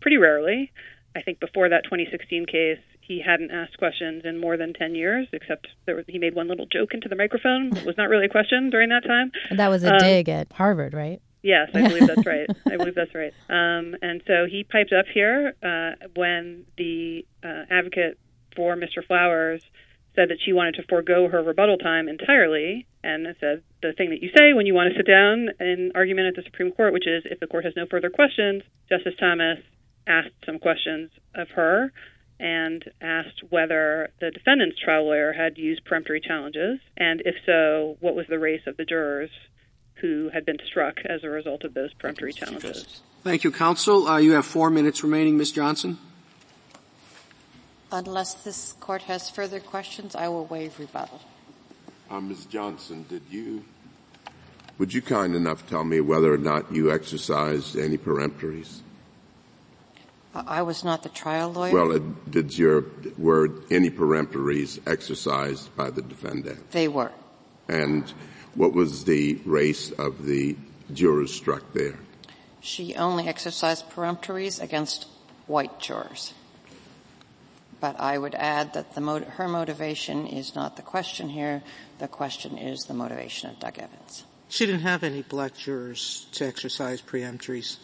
pretty 0.00 0.18
rarely. 0.18 0.70
I 1.16 1.22
think 1.22 1.40
before 1.40 1.68
that 1.70 1.84
2016 1.84 2.46
case, 2.46 2.78
he 3.02 3.20
hadn't 3.20 3.50
asked 3.50 3.76
questions 3.78 4.22
in 4.24 4.38
more 4.38 4.56
than 4.56 4.72
10 4.72 4.94
years, 4.94 5.28
except 5.32 5.68
there 5.86 5.96
was, 5.96 6.04
he 6.08 6.18
made 6.18 6.34
one 6.34 6.48
little 6.48 6.66
joke 6.66 6.94
into 6.94 7.08
the 7.08 7.16
microphone. 7.16 7.76
It 7.76 7.84
was 7.84 7.96
not 7.96 8.08
really 8.08 8.26
a 8.26 8.28
question 8.28 8.70
during 8.70 8.88
that 8.90 9.04
time. 9.04 9.32
that 9.56 9.68
was 9.68 9.84
a 9.84 9.92
um, 9.92 9.98
dig 9.98 10.28
at 10.28 10.52
Harvard, 10.52 10.94
right? 10.94 11.20
Yes, 11.42 11.70
I 11.74 11.88
believe 11.88 12.06
that's 12.06 12.26
right. 12.26 12.48
I 12.66 12.76
believe 12.76 12.94
that's 12.94 13.14
right. 13.14 13.34
Um, 13.50 13.96
and 14.00 14.22
so 14.26 14.46
he 14.48 14.64
piped 14.64 14.92
up 14.92 15.06
here 15.12 15.54
uh, 15.62 16.06
when 16.14 16.64
the 16.78 17.26
uh, 17.44 17.64
advocate 17.68 18.18
for 18.54 18.76
Mr. 18.76 19.04
Flowers 19.04 19.62
said 20.14 20.28
that 20.28 20.38
she 20.44 20.52
wanted 20.52 20.74
to 20.74 20.82
forego 20.88 21.28
her 21.28 21.42
rebuttal 21.42 21.78
time 21.78 22.08
entirely 22.08 22.86
and 23.02 23.26
said 23.40 23.62
the 23.82 23.92
thing 23.94 24.10
that 24.10 24.22
you 24.22 24.30
say 24.36 24.52
when 24.52 24.66
you 24.66 24.74
want 24.74 24.92
to 24.92 24.96
sit 24.96 25.06
down 25.06 25.48
in 25.58 25.90
argument 25.94 26.28
at 26.28 26.36
the 26.36 26.42
Supreme 26.42 26.70
Court, 26.70 26.92
which 26.92 27.06
is 27.06 27.24
if 27.24 27.40
the 27.40 27.46
court 27.46 27.64
has 27.64 27.74
no 27.76 27.86
further 27.90 28.10
questions, 28.10 28.62
Justice 28.88 29.14
Thomas 29.18 29.58
asked 30.06 30.34
some 30.44 30.58
questions 30.58 31.10
of 31.34 31.48
her 31.50 31.92
and 32.42 32.84
asked 33.00 33.40
whether 33.50 34.10
the 34.20 34.32
defendant's 34.32 34.78
trial 34.78 35.04
lawyer 35.04 35.32
had 35.32 35.56
used 35.56 35.84
peremptory 35.84 36.20
challenges, 36.20 36.80
and 36.96 37.22
if 37.24 37.36
so, 37.46 37.96
what 38.00 38.16
was 38.16 38.26
the 38.28 38.38
race 38.38 38.62
of 38.66 38.76
the 38.76 38.84
jurors 38.84 39.30
who 40.02 40.28
had 40.30 40.44
been 40.44 40.58
struck 40.66 40.98
as 41.08 41.22
a 41.22 41.30
result 41.30 41.62
of 41.62 41.72
those 41.72 41.94
peremptory 41.94 42.32
challenges. 42.32 43.00
Thank 43.22 43.44
you, 43.44 43.52
counsel. 43.52 44.08
Uh, 44.08 44.18
you 44.18 44.32
have 44.32 44.44
four 44.44 44.68
minutes 44.68 45.04
remaining, 45.04 45.38
Ms. 45.38 45.52
Johnson. 45.52 45.98
Unless 47.92 48.34
this 48.34 48.72
court 48.80 49.02
has 49.02 49.30
further 49.30 49.60
questions, 49.60 50.16
I 50.16 50.26
will 50.26 50.46
waive 50.46 50.80
rebuttal. 50.80 51.20
Uh, 52.10 52.20
Ms. 52.20 52.46
Johnson, 52.46 53.06
did 53.08 53.22
you, 53.30 53.64
would 54.78 54.92
you 54.92 55.00
kind 55.00 55.36
enough 55.36 55.68
tell 55.68 55.84
me 55.84 56.00
whether 56.00 56.34
or 56.34 56.38
not 56.38 56.72
you 56.72 56.90
exercised 56.90 57.78
any 57.78 57.96
peremptories? 57.96 58.80
I 60.34 60.62
was 60.62 60.82
not 60.82 61.02
the 61.02 61.10
trial 61.10 61.52
lawyer. 61.52 61.72
Well, 61.72 61.98
did 62.28 62.56
your 62.56 62.84
were 63.18 63.50
any 63.70 63.90
peremptories 63.90 64.80
exercised 64.86 65.74
by 65.76 65.90
the 65.90 66.02
defendant? 66.02 66.70
They 66.70 66.88
were. 66.88 67.12
And 67.68 68.10
what 68.54 68.72
was 68.72 69.04
the 69.04 69.38
race 69.44 69.90
of 69.92 70.24
the 70.24 70.56
jurors 70.92 71.34
struck 71.34 71.72
there? 71.74 71.98
She 72.60 72.94
only 72.94 73.28
exercised 73.28 73.90
peremptories 73.90 74.62
against 74.62 75.06
white 75.46 75.78
jurors. 75.80 76.32
But 77.80 77.98
I 77.98 78.16
would 78.16 78.34
add 78.36 78.74
that 78.74 78.94
the, 78.94 79.00
her 79.00 79.48
motivation 79.48 80.26
is 80.26 80.54
not 80.54 80.76
the 80.76 80.82
question 80.82 81.28
here. 81.28 81.62
The 81.98 82.08
question 82.08 82.56
is 82.56 82.84
the 82.84 82.94
motivation 82.94 83.50
of 83.50 83.58
Doug 83.58 83.78
Evans. 83.78 84.24
She 84.48 84.66
didn't 84.66 84.82
have 84.82 85.02
any 85.02 85.22
black 85.22 85.56
jurors 85.56 86.26
to 86.32 86.46
exercise 86.46 87.02
peremptories 87.02 87.78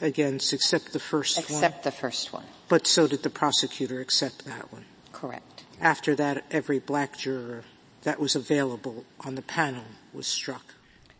against 0.00 0.52
except 0.52 0.92
the 0.92 0.98
first 0.98 1.38
except 1.38 1.50
one. 1.50 1.64
Except 1.64 1.84
the 1.84 1.90
first 1.90 2.32
one. 2.32 2.44
But 2.68 2.86
so 2.86 3.06
did 3.06 3.22
the 3.22 3.30
prosecutor 3.30 4.00
accept 4.00 4.44
that 4.44 4.72
one. 4.72 4.84
Correct. 5.12 5.64
After 5.80 6.14
that, 6.16 6.44
every 6.50 6.78
black 6.78 7.18
juror 7.18 7.64
that 8.02 8.20
was 8.20 8.34
available 8.34 9.04
on 9.20 9.34
the 9.34 9.42
panel 9.42 9.84
was 10.12 10.26
struck. 10.26 10.74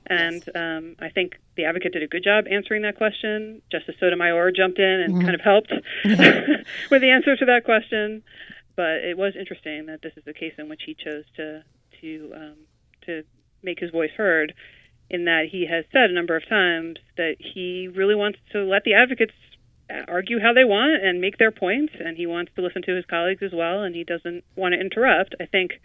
And 0.09 0.43
um, 0.55 0.97
I 1.01 1.09
think 1.09 1.37
the 1.57 1.65
advocate 1.65 1.93
did 1.93 2.03
a 2.03 2.07
good 2.07 2.23
job 2.23 2.45
answering 2.49 2.83
that 2.83 2.97
question. 2.97 3.61
Justice 3.73 3.97
Sotomayor 3.99 4.53
jumped 4.53 4.79
in 4.79 4.85
and 4.85 5.15
mm-hmm. 5.15 5.23
kind 5.23 5.35
of 5.35 5.41
helped 5.41 5.73
with 6.05 7.01
the 7.01 7.11
answer 7.11 7.37
to 7.37 7.45
that 7.47 7.65
question. 7.65 8.23
But 8.77 9.03
it 9.03 9.19
was 9.19 9.35
interesting 9.37 9.87
that 9.87 10.03
this 10.03 10.13
is 10.17 10.23
a 10.27 10.33
case 10.33 10.53
in 10.59 10.69
which 10.69 10.83
he 10.85 10.95
chose 10.95 11.25
to 11.37 11.65
to 12.01 12.33
um, 12.37 12.57
to 13.07 13.25
make 13.63 13.81
his 13.81 13.91
voice 13.91 14.11
heard. 14.17 14.55
In 15.09 15.25
that 15.27 15.47
he 15.53 15.67
has 15.67 15.85
said 15.93 16.11
a 16.11 16.15
number 16.15 16.37
of 16.37 16.49
times 16.49 16.99
that 17.17 17.37
he 17.39 17.89
really 17.89 18.15
wants 18.15 18.39
to 18.53 18.65
let 18.65 18.85
the 18.85 18.95
advocates 18.95 19.35
argue 20.09 20.41
how 20.41 20.53
they 20.53 20.65
want 20.65 21.05
and 21.05 21.21
make 21.21 21.39
their 21.39 21.53
points, 21.53 21.93
and 21.99 22.17
he 22.17 22.27
wants 22.27 22.53
to 22.57 22.63
listen 22.63 22.83
to 22.83 22.97
his 22.97 23.07
colleagues 23.07 23.43
as 23.43 23.53
well, 23.53 23.83
and 23.83 23.95
he 23.95 24.05
doesn't 24.05 24.45
want 24.57 24.73
to 24.75 24.81
interrupt. 24.81 25.35
I 25.41 25.47
think 25.47 25.81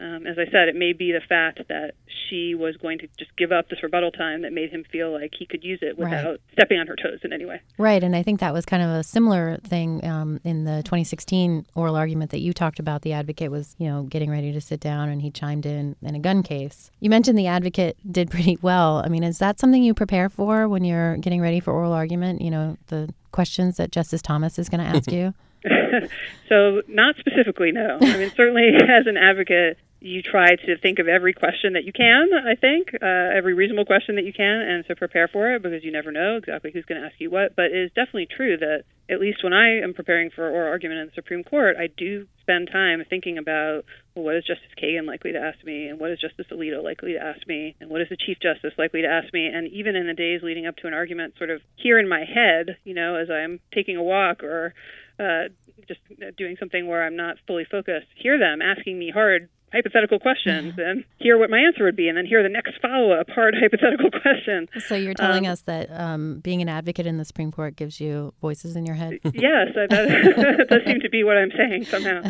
um, 0.00 0.26
as 0.26 0.38
I 0.38 0.50
said, 0.50 0.68
it 0.68 0.74
may 0.74 0.94
be 0.94 1.12
the 1.12 1.20
fact 1.28 1.60
that 1.68 1.92
she 2.28 2.54
was 2.54 2.76
going 2.78 2.98
to 3.00 3.08
just 3.18 3.36
give 3.36 3.52
up 3.52 3.68
this 3.68 3.82
rebuttal 3.82 4.10
time 4.10 4.42
that 4.42 4.52
made 4.52 4.70
him 4.70 4.84
feel 4.90 5.12
like 5.12 5.32
he 5.38 5.44
could 5.44 5.62
use 5.62 5.80
it 5.82 5.98
without 5.98 6.30
right. 6.30 6.40
stepping 6.52 6.78
on 6.78 6.86
her 6.86 6.96
toes 6.96 7.20
in 7.22 7.32
any 7.32 7.44
way. 7.44 7.60
Right, 7.76 8.02
and 8.02 8.16
I 8.16 8.22
think 8.22 8.40
that 8.40 8.54
was 8.54 8.64
kind 8.64 8.82
of 8.82 8.88
a 8.88 9.02
similar 9.02 9.58
thing 9.58 10.02
um, 10.04 10.40
in 10.44 10.64
the 10.64 10.82
2016 10.84 11.66
oral 11.74 11.94
argument 11.94 12.30
that 12.30 12.40
you 12.40 12.54
talked 12.54 12.78
about. 12.78 13.02
The 13.02 13.12
advocate 13.12 13.50
was, 13.50 13.76
you 13.78 13.86
know, 13.86 14.04
getting 14.04 14.30
ready 14.30 14.50
to 14.52 14.62
sit 14.62 14.80
down, 14.80 15.10
and 15.10 15.20
he 15.20 15.30
chimed 15.30 15.66
in 15.66 15.94
in 16.00 16.14
a 16.14 16.20
gun 16.20 16.42
case. 16.42 16.90
You 17.00 17.10
mentioned 17.10 17.38
the 17.38 17.46
advocate 17.48 17.98
did 18.10 18.30
pretty 18.30 18.58
well. 18.62 19.02
I 19.04 19.08
mean, 19.08 19.22
is 19.22 19.38
that 19.38 19.60
something 19.60 19.82
you 19.82 19.92
prepare 19.92 20.30
for 20.30 20.68
when 20.68 20.84
you're 20.84 21.18
getting 21.18 21.42
ready 21.42 21.60
for 21.60 21.72
oral 21.72 21.92
argument? 21.92 22.40
You 22.40 22.50
know, 22.50 22.78
the 22.86 23.12
questions 23.30 23.76
that 23.76 23.92
Justice 23.92 24.22
Thomas 24.22 24.58
is 24.58 24.70
going 24.70 24.80
to 24.80 24.86
ask 24.86 25.12
you. 25.12 25.34
so, 26.48 26.82
not 26.88 27.16
specifically, 27.16 27.72
no. 27.72 27.98
I 28.00 28.16
mean, 28.16 28.32
certainly 28.36 28.68
as 28.76 29.06
an 29.06 29.16
advocate, 29.16 29.78
you 30.02 30.20
try 30.20 30.56
to 30.56 30.76
think 30.78 30.98
of 30.98 31.06
every 31.06 31.32
question 31.32 31.74
that 31.74 31.84
you 31.84 31.92
can, 31.92 32.30
I 32.34 32.56
think, 32.56 32.90
uh, 33.00 33.06
every 33.06 33.54
reasonable 33.54 33.84
question 33.84 34.16
that 34.16 34.24
you 34.24 34.32
can, 34.32 34.60
and 34.60 34.86
to 34.86 34.96
prepare 34.96 35.28
for 35.28 35.54
it 35.54 35.62
because 35.62 35.84
you 35.84 35.92
never 35.92 36.10
know 36.10 36.36
exactly 36.36 36.72
who's 36.72 36.84
going 36.84 37.00
to 37.00 37.06
ask 37.06 37.14
you 37.18 37.30
what. 37.30 37.54
But 37.54 37.66
it 37.66 37.76
is 37.76 37.90
definitely 37.90 38.26
true 38.26 38.56
that, 38.56 38.82
at 39.08 39.20
least 39.20 39.44
when 39.44 39.52
I 39.52 39.80
am 39.80 39.94
preparing 39.94 40.30
for 40.30 40.48
oral 40.48 40.68
argument 40.68 41.00
in 41.00 41.06
the 41.06 41.12
Supreme 41.14 41.44
Court, 41.44 41.76
I 41.78 41.86
do 41.86 42.26
spend 42.40 42.70
time 42.72 43.04
thinking 43.08 43.38
about 43.38 43.84
well, 44.14 44.24
what 44.24 44.36
is 44.36 44.44
Justice 44.44 44.74
Kagan 44.82 45.06
likely 45.06 45.32
to 45.32 45.38
ask 45.38 45.64
me, 45.64 45.86
and 45.86 46.00
what 46.00 46.10
is 46.10 46.18
Justice 46.20 46.46
Alito 46.50 46.82
likely 46.82 47.12
to 47.12 47.22
ask 47.22 47.46
me, 47.46 47.76
and 47.80 47.88
what 47.88 48.00
is 48.00 48.08
the 48.08 48.16
Chief 48.16 48.38
Justice 48.42 48.74
likely 48.78 49.02
to 49.02 49.08
ask 49.08 49.32
me. 49.32 49.46
And 49.46 49.68
even 49.68 49.94
in 49.94 50.06
the 50.06 50.14
days 50.14 50.42
leading 50.42 50.66
up 50.66 50.76
to 50.78 50.88
an 50.88 50.94
argument, 50.94 51.34
sort 51.38 51.50
of 51.50 51.62
here 51.76 51.98
in 51.98 52.08
my 52.08 52.24
head, 52.24 52.76
you 52.84 52.94
know, 52.94 53.14
as 53.14 53.30
I'm 53.30 53.60
taking 53.72 53.96
a 53.96 54.02
walk 54.02 54.42
or 54.42 54.74
uh, 55.18 55.48
just 55.88 56.00
doing 56.36 56.56
something 56.58 56.86
where 56.86 57.04
I'm 57.04 57.16
not 57.16 57.36
fully 57.46 57.64
focused, 57.70 58.06
hear 58.16 58.38
them 58.38 58.62
asking 58.62 58.98
me 58.98 59.10
hard 59.10 59.48
hypothetical 59.72 60.18
questions 60.18 60.74
and 60.76 61.04
hear 61.18 61.38
what 61.38 61.50
my 61.50 61.58
answer 61.58 61.84
would 61.84 61.96
be, 61.96 62.08
and 62.08 62.16
then 62.16 62.26
hear 62.26 62.42
the 62.42 62.48
next 62.48 62.72
follow 62.80 63.12
up 63.12 63.28
hard 63.30 63.54
hypothetical 63.60 64.10
question. 64.20 64.68
So 64.86 64.94
you're 64.94 65.14
telling 65.14 65.46
um, 65.46 65.52
us 65.52 65.62
that 65.62 65.90
um, 65.90 66.40
being 66.40 66.62
an 66.62 66.68
advocate 66.68 67.06
in 67.06 67.16
the 67.16 67.24
Supreme 67.24 67.50
Court 67.50 67.74
gives 67.74 68.00
you 68.00 68.34
voices 68.40 68.76
in 68.76 68.84
your 68.86 68.94
head? 68.94 69.18
yes, 69.24 69.68
that, 69.74 69.88
that 69.90 70.66
does 70.68 70.84
seem 70.84 71.00
to 71.00 71.10
be 71.10 71.24
what 71.24 71.36
I'm 71.36 71.52
saying 71.56 71.84
somehow. 71.86 72.22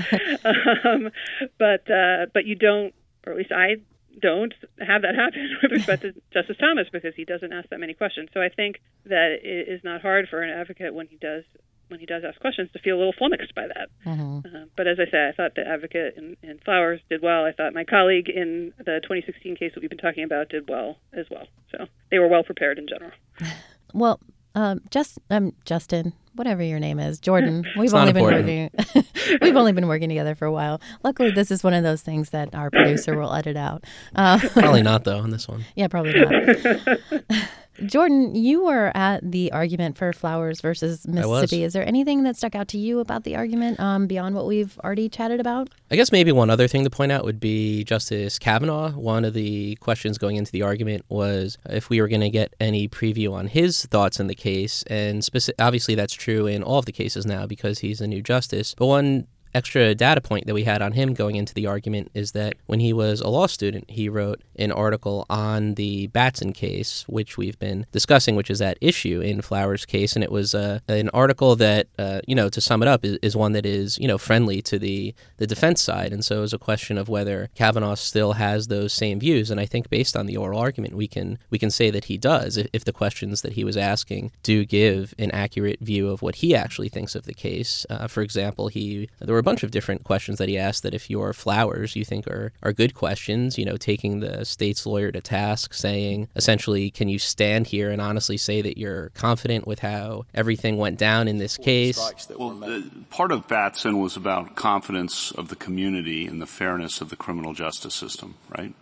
Um, 0.44 1.10
but 1.58 1.90
uh, 1.90 2.26
but 2.32 2.46
you 2.46 2.54
don't, 2.54 2.94
or 3.26 3.32
at 3.32 3.38
least 3.38 3.52
I 3.52 3.76
don't 4.20 4.54
have 4.78 5.02
that 5.02 5.14
happen 5.14 5.56
with 5.62 5.72
respect 5.72 6.02
to 6.02 6.12
Justice 6.32 6.56
Thomas 6.58 6.86
because 6.92 7.14
he 7.16 7.24
doesn't 7.24 7.52
ask 7.52 7.68
that 7.70 7.80
many 7.80 7.94
questions. 7.94 8.28
So 8.34 8.40
I 8.40 8.48
think 8.48 8.80
that 9.06 9.38
it 9.42 9.68
is 9.68 9.82
not 9.82 10.02
hard 10.02 10.28
for 10.28 10.42
an 10.42 10.50
advocate 10.50 10.94
when 10.94 11.06
he 11.06 11.16
does 11.16 11.44
when 11.92 12.00
he 12.00 12.06
does 12.06 12.24
ask 12.26 12.40
questions 12.40 12.70
to 12.72 12.78
feel 12.80 12.96
a 12.96 12.98
little 12.98 13.14
flummoxed 13.16 13.54
by 13.54 13.68
that. 13.68 13.88
Mm-hmm. 14.04 14.38
Uh, 14.46 14.64
but 14.76 14.88
as 14.88 14.98
I 14.98 15.10
say, 15.10 15.28
I 15.28 15.32
thought 15.32 15.54
the 15.54 15.66
advocate 15.66 16.16
in, 16.16 16.36
in, 16.42 16.58
Flowers 16.64 17.00
did 17.08 17.22
well. 17.22 17.44
I 17.44 17.52
thought 17.52 17.74
my 17.74 17.84
colleague 17.84 18.28
in 18.28 18.72
the 18.78 19.00
2016 19.02 19.56
case 19.56 19.72
that 19.74 19.80
we've 19.80 19.90
been 19.90 19.98
talking 19.98 20.24
about 20.24 20.48
did 20.48 20.68
well 20.68 20.96
as 21.12 21.26
well. 21.30 21.46
So 21.70 21.86
they 22.10 22.18
were 22.18 22.28
well 22.28 22.42
prepared 22.42 22.78
in 22.78 22.88
general. 22.88 23.12
Well, 23.94 24.20
um, 24.54 24.80
just 24.90 25.18
um, 25.28 25.52
Justin, 25.66 26.14
whatever 26.34 26.62
your 26.62 26.78
name 26.78 26.98
is, 26.98 27.18
Jordan. 27.18 27.64
We've 27.76 27.92
only 27.94 28.12
been 28.12 28.22
working. 28.22 28.70
we've 29.40 29.56
only 29.56 29.72
been 29.72 29.88
working 29.88 30.08
together 30.08 30.34
for 30.34 30.46
a 30.46 30.52
while. 30.52 30.80
Luckily, 31.02 31.30
this 31.30 31.50
is 31.50 31.62
one 31.62 31.74
of 31.74 31.82
those 31.82 32.02
things 32.02 32.30
that 32.30 32.54
our 32.54 32.70
producer 32.70 33.18
will 33.18 33.32
edit 33.32 33.56
out. 33.56 33.84
Uh, 34.14 34.38
probably 34.52 34.82
not 34.82 35.04
though 35.04 35.18
on 35.18 35.30
this 35.30 35.48
one. 35.48 35.64
Yeah, 35.74 35.88
probably 35.88 36.14
not. 36.14 37.40
Jordan, 37.86 38.34
you 38.34 38.64
were 38.64 38.92
at 38.94 39.28
the 39.28 39.50
argument 39.50 39.96
for 39.96 40.12
Flowers 40.12 40.60
versus 40.60 41.06
Mississippi. 41.08 41.64
Is 41.64 41.72
there 41.72 41.86
anything 41.86 42.22
that 42.24 42.36
stuck 42.36 42.54
out 42.54 42.68
to 42.68 42.78
you 42.78 43.00
about 43.00 43.24
the 43.24 43.34
argument 43.34 43.80
um, 43.80 44.06
beyond 44.06 44.34
what 44.34 44.46
we've 44.46 44.78
already 44.80 45.08
chatted 45.08 45.40
about? 45.40 45.70
I 45.90 45.96
guess 45.96 46.12
maybe 46.12 46.32
one 46.32 46.50
other 46.50 46.68
thing 46.68 46.84
to 46.84 46.90
point 46.90 47.12
out 47.12 47.24
would 47.24 47.40
be 47.40 47.82
Justice 47.84 48.38
Kavanaugh. 48.38 48.90
One 48.90 49.24
of 49.24 49.32
the 49.32 49.76
questions 49.76 50.18
going 50.18 50.36
into 50.36 50.52
the 50.52 50.62
argument 50.62 51.06
was 51.08 51.56
if 51.64 51.88
we 51.88 52.00
were 52.02 52.08
going 52.08 52.20
to 52.20 52.30
get 52.30 52.54
any 52.60 52.88
preview 52.88 53.32
on 53.32 53.46
his 53.46 53.86
thoughts 53.86 54.20
in 54.20 54.26
the 54.26 54.34
case. 54.34 54.82
And 54.84 55.22
speci- 55.22 55.54
obviously, 55.58 55.94
that's 55.94 56.12
true 56.22 56.46
in 56.46 56.62
all 56.62 56.78
of 56.78 56.86
the 56.86 56.92
cases 56.92 57.26
now 57.26 57.46
because 57.46 57.80
he's 57.80 58.00
a 58.00 58.06
new 58.06 58.22
justice. 58.22 58.74
But 58.74 58.86
one 58.86 59.26
extra 59.54 59.94
data 59.94 60.20
point 60.20 60.46
that 60.46 60.54
we 60.54 60.64
had 60.64 60.82
on 60.82 60.92
him 60.92 61.14
going 61.14 61.36
into 61.36 61.54
the 61.54 61.66
argument 61.66 62.10
is 62.14 62.32
that 62.32 62.54
when 62.66 62.80
he 62.80 62.92
was 62.92 63.20
a 63.20 63.28
law 63.28 63.46
student, 63.46 63.90
he 63.90 64.08
wrote 64.08 64.40
an 64.56 64.72
article 64.72 65.26
on 65.28 65.74
the 65.74 66.06
Batson 66.08 66.52
case, 66.52 67.04
which 67.08 67.36
we've 67.36 67.58
been 67.58 67.86
discussing, 67.92 68.36
which 68.36 68.50
is 68.50 68.58
that 68.58 68.78
issue 68.80 69.20
in 69.20 69.40
Flowers' 69.40 69.86
case, 69.86 70.14
and 70.14 70.22
it 70.22 70.30
was 70.30 70.54
uh, 70.54 70.78
an 70.88 71.08
article 71.10 71.56
that, 71.56 71.88
uh, 71.98 72.20
you 72.26 72.34
know, 72.34 72.48
to 72.48 72.60
sum 72.60 72.82
it 72.82 72.88
up, 72.88 73.04
is, 73.04 73.18
is, 73.22 73.36
one 73.36 73.52
that 73.52 73.66
is, 73.66 73.98
you 73.98 74.06
know, 74.06 74.18
friendly 74.18 74.60
to 74.62 74.78
the 74.78 75.14
the 75.38 75.46
defense 75.46 75.80
side, 75.80 76.12
and 76.12 76.24
so 76.24 76.36
it 76.36 76.40
was 76.40 76.52
a 76.52 76.58
question 76.58 76.98
of 76.98 77.08
whether 77.08 77.50
Kavanaugh 77.54 77.94
still 77.94 78.34
has 78.34 78.68
those 78.68 78.92
same 78.92 79.18
views, 79.18 79.50
and 79.50 79.58
I 79.58 79.66
think 79.66 79.90
based 79.90 80.16
on 80.16 80.26
the 80.26 80.36
oral 80.36 80.60
argument, 80.60 80.94
we 80.94 81.08
can 81.08 81.38
we 81.50 81.58
can 81.58 81.70
say 81.70 81.90
that 81.90 82.04
he 82.04 82.16
does, 82.18 82.56
if, 82.56 82.68
if 82.72 82.84
the 82.84 82.92
questions 82.92 83.42
that 83.42 83.54
he 83.54 83.64
was 83.64 83.76
asking 83.76 84.32
do 84.42 84.64
give 84.64 85.14
an 85.18 85.30
accurate 85.32 85.80
view 85.80 86.08
of 86.08 86.22
what 86.22 86.36
he 86.36 86.54
actually 86.54 86.88
thinks 86.88 87.14
of 87.14 87.24
the 87.24 87.34
case. 87.34 87.84
Uh, 87.90 88.06
for 88.06 88.22
example, 88.22 88.68
he 88.68 89.08
there 89.18 89.34
were 89.34 89.41
a 89.42 89.44
bunch 89.44 89.64
of 89.64 89.72
different 89.72 90.04
questions 90.04 90.38
that 90.38 90.48
he 90.48 90.56
asked 90.56 90.84
that 90.84 90.94
if 90.94 91.10
you're 91.10 91.32
Flowers, 91.32 91.96
you 91.96 92.04
think 92.04 92.28
are 92.28 92.52
are 92.62 92.72
good 92.72 92.94
questions, 92.94 93.58
you 93.58 93.64
know, 93.64 93.76
taking 93.76 94.20
the 94.20 94.44
state's 94.44 94.86
lawyer 94.86 95.10
to 95.10 95.20
task, 95.20 95.74
saying 95.74 96.28
essentially, 96.36 96.92
can 96.92 97.08
you 97.08 97.18
stand 97.18 97.66
here 97.66 97.90
and 97.90 98.00
honestly 98.00 98.36
say 98.36 98.62
that 98.62 98.78
you're 98.78 99.08
confident 99.10 99.66
with 99.66 99.80
how 99.80 100.24
everything 100.32 100.76
went 100.76 100.96
down 100.96 101.26
in 101.26 101.38
this 101.38 101.56
case? 101.56 101.98
Well, 102.30 102.62
uh, 102.62 102.82
part 103.10 103.32
of 103.32 103.48
Batson 103.48 104.00
was 104.00 104.16
about 104.16 104.54
confidence 104.54 105.32
of 105.32 105.48
the 105.48 105.56
community 105.56 106.28
in 106.28 106.38
the 106.38 106.46
fairness 106.46 107.00
of 107.00 107.10
the 107.10 107.16
criminal 107.16 107.52
justice 107.52 107.96
system, 107.96 108.36
right? 108.56 108.72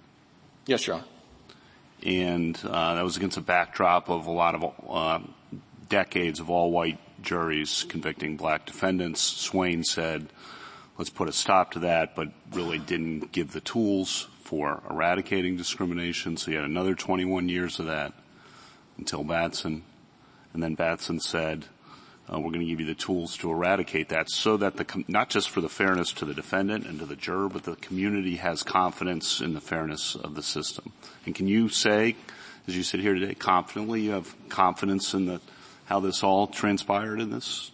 Yes, 0.67 0.87
Your 0.87 0.97
Honor. 0.97 1.05
And 2.03 2.61
uh, 2.65 2.97
that 2.97 3.05
was 3.05 3.17
against 3.17 3.39
a 3.39 3.43
backdrop 3.43 4.11
of 4.11 4.27
a 4.27 4.31
lot 4.31 4.55
of 4.55 4.75
uh, 4.89 5.21
decades 5.89 6.39
of 6.39 6.51
all 6.51 6.71
white 6.71 6.99
juries 7.23 7.85
convicting 7.89 8.37
black 8.37 8.67
defendants. 8.67 9.21
Swain 9.21 9.85
said, 9.85 10.29
let's 11.01 11.09
put 11.09 11.31
a 11.31 11.33
stop 11.33 11.71
to 11.71 11.79
that, 11.79 12.15
but 12.15 12.29
really 12.53 12.77
didn't 12.79 13.33
give 13.33 13.53
the 13.53 13.61
tools 13.63 14.29
for 14.43 14.83
eradicating 14.91 15.57
discrimination. 15.57 16.37
So 16.37 16.51
you 16.51 16.59
had 16.59 16.67
another 16.67 16.95
21 16.95 17.49
years 17.49 17.79
of 17.79 17.87
that 17.87 18.13
until 18.99 19.25
Batson. 19.25 19.83
And 20.53 20.63
then 20.63 20.75
Batson 20.75 21.19
said, 21.19 21.65
uh, 22.31 22.39
we're 22.39 22.51
going 22.51 22.61
to 22.61 22.67
give 22.67 22.81
you 22.81 22.87
the 22.87 22.95
tools 22.95 23.39
to 23.39 23.51
eradicate 23.51 24.11
that 24.11 24.29
so 24.29 24.59
that 24.59 24.77
the, 24.77 24.85
com- 24.85 25.07
not 25.09 25.31
just 25.31 25.49
for 25.49 25.63
the 25.63 25.71
fairness 25.71 26.13
to 26.13 26.27
the 26.27 26.35
defendant 26.35 26.85
and 26.85 26.99
to 26.99 27.07
the 27.07 27.17
juror, 27.17 27.49
but 27.49 27.63
the 27.63 27.77
community 27.77 28.37
has 28.37 28.63
confidence 28.63 29.41
in 29.41 29.55
the 29.55 29.61
fairness 29.63 30.15
of 30.15 30.35
the 30.35 30.43
system. 30.43 30.93
And 31.25 31.35
can 31.35 31.49
you 31.49 31.71
say, 31.71 32.15
as 32.69 32.77
you 32.77 32.83
sit 32.83 33.01
here 33.01 33.15
today, 33.15 33.35
confidently 33.35 34.03
you 34.03 34.11
have 34.11 34.37
confidence 34.51 35.15
in 35.15 35.25
the, 35.25 35.41
how 35.87 36.01
this 36.01 36.23
all 36.23 36.47
transpired 36.47 37.23
in 37.23 37.31
this 37.31 37.71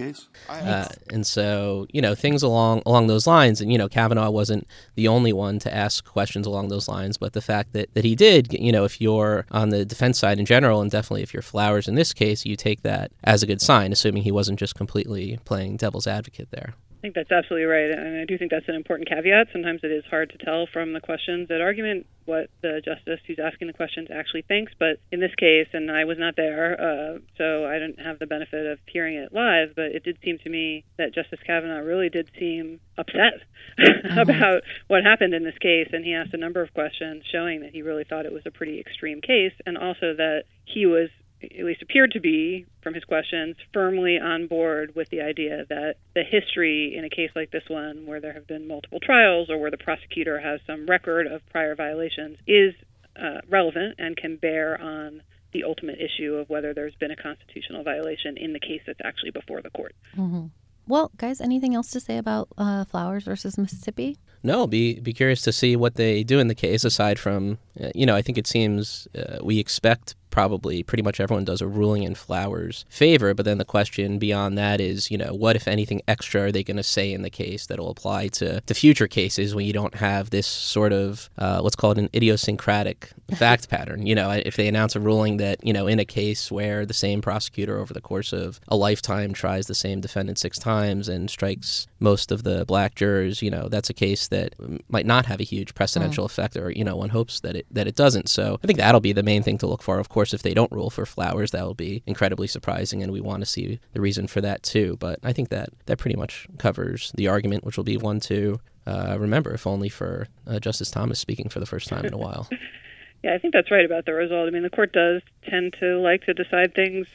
case. 0.00 0.28
Uh, 0.48 0.88
and 1.10 1.26
so, 1.26 1.86
you 1.90 2.00
know, 2.00 2.14
things 2.14 2.42
along 2.42 2.82
along 2.86 3.06
those 3.06 3.26
lines, 3.26 3.60
and 3.60 3.70
you 3.70 3.78
know, 3.78 3.88
Kavanaugh 3.88 4.30
wasn't 4.30 4.66
the 4.94 5.08
only 5.08 5.32
one 5.32 5.58
to 5.60 5.74
ask 5.74 6.04
questions 6.04 6.46
along 6.46 6.68
those 6.68 6.88
lines, 6.88 7.16
but 7.16 7.32
the 7.32 7.40
fact 7.42 7.72
that 7.72 7.92
that 7.94 8.04
he 8.04 8.14
did, 8.14 8.52
you 8.52 8.72
know, 8.72 8.84
if 8.84 9.00
you're 9.00 9.46
on 9.50 9.70
the 9.70 9.84
defense 9.84 10.18
side 10.18 10.38
in 10.38 10.46
general, 10.46 10.80
and 10.80 10.90
definitely 10.90 11.22
if 11.22 11.32
you're 11.34 11.42
Flowers 11.42 11.88
in 11.88 11.94
this 11.94 12.12
case, 12.12 12.44
you 12.44 12.56
take 12.56 12.82
that 12.82 13.10
as 13.24 13.42
a 13.42 13.46
good 13.46 13.60
sign, 13.60 13.92
assuming 13.92 14.22
he 14.22 14.32
wasn't 14.32 14.58
just 14.58 14.74
completely 14.74 15.38
playing 15.44 15.76
devil's 15.76 16.06
advocate 16.06 16.48
there. 16.50 16.74
I 17.00 17.02
think 17.02 17.14
that's 17.14 17.32
absolutely 17.32 17.64
right, 17.64 17.90
and 17.90 18.20
I 18.20 18.26
do 18.26 18.36
think 18.36 18.50
that's 18.50 18.68
an 18.68 18.74
important 18.74 19.08
caveat. 19.08 19.46
Sometimes 19.52 19.80
it 19.82 19.90
is 19.90 20.04
hard 20.10 20.28
to 20.36 20.44
tell 20.44 20.66
from 20.70 20.92
the 20.92 21.00
questions 21.00 21.50
at 21.50 21.62
argument 21.62 22.04
what 22.26 22.50
the 22.60 22.82
justice 22.84 23.20
who's 23.26 23.38
asking 23.42 23.68
the 23.68 23.72
questions 23.72 24.08
actually 24.12 24.42
thinks. 24.42 24.72
But 24.78 25.00
in 25.10 25.18
this 25.18 25.34
case, 25.34 25.68
and 25.72 25.90
I 25.90 26.04
was 26.04 26.18
not 26.18 26.36
there, 26.36 26.76
uh, 26.78 27.18
so 27.38 27.64
I 27.64 27.78
didn't 27.78 28.00
have 28.04 28.18
the 28.18 28.26
benefit 28.26 28.66
of 28.66 28.78
hearing 28.84 29.16
it 29.16 29.32
live, 29.32 29.70
but 29.74 29.86
it 29.86 30.04
did 30.04 30.18
seem 30.22 30.40
to 30.44 30.50
me 30.50 30.84
that 30.98 31.14
Justice 31.14 31.40
Kavanaugh 31.46 31.80
really 31.80 32.10
did 32.10 32.28
seem 32.38 32.80
upset 32.98 33.40
mm-hmm. 33.78 34.18
about 34.18 34.60
what 34.88 35.02
happened 35.02 35.32
in 35.32 35.42
this 35.42 35.56
case, 35.56 35.88
and 35.94 36.04
he 36.04 36.12
asked 36.12 36.34
a 36.34 36.36
number 36.36 36.60
of 36.60 36.74
questions 36.74 37.24
showing 37.32 37.62
that 37.62 37.72
he 37.72 37.80
really 37.80 38.04
thought 38.04 38.26
it 38.26 38.32
was 38.32 38.44
a 38.44 38.50
pretty 38.50 38.78
extreme 38.78 39.22
case, 39.22 39.54
and 39.64 39.78
also 39.78 40.12
that 40.12 40.42
he 40.66 40.84
was 40.84 41.08
at 41.42 41.64
least 41.64 41.82
appeared 41.82 42.12
to 42.12 42.20
be 42.20 42.66
from 42.82 42.94
his 42.94 43.04
questions, 43.04 43.56
firmly 43.72 44.18
on 44.18 44.46
board 44.46 44.94
with 44.94 45.08
the 45.10 45.20
idea 45.20 45.64
that 45.68 45.96
the 46.14 46.22
history 46.22 46.94
in 46.96 47.04
a 47.04 47.10
case 47.10 47.30
like 47.34 47.50
this 47.50 47.64
one, 47.68 48.06
where 48.06 48.20
there 48.20 48.32
have 48.32 48.46
been 48.46 48.66
multiple 48.66 49.00
trials 49.00 49.48
or 49.50 49.58
where 49.58 49.70
the 49.70 49.78
prosecutor 49.78 50.38
has 50.38 50.60
some 50.66 50.86
record 50.86 51.26
of 51.26 51.40
prior 51.50 51.74
violations, 51.74 52.36
is 52.46 52.74
uh, 53.16 53.40
relevant 53.48 53.94
and 53.98 54.16
can 54.16 54.36
bear 54.36 54.80
on 54.80 55.22
the 55.52 55.64
ultimate 55.64 55.98
issue 56.00 56.34
of 56.34 56.48
whether 56.48 56.72
there's 56.72 56.94
been 56.96 57.10
a 57.10 57.16
constitutional 57.16 57.82
violation 57.82 58.36
in 58.36 58.52
the 58.52 58.60
case 58.60 58.82
that's 58.86 59.00
actually 59.04 59.30
before 59.30 59.60
the 59.62 59.70
court. 59.70 59.94
Mm-hmm. 60.16 60.46
Well, 60.86 61.10
guys, 61.16 61.40
anything 61.40 61.74
else 61.74 61.90
to 61.92 62.00
say 62.00 62.18
about 62.18 62.48
uh, 62.58 62.84
Flowers 62.84 63.24
versus 63.24 63.56
Mississippi? 63.56 64.18
No, 64.42 64.66
be 64.66 64.98
be 65.00 65.12
curious 65.12 65.42
to 65.42 65.52
see 65.52 65.76
what 65.76 65.94
they 65.96 66.24
do 66.24 66.38
in 66.38 66.48
the 66.48 66.54
case. 66.54 66.84
Aside 66.84 67.18
from, 67.18 67.58
uh, 67.80 67.90
you 67.94 68.06
know, 68.06 68.16
I 68.16 68.22
think 68.22 68.38
it 68.38 68.46
seems 68.46 69.06
uh, 69.16 69.38
we 69.42 69.58
expect 69.58 70.14
probably 70.30 70.82
pretty 70.82 71.02
much 71.02 71.20
everyone 71.20 71.44
does 71.44 71.60
a 71.60 71.68
ruling 71.68 72.02
in 72.02 72.14
Flowers' 72.14 72.84
favor. 72.88 73.34
But 73.34 73.44
then 73.44 73.58
the 73.58 73.64
question 73.64 74.18
beyond 74.18 74.56
that 74.58 74.80
is, 74.80 75.10
you 75.10 75.18
know, 75.18 75.34
what 75.34 75.56
if 75.56 75.68
anything 75.68 76.02
extra 76.08 76.42
are 76.42 76.52
they 76.52 76.62
going 76.62 76.76
to 76.76 76.82
say 76.82 77.12
in 77.12 77.22
the 77.22 77.30
case 77.30 77.66
that'll 77.66 77.90
apply 77.90 78.28
to, 78.28 78.60
to 78.60 78.74
future 78.74 79.08
cases 79.08 79.54
when 79.54 79.66
you 79.66 79.72
don't 79.72 79.96
have 79.96 80.30
this 80.30 80.46
sort 80.46 80.92
of 80.92 81.28
uh, 81.38 81.60
let's 81.62 81.76
call 81.76 81.92
it 81.92 81.98
an 81.98 82.10
idiosyncratic 82.14 83.10
fact 83.36 83.68
pattern? 83.68 84.06
You 84.06 84.14
know, 84.14 84.30
if 84.30 84.56
they 84.56 84.68
announce 84.68 84.96
a 84.96 85.00
ruling 85.00 85.36
that 85.38 85.64
you 85.66 85.72
know 85.72 85.86
in 85.86 85.98
a 85.98 86.04
case 86.04 86.50
where 86.50 86.86
the 86.86 86.94
same 86.94 87.20
prosecutor 87.20 87.78
over 87.78 87.92
the 87.92 88.00
course 88.00 88.32
of 88.32 88.60
a 88.68 88.76
lifetime 88.76 89.32
tries 89.32 89.66
the 89.66 89.74
same 89.74 90.00
defendant 90.00 90.38
six 90.38 90.58
times 90.58 91.08
and 91.08 91.30
strikes 91.30 91.86
most 91.98 92.32
of 92.32 92.42
the 92.42 92.64
black 92.64 92.94
jurors, 92.94 93.42
you 93.42 93.50
know, 93.50 93.68
that's 93.68 93.90
a 93.90 93.94
case 93.94 94.28
that 94.28 94.54
might 94.88 95.06
not 95.06 95.26
have 95.26 95.40
a 95.40 95.44
huge 95.44 95.74
precedential 95.74 96.24
mm. 96.24 96.26
effect, 96.26 96.56
or 96.56 96.70
you 96.70 96.84
know, 96.84 96.96
one 96.96 97.10
hopes 97.10 97.40
that 97.40 97.56
it 97.56 97.66
that 97.70 97.86
it 97.86 97.94
doesn't. 97.94 98.28
So 98.28 98.58
I 98.62 98.66
think 98.66 98.78
that'll 98.78 99.00
be 99.00 99.12
the 99.12 99.22
main 99.22 99.42
thing 99.42 99.58
to 99.58 99.66
look 99.66 99.82
for. 99.82 99.98
Of 99.98 100.08
course 100.08 100.19
course, 100.20 100.34
if 100.34 100.42
they 100.42 100.52
don't 100.52 100.70
rule 100.70 100.90
for 100.90 101.06
flowers, 101.06 101.50
that 101.52 101.64
will 101.64 101.72
be 101.72 102.02
incredibly 102.06 102.46
surprising, 102.46 103.02
and 103.02 103.10
we 103.10 103.22
want 103.22 103.40
to 103.40 103.46
see 103.46 103.80
the 103.94 104.02
reason 104.02 104.26
for 104.26 104.42
that 104.42 104.62
too. 104.62 104.98
But 105.00 105.18
I 105.22 105.32
think 105.32 105.48
that 105.48 105.70
that 105.86 105.96
pretty 105.96 106.16
much 106.16 106.46
covers 106.58 107.10
the 107.14 107.28
argument, 107.28 107.64
which 107.64 107.78
will 107.78 107.84
be 107.84 107.96
one 107.96 108.20
to 108.20 108.60
uh, 108.86 109.16
remember, 109.18 109.54
if 109.54 109.66
only 109.66 109.88
for 109.88 110.28
uh, 110.46 110.58
Justice 110.58 110.90
Thomas 110.90 111.18
speaking 111.18 111.48
for 111.48 111.58
the 111.58 111.64
first 111.64 111.88
time 111.88 112.04
in 112.04 112.12
a 112.12 112.18
while. 112.18 112.50
yeah, 113.24 113.32
I 113.32 113.38
think 113.38 113.54
that's 113.54 113.70
right 113.70 113.86
about 113.86 114.04
the 114.04 114.12
result. 114.12 114.46
I 114.46 114.50
mean, 114.50 114.62
the 114.62 114.68
court 114.68 114.92
does 114.92 115.22
tend 115.48 115.74
to 115.80 115.98
like 116.00 116.24
to 116.26 116.34
decide 116.34 116.74
things 116.74 117.06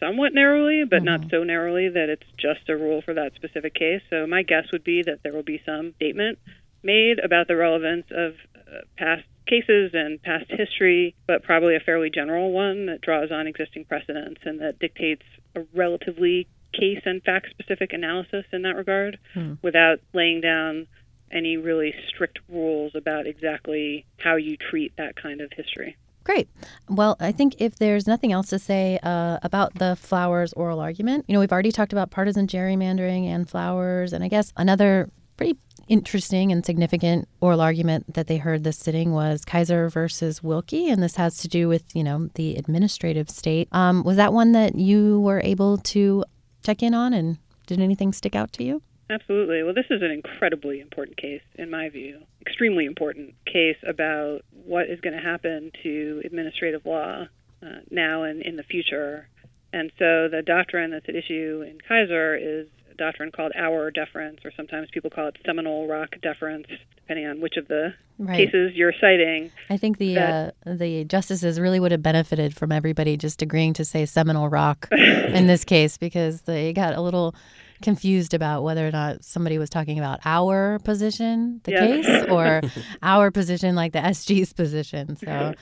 somewhat 0.00 0.32
narrowly, 0.32 0.84
but 0.88 1.02
mm-hmm. 1.02 1.22
not 1.22 1.30
so 1.30 1.44
narrowly 1.44 1.90
that 1.90 2.08
it's 2.08 2.26
just 2.38 2.70
a 2.70 2.76
rule 2.78 3.02
for 3.02 3.12
that 3.12 3.34
specific 3.34 3.74
case. 3.74 4.00
So 4.08 4.26
my 4.26 4.42
guess 4.42 4.72
would 4.72 4.84
be 4.84 5.02
that 5.02 5.22
there 5.22 5.34
will 5.34 5.42
be 5.42 5.60
some 5.66 5.92
statement 5.96 6.38
made 6.82 7.18
about 7.18 7.46
the 7.46 7.56
relevance 7.56 8.06
of 8.10 8.36
uh, 8.56 8.80
past 8.96 9.24
cases 9.46 9.90
and 9.92 10.22
past 10.22 10.46
history, 10.48 11.14
but 11.26 11.42
probably 11.42 11.76
a 11.76 11.80
fairly 11.80 12.10
general 12.10 12.52
one 12.52 12.86
that 12.86 13.00
draws 13.00 13.30
on 13.30 13.46
existing 13.46 13.84
precedents 13.84 14.40
and 14.44 14.60
that 14.60 14.78
dictates 14.78 15.24
a 15.54 15.60
relatively 15.74 16.48
case 16.72 17.02
and 17.04 17.22
fact 17.22 17.48
specific 17.50 17.92
analysis 17.92 18.44
in 18.52 18.62
that 18.62 18.76
regard 18.76 19.18
hmm. 19.32 19.54
without 19.62 20.00
laying 20.12 20.40
down 20.40 20.86
any 21.30 21.56
really 21.56 21.94
strict 22.08 22.38
rules 22.48 22.92
about 22.94 23.26
exactly 23.26 24.06
how 24.18 24.36
you 24.36 24.56
treat 24.56 24.96
that 24.96 25.16
kind 25.16 25.40
of 25.40 25.50
history. 25.56 25.96
Great. 26.24 26.48
Well, 26.88 27.16
I 27.20 27.32
think 27.32 27.56
if 27.58 27.76
there's 27.76 28.06
nothing 28.06 28.32
else 28.32 28.48
to 28.48 28.58
say 28.58 28.98
uh, 29.02 29.38
about 29.42 29.74
the 29.74 29.94
Flowers 29.94 30.54
oral 30.54 30.80
argument, 30.80 31.26
you 31.28 31.34
know, 31.34 31.40
we've 31.40 31.52
already 31.52 31.70
talked 31.70 31.92
about 31.92 32.10
partisan 32.10 32.46
gerrymandering 32.46 33.26
and 33.26 33.48
Flowers, 33.48 34.14
and 34.14 34.24
I 34.24 34.28
guess 34.28 34.52
another 34.56 35.10
pretty 35.36 35.58
interesting 35.88 36.52
and 36.52 36.64
significant 36.64 37.28
oral 37.40 37.60
argument 37.60 38.14
that 38.14 38.26
they 38.26 38.38
heard 38.38 38.64
this 38.64 38.78
sitting 38.78 39.12
was 39.12 39.44
Kisor 39.44 39.90
versus 39.90 40.42
Wilkie, 40.42 40.88
and 40.88 41.02
this 41.02 41.16
has 41.16 41.38
to 41.38 41.48
do 41.48 41.68
with 41.68 41.84
you 41.94 42.04
know 42.04 42.30
the 42.34 42.56
administrative 42.56 43.30
state. 43.30 43.68
Um, 43.72 44.02
was 44.04 44.16
that 44.16 44.32
one 44.32 44.52
that 44.52 44.76
you 44.76 45.20
were 45.20 45.40
able 45.44 45.78
to 45.78 46.24
check 46.62 46.82
in 46.82 46.94
on, 46.94 47.12
and 47.12 47.38
did 47.66 47.80
anything 47.80 48.12
stick 48.12 48.34
out 48.34 48.52
to 48.54 48.64
you? 48.64 48.82
Absolutely. 49.10 49.62
Well, 49.62 49.74
this 49.74 49.90
is 49.90 50.02
an 50.02 50.10
incredibly 50.10 50.80
important 50.80 51.18
case, 51.18 51.42
in 51.56 51.70
my 51.70 51.90
view. 51.90 52.20
Extremely 52.40 52.86
important 52.86 53.34
case 53.44 53.76
about 53.86 54.40
what 54.64 54.88
is 54.88 55.00
going 55.00 55.14
to 55.14 55.22
happen 55.22 55.70
to 55.82 56.22
administrative 56.24 56.86
law 56.86 57.26
uh, 57.62 57.66
now 57.90 58.22
and 58.22 58.40
in 58.42 58.56
the 58.56 58.62
future. 58.62 59.28
And 59.72 59.90
so 59.98 60.28
the 60.28 60.42
doctrine 60.44 60.92
that's 60.92 61.08
at 61.08 61.16
issue 61.16 61.64
in 61.68 61.78
Kisor 61.78 62.38
is 62.40 62.68
doctrine 62.96 63.30
called 63.32 63.52
Auer 63.56 63.90
deference, 63.90 64.40
or 64.44 64.52
sometimes 64.56 64.88
people 64.92 65.10
call 65.10 65.28
it 65.28 65.36
Seminole 65.44 65.86
Rock 65.86 66.16
deference, 66.22 66.66
depending 66.96 67.26
on 67.26 67.40
which 67.40 67.56
of 67.56 67.68
the 67.68 67.94
right. 68.18 68.36
cases 68.36 68.72
you're 68.74 68.92
citing. 69.00 69.50
I 69.70 69.76
think 69.76 69.98
the 69.98 70.14
that, 70.14 70.54
uh, 70.66 70.74
the 70.74 71.04
justices 71.04 71.60
really 71.60 71.80
would 71.80 71.92
have 71.92 72.02
benefited 72.02 72.54
from 72.56 72.72
everybody 72.72 73.16
just 73.16 73.42
agreeing 73.42 73.74
to 73.74 73.84
say 73.84 74.06
Seminole 74.06 74.48
Rock 74.48 74.88
in 74.92 75.46
this 75.46 75.64
case 75.64 75.98
because 75.98 76.42
they 76.42 76.72
got 76.72 76.94
a 76.94 77.00
little 77.00 77.34
confused 77.82 78.34
about 78.34 78.62
whether 78.62 78.86
or 78.86 78.90
not 78.90 79.24
somebody 79.24 79.58
was 79.58 79.68
talking 79.68 79.98
about 79.98 80.20
our 80.24 80.78
position, 80.80 81.60
the 81.64 81.72
case, 81.72 82.24
or 82.30 82.62
our 83.02 83.30
position, 83.30 83.74
like 83.74 83.92
the 83.92 83.98
SG's 83.98 84.52
position. 84.52 85.16
So, 85.16 85.54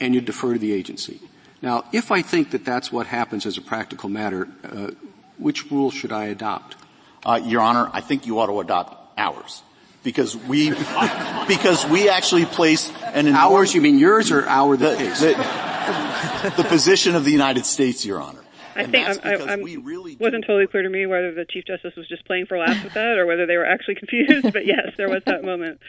and 0.00 0.14
you 0.14 0.20
defer 0.20 0.52
to 0.52 0.58
the 0.58 0.72
agency. 0.72 1.20
Now, 1.64 1.84
if 1.92 2.12
I 2.12 2.20
think 2.20 2.50
that 2.50 2.64
that's 2.64 2.92
what 2.92 3.06
happens 3.06 3.46
as 3.46 3.56
a 3.56 3.62
practical 3.62 4.10
matter, 4.10 4.46
uh, 4.62 4.90
which 5.38 5.70
rule 5.70 5.90
should 5.90 6.12
I 6.12 6.26
adopt? 6.26 6.76
Uh, 7.24 7.40
Your 7.44 7.62
Honor, 7.62 7.90
I 7.92 8.00
think 8.00 8.26
you 8.26 8.38
ought 8.38 8.46
to 8.46 8.60
adopt 8.60 9.18
ours. 9.18 9.62
Because 10.02 10.36
we, 10.36 10.70
because 11.48 11.86
we 11.86 12.10
actually 12.10 12.44
place 12.44 12.92
an 13.14 13.28
ours. 13.28 13.74
You 13.74 13.80
mean 13.80 13.98
yours 13.98 14.30
or 14.30 14.46
our 14.46 14.76
the, 14.76 14.90
the 14.90 14.96
case? 14.96 15.20
The, 15.20 16.62
the 16.62 16.68
position 16.68 17.14
of 17.14 17.24
the 17.24 17.30
United 17.30 17.64
States, 17.64 18.04
Your 18.04 18.20
Honor. 18.20 18.44
I 18.76 18.82
and 18.82 18.92
think 18.92 19.24
I'm, 19.24 19.48
I'm, 19.48 19.62
we 19.62 19.76
really 19.76 20.16
wasn't 20.18 20.44
totally 20.44 20.66
clear 20.66 20.82
to 20.82 20.88
me 20.88 21.06
whether 21.06 21.32
the 21.32 21.44
Chief 21.44 21.64
Justice 21.64 21.94
was 21.96 22.08
just 22.08 22.24
playing 22.24 22.46
for 22.46 22.58
laughs 22.58 22.82
with 22.82 22.94
that 22.94 23.18
or 23.18 23.26
whether 23.26 23.46
they 23.46 23.56
were 23.56 23.66
actually 23.66 23.94
confused. 24.02 24.52
but 24.52 24.66
yes, 24.66 24.92
there 24.96 25.08
was 25.08 25.22
that 25.26 25.44
moment 25.44 25.80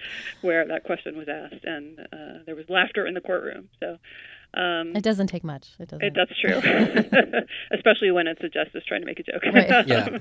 where 0.42 0.68
that 0.68 0.84
question 0.84 1.18
was 1.18 1.28
asked, 1.28 1.64
and 1.64 2.00
uh, 2.00 2.44
there 2.46 2.56
was 2.56 2.70
laughter 2.70 3.08
in 3.08 3.14
the 3.14 3.22
courtroom. 3.22 3.70
So 3.80 3.98
um, 4.56 4.96
it 4.96 5.04
doesn't 5.04 5.28
take 5.28 5.44
much. 5.44 5.68
It 5.80 5.90
doesn't. 5.90 6.04
It, 6.04 6.14
that's 6.16 6.40
true, 6.40 6.58
especially 7.74 8.12
when 8.12 8.28
it's 8.28 8.42
a 8.42 8.50
justice 8.50 8.84
trying 8.88 9.02
to 9.02 9.08
make 9.08 9.20
a 9.20 9.24
joke. 9.24 9.44
Right. 9.54 9.68
yeah, 9.88 10.18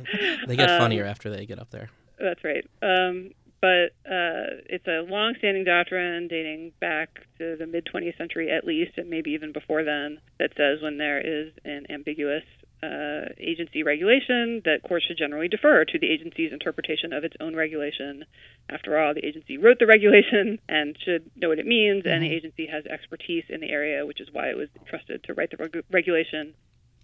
they 0.47 0.57
get 0.57 0.70
um, 0.70 0.81
funnier 0.81 1.05
after 1.05 1.31
they 1.31 1.47
get 1.47 1.59
up 1.59 1.70
there. 1.70 1.90
That's 2.18 2.42
right. 2.42 2.68
Um, 2.83 3.31
but 3.61 3.97
uh, 4.05 4.61
it's 4.68 4.87
a 4.87 5.07
long-standing 5.09 5.64
doctrine 5.64 6.29
dating 6.29 6.73
back 6.81 7.20
to 7.38 7.57
the 7.57 7.66
mid 7.66 7.87
20th 7.87 8.18
century 8.18 8.51
at 8.51 8.64
least, 8.64 8.99
and 8.99 9.09
maybe 9.09 9.31
even 9.31 9.53
before 9.53 9.85
then, 9.85 10.18
that 10.38 10.51
says 10.57 10.83
when 10.83 10.99
there 10.99 11.20
is 11.20 11.53
an 11.64 11.87
ambiguous 11.88 12.44
uh, 12.83 13.33
agency 13.39 13.83
regulation 13.83 14.61
that 14.65 14.83
courts 14.83 15.07
should 15.07 15.17
generally 15.17 15.49
defer 15.49 15.85
to 15.85 15.99
the 15.99 16.11
agency's 16.11 16.53
interpretation 16.53 17.13
of 17.13 17.25
its 17.25 17.37
own 17.41 17.57
regulation. 17.57 18.25
After 18.69 18.99
all, 18.99 19.15
the 19.15 19.25
agency 19.25 19.57
wrote 19.59 19.79
the 19.79 19.87
regulation 19.87 20.59
and 20.69 20.97
should 21.05 21.31
know 21.37 21.49
what 21.49 21.59
it 21.59 21.67
means, 21.67 22.05
mm-hmm. 22.05 22.13
and 22.13 22.23
the 22.23 22.29
mm-hmm. 22.29 22.37
agency 22.37 22.67
has 22.67 22.85
expertise 22.87 23.45
in 23.49 23.61
the 23.61 23.71
area, 23.71 24.05
which 24.05 24.21
is 24.21 24.29
why 24.33 24.49
it 24.49 24.57
was 24.57 24.69
entrusted 24.79 25.25
to 25.25 25.35
write 25.35 25.51
the 25.51 25.57
reg- 25.57 25.85
regulation 25.91 26.55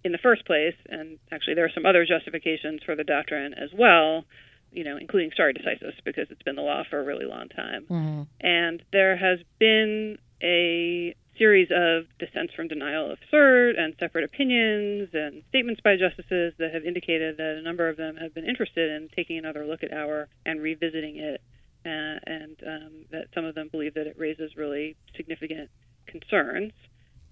in 0.03 0.11
the 0.11 0.19
first 0.19 0.45
place. 0.45 0.75
And 0.89 1.19
actually, 1.31 1.55
there 1.55 1.65
are 1.65 1.71
some 1.73 1.85
other 1.85 2.05
justifications 2.05 2.81
for 2.85 2.95
the 2.95 3.03
doctrine 3.03 3.53
as 3.53 3.69
well. 3.73 4.25
You 4.73 4.85
know, 4.85 4.95
including 4.95 5.31
stare 5.33 5.51
decisis, 5.51 5.95
because 6.05 6.27
it's 6.29 6.43
been 6.43 6.55
the 6.55 6.61
law 6.61 6.83
for 6.89 6.97
a 6.97 7.03
really 7.03 7.25
long 7.25 7.49
time. 7.49 7.85
Mm-hmm. 7.89 8.21
And 8.39 8.81
there 8.93 9.17
has 9.17 9.39
been 9.59 10.17
a 10.41 11.13
series 11.37 11.69
of 11.71 12.05
dissents 12.19 12.53
from 12.53 12.67
denial 12.67 13.11
of 13.11 13.17
cert 13.31 13.79
and 13.79 13.95
separate 13.99 14.23
opinions 14.23 15.09
and 15.13 15.43
statements 15.49 15.81
by 15.81 15.95
justices 15.95 16.53
that 16.57 16.73
have 16.73 16.83
indicated 16.83 17.37
that 17.37 17.57
a 17.57 17.61
number 17.61 17.89
of 17.89 17.97
them 17.97 18.17
have 18.17 18.33
been 18.33 18.47
interested 18.47 18.91
in 18.91 19.09
taking 19.15 19.37
another 19.37 19.65
look 19.65 19.83
at 19.83 19.93
Auer 19.93 20.27
and 20.45 20.61
revisiting 20.61 21.17
it, 21.17 21.41
uh, 21.85 22.19
and 22.25 22.57
um, 22.65 22.91
that 23.11 23.27
some 23.33 23.45
of 23.45 23.55
them 23.55 23.69
believe 23.71 23.93
that 23.93 24.07
it 24.07 24.15
raises 24.17 24.55
really 24.55 24.95
significant 25.15 25.69
concerns. 26.05 26.73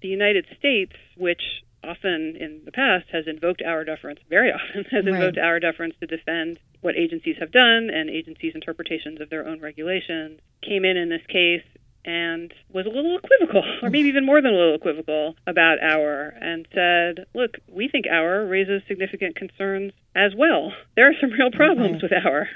The 0.01 0.07
United 0.07 0.45
States, 0.57 0.93
which 1.17 1.41
often 1.83 2.35
in 2.39 2.61
the 2.65 2.71
past 2.71 3.05
has 3.11 3.25
invoked 3.27 3.61
Auer 3.61 3.83
deference, 3.83 4.19
very 4.29 4.51
often 4.51 4.85
has 4.91 5.05
right. 5.05 5.13
invoked 5.13 5.37
Auer 5.37 5.59
deference 5.59 5.95
to 5.99 6.07
defend 6.07 6.59
what 6.81 6.95
agencies 6.95 7.35
have 7.39 7.51
done 7.51 7.89
and 7.93 8.09
agencies' 8.09 8.55
interpretations 8.55 9.19
of 9.19 9.29
their 9.29 9.45
own 9.47 9.59
regulations, 9.59 10.39
came 10.61 10.85
in 10.85 10.95
in 10.95 11.09
this 11.09 11.25
case 11.27 11.63
and 12.05 12.53
was 12.73 12.85
a 12.85 12.89
little 12.89 13.17
equivocal, 13.17 13.63
or 13.83 13.89
maybe 13.89 14.09
even 14.09 14.25
more 14.25 14.41
than 14.41 14.53
a 14.53 14.57
little 14.57 14.75
equivocal, 14.75 15.35
about 15.45 15.77
Auer 15.81 16.33
and 16.41 16.67
said, 16.73 17.25
look, 17.33 17.57
we 17.71 17.87
think 17.87 18.05
Auer 18.07 18.45
raises 18.45 18.81
significant 18.87 19.35
concerns 19.35 19.91
as 20.15 20.33
well. 20.35 20.73
There 20.95 21.09
are 21.09 21.19
some 21.19 21.31
real 21.31 21.51
problems 21.51 22.01
with 22.01 22.11
Auer, 22.11 22.47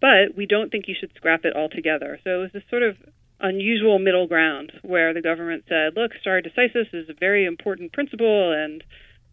but 0.00 0.36
we 0.36 0.46
don't 0.46 0.70
think 0.70 0.88
you 0.88 0.94
should 0.98 1.12
scrap 1.16 1.44
it 1.44 1.56
altogether. 1.56 2.18
So 2.24 2.30
it 2.30 2.42
was 2.42 2.52
this 2.52 2.62
sort 2.70 2.82
of 2.82 2.96
unusual 3.40 3.98
middle 3.98 4.26
ground 4.26 4.72
where 4.82 5.12
the 5.12 5.20
government 5.20 5.64
said, 5.68 5.92
look, 5.94 6.12
stare 6.20 6.42
decisis 6.42 6.92
is 6.92 7.08
a 7.08 7.14
very 7.18 7.44
important 7.44 7.92
principle 7.92 8.52
and 8.52 8.82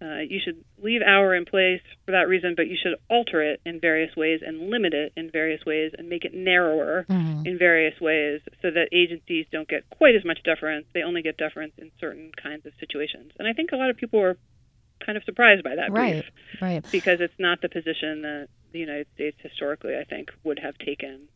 uh, 0.03 0.19
you 0.19 0.39
should 0.43 0.63
leave 0.81 1.01
Auer 1.01 1.33
in 1.33 1.45
place 1.45 1.81
for 2.05 2.11
that 2.11 2.27
reason, 2.27 2.55
but 2.57 2.67
you 2.67 2.75
should 2.81 2.95
alter 3.09 3.41
it 3.41 3.61
in 3.65 3.79
various 3.79 4.13
ways 4.17 4.41
and 4.45 4.69
limit 4.69 4.93
it 4.93 5.13
in 5.15 5.31
various 5.31 5.65
ways 5.65 5.93
and 5.97 6.09
make 6.09 6.25
it 6.25 6.33
narrower 6.33 7.05
mm-hmm. 7.09 7.45
in 7.45 7.57
various 7.57 7.99
ways 8.01 8.41
so 8.61 8.69
that 8.69 8.89
agencies 8.91 9.45
don't 9.51 9.67
get 9.67 9.89
quite 9.89 10.15
as 10.15 10.25
much 10.25 10.39
deference. 10.43 10.85
They 10.93 11.03
only 11.03 11.21
get 11.21 11.37
deference 11.37 11.73
in 11.77 11.89
certain 12.01 12.31
kinds 12.41 12.65
of 12.65 12.73
situations. 12.81 13.31
And 13.39 13.47
I 13.47 13.53
think 13.53 13.71
a 13.71 13.77
lot 13.77 13.89
of 13.89 13.95
people 13.95 14.19
were 14.19 14.37
kind 15.05 15.17
of 15.17 15.23
surprised 15.23 15.63
by 15.63 15.75
that 15.75 15.91
right, 15.91 16.23
brief, 16.23 16.61
right? 16.61 16.85
Because 16.91 17.21
it's 17.21 17.39
not 17.39 17.61
the 17.61 17.69
position 17.69 18.23
that 18.23 18.47
the 18.73 18.79
United 18.79 19.07
States 19.15 19.37
historically, 19.41 19.95
I 19.95 20.03
think, 20.03 20.31
would 20.43 20.59
have 20.59 20.77
taken 20.79 21.29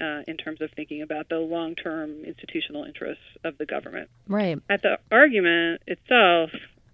uh, 0.00 0.22
in 0.28 0.36
terms 0.36 0.60
of 0.60 0.70
thinking 0.76 1.02
about 1.02 1.28
the 1.28 1.38
long 1.38 1.74
term 1.74 2.24
institutional 2.24 2.84
interests 2.84 3.24
of 3.42 3.58
the 3.58 3.66
government. 3.66 4.10
Right. 4.28 4.58
At 4.70 4.82
the 4.82 4.98
argument 5.10 5.82
itself, 5.88 6.50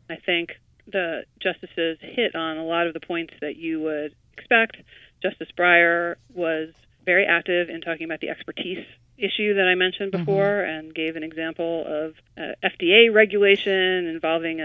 I 0.09 0.17
think 0.17 0.53
the 0.90 1.24
justices 1.40 1.98
hit 2.01 2.35
on 2.35 2.57
a 2.57 2.64
lot 2.64 2.87
of 2.87 2.94
the 2.94 3.01
points 3.01 3.35
that 3.40 3.57
you 3.57 3.81
would 3.81 4.14
expect. 4.37 4.77
Justice 5.22 5.48
Breyer 5.57 6.16
was 6.33 6.70
very 7.05 7.27
active 7.27 7.68
in 7.68 7.81
talking 7.81 8.05
about 8.05 8.20
the 8.20 8.29
expertise 8.29 8.85
issue 9.16 9.55
that 9.55 9.66
I 9.66 9.74
mentioned 9.74 10.12
mm-hmm. 10.12 10.24
before 10.24 10.44
mm-hmm. 10.44 10.87
and 10.87 10.94
gave 10.94 11.16
an 11.16 11.22
example 11.22 11.85
of 11.87 12.14
uh, 12.37 12.55
FDA 12.62 13.12
regulation 13.12 14.07
involving 14.07 14.61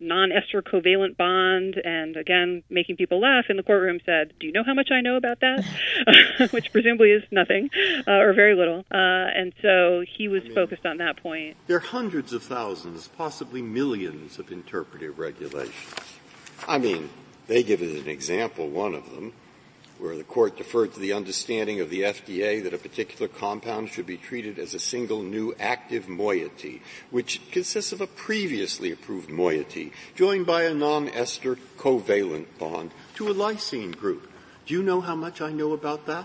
a 0.00 0.04
non-ester 0.04 0.62
covalent 0.62 1.16
bond 1.16 1.76
and 1.84 2.16
again 2.16 2.62
making 2.70 2.96
people 2.96 3.20
laugh 3.20 3.46
in 3.48 3.56
the 3.56 3.62
courtroom 3.62 4.00
said 4.04 4.32
do 4.40 4.46
you 4.46 4.52
know 4.52 4.64
how 4.64 4.74
much 4.74 4.88
i 4.92 5.00
know 5.00 5.16
about 5.16 5.40
that? 5.40 5.64
Which 6.50 6.72
presumably 6.72 7.10
is 7.10 7.22
nothing 7.30 7.70
uh, 8.06 8.12
or 8.12 8.32
very 8.32 8.54
little. 8.54 8.80
Uh, 8.90 8.94
and 9.34 9.52
so 9.62 10.02
he 10.16 10.28
was 10.28 10.42
I 10.42 10.46
mean, 10.46 10.54
focused 10.54 10.86
on 10.86 10.98
that 10.98 11.22
point. 11.22 11.56
there 11.66 11.76
are 11.76 11.80
hundreds 11.80 12.32
of 12.32 12.42
thousands 12.42 13.08
possibly 13.08 13.62
millions 13.62 14.38
of 14.38 14.50
interpretive 14.50 15.18
regulations. 15.18 15.94
I 16.66 16.78
mean 16.78 17.10
they 17.46 17.62
give 17.62 17.82
it 17.82 18.02
an 18.02 18.08
example 18.08 18.68
one 18.68 18.94
of 18.94 19.10
them 19.10 19.32
where 20.00 20.16
the 20.16 20.24
court 20.24 20.56
deferred 20.56 20.94
to 20.94 21.00
the 21.00 21.12
understanding 21.12 21.80
of 21.80 21.90
the 21.90 22.02
FDA 22.02 22.62
that 22.62 22.74
a 22.74 22.78
particular 22.78 23.28
compound 23.28 23.90
should 23.90 24.06
be 24.06 24.16
treated 24.16 24.58
as 24.58 24.74
a 24.74 24.78
single 24.78 25.22
new 25.22 25.54
active 25.60 26.08
moiety, 26.08 26.82
which 27.10 27.40
consists 27.50 27.92
of 27.92 28.00
a 28.00 28.06
previously 28.06 28.90
approved 28.90 29.30
moiety 29.30 29.92
joined 30.14 30.46
by 30.46 30.62
a 30.62 30.74
non-ester 30.74 31.56
covalent 31.76 32.46
bond 32.58 32.92
to 33.14 33.28
a 33.28 33.34
lysine 33.34 33.96
group. 33.96 34.30
Do 34.66 34.74
you 34.74 34.82
know 34.82 35.00
how 35.00 35.16
much 35.16 35.40
I 35.40 35.52
know 35.52 35.72
about 35.72 36.06
that? 36.06 36.24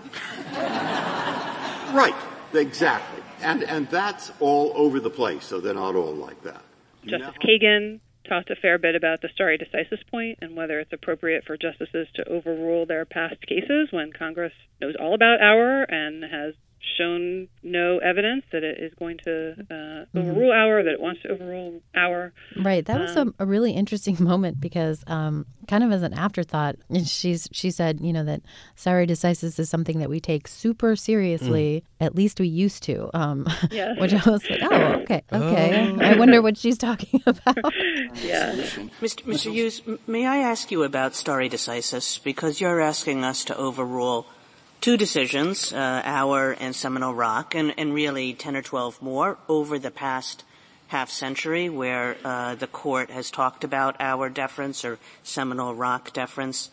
right, 1.94 2.16
exactly. 2.54 3.24
And, 3.42 3.64
and 3.64 3.90
that's 3.90 4.32
all 4.40 4.72
over 4.76 5.00
the 5.00 5.10
place, 5.10 5.46
so 5.46 5.60
they're 5.60 5.74
not 5.74 5.96
all 5.96 6.14
like 6.14 6.42
that. 6.44 6.62
Justice 7.06 7.36
Kagan 7.44 8.00
talked 8.28 8.50
a 8.50 8.56
fair 8.56 8.78
bit 8.78 8.96
about 8.96 9.22
the 9.22 9.30
stare 9.34 9.58
decisis 9.58 10.06
point 10.10 10.40
and 10.42 10.56
whether 10.56 10.80
it's 10.80 10.94
appropriate 10.94 11.44
for 11.46 11.58
justices 11.58 12.08
to 12.16 12.28
overrule 12.28 12.86
their 12.86 13.06
past 13.06 13.46
cases 13.48 13.90
when 13.92 14.12
Congress 14.12 14.54
knows 14.82 14.96
all 15.00 15.14
about 15.14 15.42
Auer 15.42 15.84
and 15.84 16.24
has 16.24 16.54
shown 16.98 17.48
no 17.64 18.00
evidence 18.00 18.44
that 18.52 18.64
it 18.64 18.80
is 18.80 18.94
going 18.98 19.18
to 19.26 19.52
uh, 19.60 19.74
mm-hmm. 19.74 20.18
overrule 20.18 20.52
Auer, 20.52 20.84
that 20.84 20.94
it 20.94 21.02
wants 21.02 21.22
to 21.24 21.30
overrule 21.30 21.82
Auer 21.96 22.34
Right. 22.58 22.86
That 22.86 23.00
was 23.00 23.16
um, 23.18 23.36
a, 23.40 23.44
a, 23.44 23.46
really 23.46 23.72
interesting 23.72 24.18
moment 24.20 24.60
because, 24.60 25.04
um, 25.08 25.46
kind 25.68 25.84
of 25.84 25.92
as 25.92 26.04
an 26.04 26.14
afterthought, 26.14 26.76
she's 27.06 27.50
she 27.52 27.72
said, 27.72 28.00
you 28.02 28.14
know, 28.14 28.24
that 28.24 28.42
stare 28.76 29.06
decisis 29.06 29.60
is 29.60 29.70
something 29.70 30.00
that 30.00 30.10
we 30.10 30.20
take 30.20 30.48
super 30.48 30.96
seriously. 30.96 31.84
Mm. 32.02 32.06
At 32.06 32.16
least 32.16 32.40
we 32.40 32.48
used 32.48 32.84
to. 32.84 33.10
Um, 33.14 33.48
yes. 33.72 33.98
Which 34.00 34.14
I 34.14 34.30
was 34.30 34.50
like, 34.50 34.60
oh, 34.64 34.84
okay, 35.02 35.24
okay. 35.32 35.96
Oh. 35.98 36.02
I 36.02 36.18
wonder 36.18 36.42
what 36.42 36.58
she's 36.58 36.78
talking 36.78 37.22
about. 37.28 37.74
yeah. 38.24 38.56
Mr. 39.02 39.24
Mr. 39.24 39.52
Hughes, 39.52 39.82
may 40.08 40.26
I 40.26 40.38
ask 40.38 40.72
you 40.72 40.84
about 40.84 41.16
stare 41.16 41.50
decisis 41.50 42.22
because 42.24 42.62
you're 42.62 42.82
asking 42.82 43.24
us 43.24 43.44
to 43.46 43.58
overrule 43.58 44.28
two 44.86 44.98
decisions, 44.98 45.74
uh, 45.74 46.04
Auer 46.06 46.52
and 46.52 46.76
Seminole 46.76 47.16
Rock, 47.16 47.56
and, 47.56 47.74
and 47.76 47.92
really 47.92 48.36
10 48.36 48.56
or 48.56 48.62
12 48.62 49.02
more 49.02 49.40
over 49.50 49.80
the 49.80 49.90
past 49.90 50.44
half 50.90 51.10
century 51.10 51.70
where 51.70 52.16
uh, 52.24 52.54
the 52.54 52.68
court 52.68 53.10
has 53.10 53.32
talked 53.32 53.64
about 53.64 54.00
Auer 54.00 54.30
deference 54.30 54.86
or 54.86 55.00
Seminole 55.24 55.74
Rock 55.74 56.14
deference. 56.14 56.70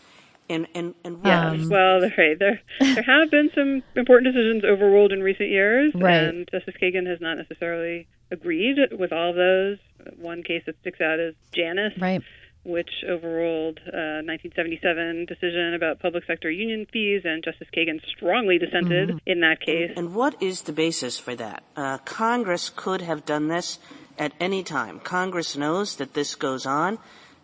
And, 0.50 0.66
and, 0.74 0.94
and 1.02 1.20
yes, 1.24 1.62
um, 1.62 1.70
well, 1.70 2.02
right. 2.02 2.38
there 2.38 2.60
there 2.80 3.02
have 3.02 3.30
been 3.30 3.48
some 3.54 3.82
important 3.96 4.34
decisions 4.34 4.62
overruled 4.62 5.12
in 5.12 5.22
recent 5.22 5.48
years, 5.48 5.94
right. 5.94 6.24
and 6.24 6.46
Justice 6.52 6.74
Kagan 6.82 7.06
has 7.08 7.18
not 7.18 7.38
necessarily 7.38 8.06
agreed 8.30 8.76
with 8.92 9.10
all 9.14 9.30
of 9.30 9.36
those. 9.36 9.78
One 10.18 10.42
case 10.42 10.64
that 10.66 10.78
sticks 10.82 11.00
out 11.00 11.18
is 11.18 11.34
Janus, 11.52 11.94
right 11.98 12.22
which 12.64 12.90
overruled 13.08 13.78
a 13.78 14.22
1977 14.22 15.26
decision 15.26 15.74
about 15.74 15.98
public 15.98 16.24
sector 16.26 16.50
union 16.50 16.86
fees, 16.92 17.22
and 17.24 17.42
Justice 17.42 17.68
Kagan 17.76 18.00
strongly 18.16 18.58
dissented 18.58 19.08
mm-hmm. 19.08 19.18
in 19.26 19.40
that 19.40 19.60
case. 19.60 19.90
And, 19.96 20.06
and, 20.06 20.14
what 20.14 20.40
is 20.40 20.62
the 20.62 20.72
basis 20.72 21.18
for 21.18 21.34
that? 21.34 21.64
Uh, 21.76 21.98
Congress 21.98 22.70
could 22.74 23.00
have 23.00 23.24
done 23.24 23.48
this 23.48 23.78
at 24.18 24.32
any 24.38 24.62
time. 24.62 25.00
Congress 25.00 25.56
knows 25.56 25.96
that 25.96 26.14
this 26.14 26.34
goes 26.36 26.64
on. 26.64 26.98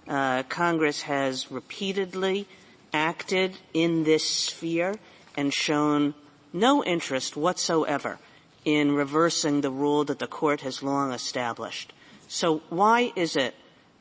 Uh, 0.07 0.45
Congress 0.45 1.03
has 1.03 1.51
repeatedly 1.51 2.47
acted 2.93 3.59
in 3.75 4.05
this 4.05 4.25
sphere 4.25 4.95
and 5.37 5.53
shown 5.53 6.15
no 6.53 6.85
interest 6.85 7.37
whatsoever 7.37 8.19
in 8.65 8.93
reversing 8.93 9.61
the 9.61 9.71
rule 9.71 10.05
that 10.05 10.19
the 10.19 10.27
court 10.27 10.61
has 10.61 10.83
long 10.83 11.13
established. 11.13 11.93
So 12.29 12.63
why 12.69 13.13
is 13.17 13.37
it 13.37 13.55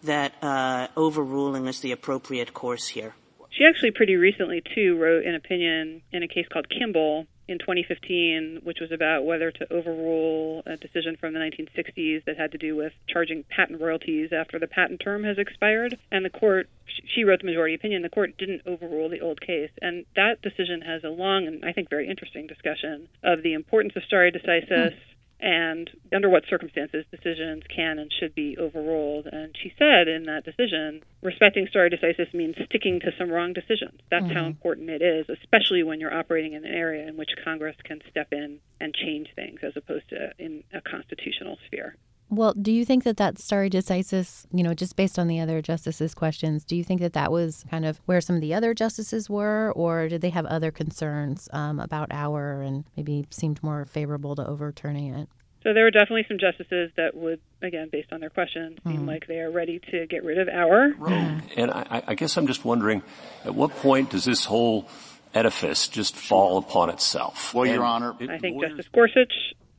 that 0.03 0.33
uh, 0.41 0.88
overruling 0.95 1.67
is 1.67 1.79
the 1.79 1.91
appropriate 1.91 2.53
course 2.53 2.88
here? 2.88 3.15
She 3.49 3.65
actually 3.65 3.91
pretty 3.91 4.15
recently, 4.15 4.62
too, 4.75 4.97
wrote 4.97 5.25
an 5.25 5.33
opinion 5.33 6.01
in 6.12 6.21
a 6.21 6.27
case 6.27 6.45
called 6.51 6.67
Kimble 6.69 7.25
in 7.47 7.60
2015, 7.60 8.60
which 8.63 8.79
was 8.79 8.91
about 8.91 9.25
whether 9.25 9.51
to 9.51 9.73
overrule 9.73 10.63
a 10.65 10.75
decision 10.75 11.15
from 11.19 11.33
the 11.33 11.39
1960s 11.39 12.25
that 12.25 12.38
had 12.38 12.51
to 12.51 12.57
do 12.57 12.75
with 12.75 12.93
charging 13.07 13.43
patent 13.49 13.81
royalties 13.81 14.31
after 14.33 14.60
the 14.60 14.67
patent 14.67 15.01
term 15.03 15.23
has 15.23 15.38
expired. 15.38 15.97
And 16.12 16.25
the 16.25 16.29
court, 16.29 16.69
she 17.15 17.23
wrote 17.23 17.39
the 17.39 17.45
majority 17.45 17.73
opinion, 17.73 18.01
the 18.01 18.10
court 18.10 18.38
didn't 18.38 18.62
overrule 18.65 19.10
the 19.10 19.21
old 19.21 19.39
case. 19.39 19.71
And 19.81 20.05
that 20.15 20.41
decision 20.41 20.81
has 20.81 21.03
a 21.03 21.10
long 21.10 21.47
and 21.47 21.63
I 21.63 21.71
think 21.71 21.89
very 21.89 22.10
interesting 22.10 22.47
discussion 22.47 23.07
of 23.23 23.43
the 23.43 23.53
importance 23.53 23.93
of 23.95 24.03
stare 24.03 24.29
decisis. 24.31 24.93
Hmm 24.93 25.13
and 25.39 25.89
under 26.13 26.30
what 26.30 26.43
circumstances 26.50 27.06
decisions 27.12 27.63
can 27.73 28.00
and 28.00 28.12
should 28.12 28.34
be 28.34 28.58
overruled. 28.58 29.28
And 29.28 29.56
she 29.62 29.73
said 29.78 30.08
in 30.08 30.23
that 30.23 30.43
decision, 30.43 31.04
respecting 31.21 31.67
stare 31.67 31.89
decisis 31.89 32.34
means 32.34 32.56
sticking 32.65 33.00
to 33.02 33.12
some 33.17 33.30
wrong 33.30 33.54
decisions. 33.54 34.00
That's 34.10 34.26
mm-hmm. 34.26 34.34
how 34.34 34.45
important 34.45 34.89
it 34.89 35.02
is, 35.02 35.28
especially 35.30 35.84
when 35.84 36.00
you're 36.00 36.13
operating 36.13 36.54
in 36.54 36.65
an 36.65 36.73
area 36.73 37.08
in 37.08 37.17
which 37.17 37.30
Congress 37.43 37.76
can 37.84 38.02
step 38.10 38.30
in 38.32 38.60
and 38.80 38.93
change 38.93 39.28
things 39.36 39.60
as 39.63 39.73
opposed 39.76 40.10
to 40.10 40.32
in 40.39 40.63
a 40.73 40.82
constitutional 40.82 41.58
sphere. 41.67 41.95
Well, 42.29 42.53
do 42.53 42.73
you 42.73 42.83
think 42.83 43.05
that 43.05 43.17
that 43.17 43.39
stare 43.39 43.69
decisis, 43.69 44.45
you 44.51 44.61
know, 44.61 44.73
just 44.73 44.97
based 44.97 45.17
on 45.17 45.27
the 45.27 45.39
other 45.39 45.61
justices' 45.61 46.13
questions, 46.13 46.65
do 46.65 46.75
you 46.75 46.83
think 46.83 46.99
that 46.99 47.13
that 47.13 47.31
was 47.31 47.63
kind 47.71 47.85
of 47.85 48.01
where 48.05 48.19
some 48.19 48.35
of 48.35 48.41
the 48.41 48.53
other 48.53 48.73
justices 48.73 49.29
were, 49.29 49.71
or 49.75 50.09
did 50.09 50.21
they 50.21 50.29
have 50.31 50.45
other 50.45 50.69
concerns 50.69 51.47
um, 51.53 51.79
about 51.79 52.11
Auer 52.11 52.61
and 52.61 52.83
maybe 52.97 53.25
seemed 53.29 53.63
more 53.63 53.85
favorable 53.85 54.35
to 54.35 54.45
overturning 54.45 55.13
it? 55.13 55.29
So 55.63 55.73
there 55.73 55.83
were 55.83 55.91
definitely 55.91 56.25
some 56.27 56.37
justices 56.37 56.91
that 56.97 57.15
would, 57.15 57.39
again, 57.61 57.89
based 57.91 58.11
on 58.11 58.19
their 58.19 58.29
questions, 58.29 58.77
seem 58.85 59.03
mm. 59.03 59.07
like 59.07 59.27
they 59.27 59.39
are 59.39 59.51
ready 59.51 59.79
to 59.91 60.05
get 60.07 60.23
rid 60.23 60.37
of 60.37 60.47
Auer. 60.49 60.93
Right. 60.97 61.41
And 61.55 61.71
I, 61.71 62.03
I 62.07 62.15
guess 62.15 62.37
I'm 62.37 62.47
just 62.47 62.63
wondering, 62.63 63.03
at 63.43 63.55
what 63.55 63.71
point 63.71 64.11
does 64.11 64.25
this 64.25 64.45
whole 64.45 64.87
edifice 65.33 65.87
just 65.87 66.15
fall 66.15 66.57
upon 66.57 66.89
itself? 66.89 67.53
Well, 67.53 67.63
and 67.63 67.73
Your 67.73 67.83
Honor, 67.83 68.15
I 68.29 68.37
think 68.37 68.61
Justice 68.61 68.87
Gorsuch, 68.93 69.33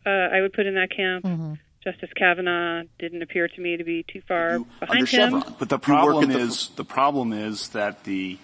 uh, 0.05 0.11
I 0.11 0.41
would 0.41 0.53
put 0.53 0.67
in 0.67 0.75
that 0.75 0.91
camp. 0.95 1.25
Mm-hmm. 1.25 1.55
Justice 1.91 2.11
Kavanaugh 2.17 2.83
didn't 2.99 3.23
appear 3.23 3.49
to 3.49 3.61
me 3.61 3.79
to 3.79 3.85
be 3.85 4.03
too 4.03 4.21
far 4.29 4.59
you, 4.59 4.67
behind 4.79 5.01
him. 5.01 5.07
Chevron. 5.07 5.55
But 5.59 5.71
the 5.71 5.79
problem 5.79 6.31
is 6.31 6.69
the, 6.69 6.77
the 6.77 6.85
problem 6.85 7.33
is 7.33 7.69
that 7.71 8.05
the 8.05 8.37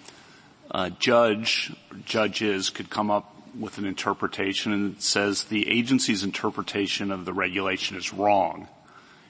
uh, 0.71 0.89
judge 0.89 1.71
judges 2.05 2.71
could 2.71 2.89
come 2.89 3.11
up 3.11 3.31
with 3.59 3.77
an 3.77 3.85
interpretation 3.85 4.73
and 4.73 5.01
says 5.01 5.43
the 5.43 5.69
agency's 5.69 6.23
interpretation 6.23 7.11
of 7.11 7.25
the 7.25 7.33
regulation 7.33 7.97
is 7.97 8.11
wrong. 8.11 8.67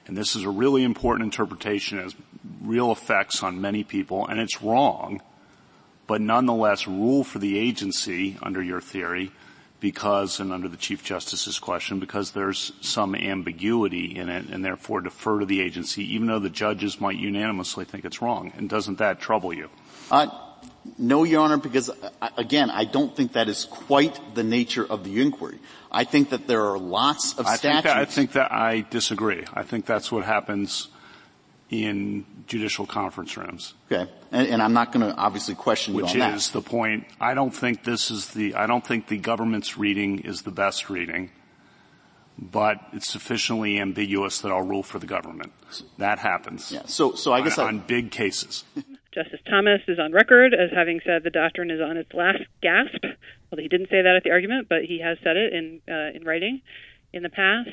And 0.06 0.16
this 0.16 0.34
is 0.34 0.44
a 0.44 0.50
really 0.50 0.82
important 0.82 1.26
interpretation, 1.26 1.98
it 1.98 2.02
has 2.02 2.14
real 2.62 2.92
effects 2.92 3.42
on 3.42 3.60
many 3.60 3.84
people, 3.84 4.26
and 4.26 4.40
it's 4.40 4.62
wrong, 4.62 5.20
but 6.06 6.20
nonetheless 6.20 6.86
rule 6.86 7.22
for 7.22 7.38
the 7.38 7.58
agency 7.58 8.38
under 8.40 8.62
your 8.62 8.80
theory 8.80 9.30
because, 9.80 10.40
and 10.40 10.52
under 10.52 10.68
the 10.68 10.76
Chief 10.76 11.04
Justice's 11.04 11.58
question, 11.58 12.00
because 12.00 12.32
there's 12.32 12.72
some 12.80 13.14
ambiguity 13.14 14.16
in 14.16 14.28
it 14.28 14.48
and 14.48 14.64
therefore 14.64 15.00
defer 15.00 15.40
to 15.40 15.46
the 15.46 15.60
agency 15.60 16.02
even 16.14 16.26
though 16.26 16.38
the 16.38 16.50
judges 16.50 17.00
might 17.00 17.16
unanimously 17.16 17.84
think 17.84 18.04
it's 18.04 18.22
wrong. 18.22 18.52
And 18.56 18.68
doesn't 18.68 18.98
that 18.98 19.20
trouble 19.20 19.52
you? 19.52 19.68
Uh, 20.10 20.28
no, 20.98 21.24
Your 21.24 21.42
Honor, 21.42 21.56
because 21.58 21.90
uh, 21.90 22.28
again, 22.36 22.70
I 22.70 22.84
don't 22.84 23.14
think 23.14 23.32
that 23.32 23.48
is 23.48 23.64
quite 23.64 24.18
the 24.34 24.44
nature 24.44 24.84
of 24.84 25.04
the 25.04 25.20
inquiry. 25.20 25.58
I 25.90 26.04
think 26.04 26.30
that 26.30 26.46
there 26.46 26.64
are 26.66 26.78
lots 26.78 27.38
of 27.38 27.46
I 27.46 27.56
statutes. 27.56 27.82
Think 27.82 27.84
that, 27.84 27.96
I 27.96 28.04
think 28.04 28.32
that 28.32 28.52
I 28.52 28.80
disagree. 28.88 29.44
I 29.52 29.62
think 29.62 29.86
that's 29.86 30.10
what 30.10 30.24
happens 30.24 30.88
in 31.70 32.24
judicial 32.46 32.86
conference 32.86 33.36
rooms. 33.36 33.74
Okay, 33.90 34.10
and, 34.30 34.48
and 34.48 34.62
I'm 34.62 34.72
not 34.72 34.92
going 34.92 35.06
to 35.06 35.14
obviously 35.16 35.54
question 35.54 35.94
Which 35.94 36.14
you 36.14 36.22
on 36.22 36.34
is 36.34 36.50
the 36.50 36.62
point. 36.62 37.06
I 37.20 37.34
don't 37.34 37.50
think 37.50 37.84
this 37.84 38.10
is 38.10 38.28
the. 38.28 38.54
I 38.54 38.66
don't 38.66 38.86
think 38.86 39.08
the 39.08 39.18
government's 39.18 39.76
reading 39.76 40.20
is 40.20 40.42
the 40.42 40.52
best 40.52 40.88
reading, 40.88 41.30
but 42.38 42.78
it's 42.92 43.10
sufficiently 43.10 43.80
ambiguous 43.80 44.40
that 44.40 44.52
I'll 44.52 44.62
rule 44.62 44.82
for 44.82 44.98
the 44.98 45.06
government. 45.06 45.52
That 45.98 46.18
happens. 46.18 46.70
Yeah. 46.70 46.82
So, 46.86 47.14
so 47.14 47.32
I 47.32 47.40
guess 47.40 47.58
on, 47.58 47.64
I, 47.64 47.68
on 47.68 47.78
big 47.80 48.10
cases. 48.10 48.64
Justice 49.12 49.40
Thomas 49.48 49.80
is 49.88 49.98
on 49.98 50.12
record 50.12 50.52
as 50.52 50.70
having 50.74 51.00
said 51.04 51.24
the 51.24 51.30
doctrine 51.30 51.70
is 51.70 51.80
on 51.80 51.96
its 51.96 52.12
last 52.12 52.44
gasp. 52.62 53.02
Well, 53.50 53.60
he 53.60 53.68
didn't 53.68 53.88
say 53.88 54.02
that 54.02 54.14
at 54.16 54.24
the 54.24 54.30
argument, 54.30 54.68
but 54.68 54.84
he 54.84 55.00
has 55.00 55.18
said 55.24 55.36
it 55.36 55.52
in 55.52 55.80
uh, 55.88 56.14
in 56.14 56.24
writing 56.24 56.62
in 57.12 57.22
the 57.22 57.30
past. 57.30 57.70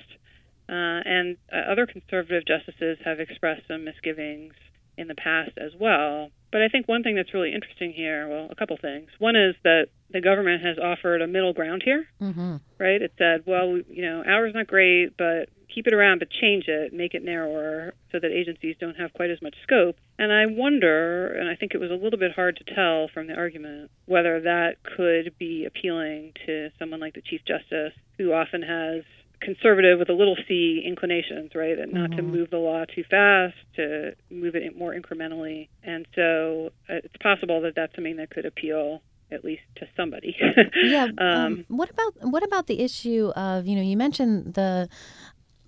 Uh, 0.69 1.03
and 1.05 1.37
uh, 1.51 1.71
other 1.71 1.85
conservative 1.85 2.45
justices 2.45 2.97
have 3.03 3.19
expressed 3.19 3.63
some 3.67 3.83
misgivings 3.83 4.53
in 4.97 5.07
the 5.07 5.15
past 5.15 5.51
as 5.57 5.71
well. 5.79 6.29
But 6.51 6.61
I 6.61 6.67
think 6.67 6.87
one 6.87 7.03
thing 7.03 7.15
that's 7.15 7.33
really 7.33 7.53
interesting 7.53 7.91
here, 7.93 8.27
well, 8.27 8.47
a 8.51 8.55
couple 8.55 8.77
things. 8.77 9.09
One 9.19 9.35
is 9.35 9.55
that 9.63 9.87
the 10.11 10.21
government 10.21 10.63
has 10.63 10.77
offered 10.77 11.21
a 11.21 11.27
middle 11.27 11.53
ground 11.53 11.81
here, 11.83 12.05
mm-hmm. 12.21 12.57
right? 12.77 13.01
It 13.01 13.13
said, 13.17 13.43
well, 13.47 13.79
you 13.89 14.03
know, 14.03 14.23
Auer's 14.25 14.53
not 14.53 14.67
great, 14.67 15.17
but 15.17 15.49
keep 15.73 15.87
it 15.87 15.93
around, 15.93 16.19
but 16.19 16.29
change 16.29 16.65
it, 16.67 16.93
make 16.93 17.15
it 17.15 17.23
narrower 17.23 17.95
so 18.11 18.19
that 18.19 18.31
agencies 18.31 18.75
don't 18.79 18.95
have 18.95 19.11
quite 19.13 19.31
as 19.31 19.41
much 19.41 19.55
scope. 19.63 19.95
And 20.19 20.31
I 20.31 20.45
wonder, 20.45 21.33
and 21.33 21.49
I 21.49 21.55
think 21.55 21.73
it 21.73 21.79
was 21.79 21.89
a 21.89 21.95
little 21.95 22.19
bit 22.19 22.31
hard 22.35 22.57
to 22.57 22.75
tell 22.75 23.09
from 23.11 23.25
the 23.25 23.33
argument, 23.33 23.89
whether 24.05 24.39
that 24.41 24.75
could 24.83 25.33
be 25.39 25.65
appealing 25.65 26.33
to 26.45 26.69
someone 26.77 26.99
like 26.99 27.15
the 27.15 27.21
Chief 27.21 27.41
Justice, 27.47 27.93
who 28.19 28.31
often 28.31 28.61
has 28.61 29.03
conservative 29.43 29.99
with 29.99 30.09
a 30.09 30.13
little 30.13 30.37
c 30.47 30.83
inclinations, 30.85 31.51
right? 31.55 31.77
And 31.77 31.93
not 31.93 32.11
Mm-hmm. 32.11 32.17
to 32.17 32.21
move 32.23 32.49
the 32.49 32.57
law 32.57 32.85
too 32.85 33.03
fast, 33.09 33.55
to 33.75 34.13
move 34.29 34.55
it 34.55 34.77
more 34.77 34.93
incrementally. 34.93 35.69
And 35.83 36.05
so 36.15 36.71
uh, 36.89 36.95
it's 37.03 37.17
possible 37.21 37.61
that 37.61 37.73
that's 37.75 37.93
something 37.95 38.17
that 38.17 38.29
could 38.29 38.45
appeal 38.45 39.01
at 39.31 39.43
least 39.43 39.63
to 39.77 39.87
somebody. 39.97 40.35
yeah. 40.83 41.07
um, 41.17 41.19
Um, 41.19 41.65
what 41.67 41.89
about 41.89 42.13
what 42.21 42.43
about 42.43 42.67
the 42.67 42.79
issue 42.81 43.31
of 43.35 43.65
you 43.65 43.75
know 43.75 43.81
you 43.81 43.97
mentioned 43.97 44.53
the 44.53 44.87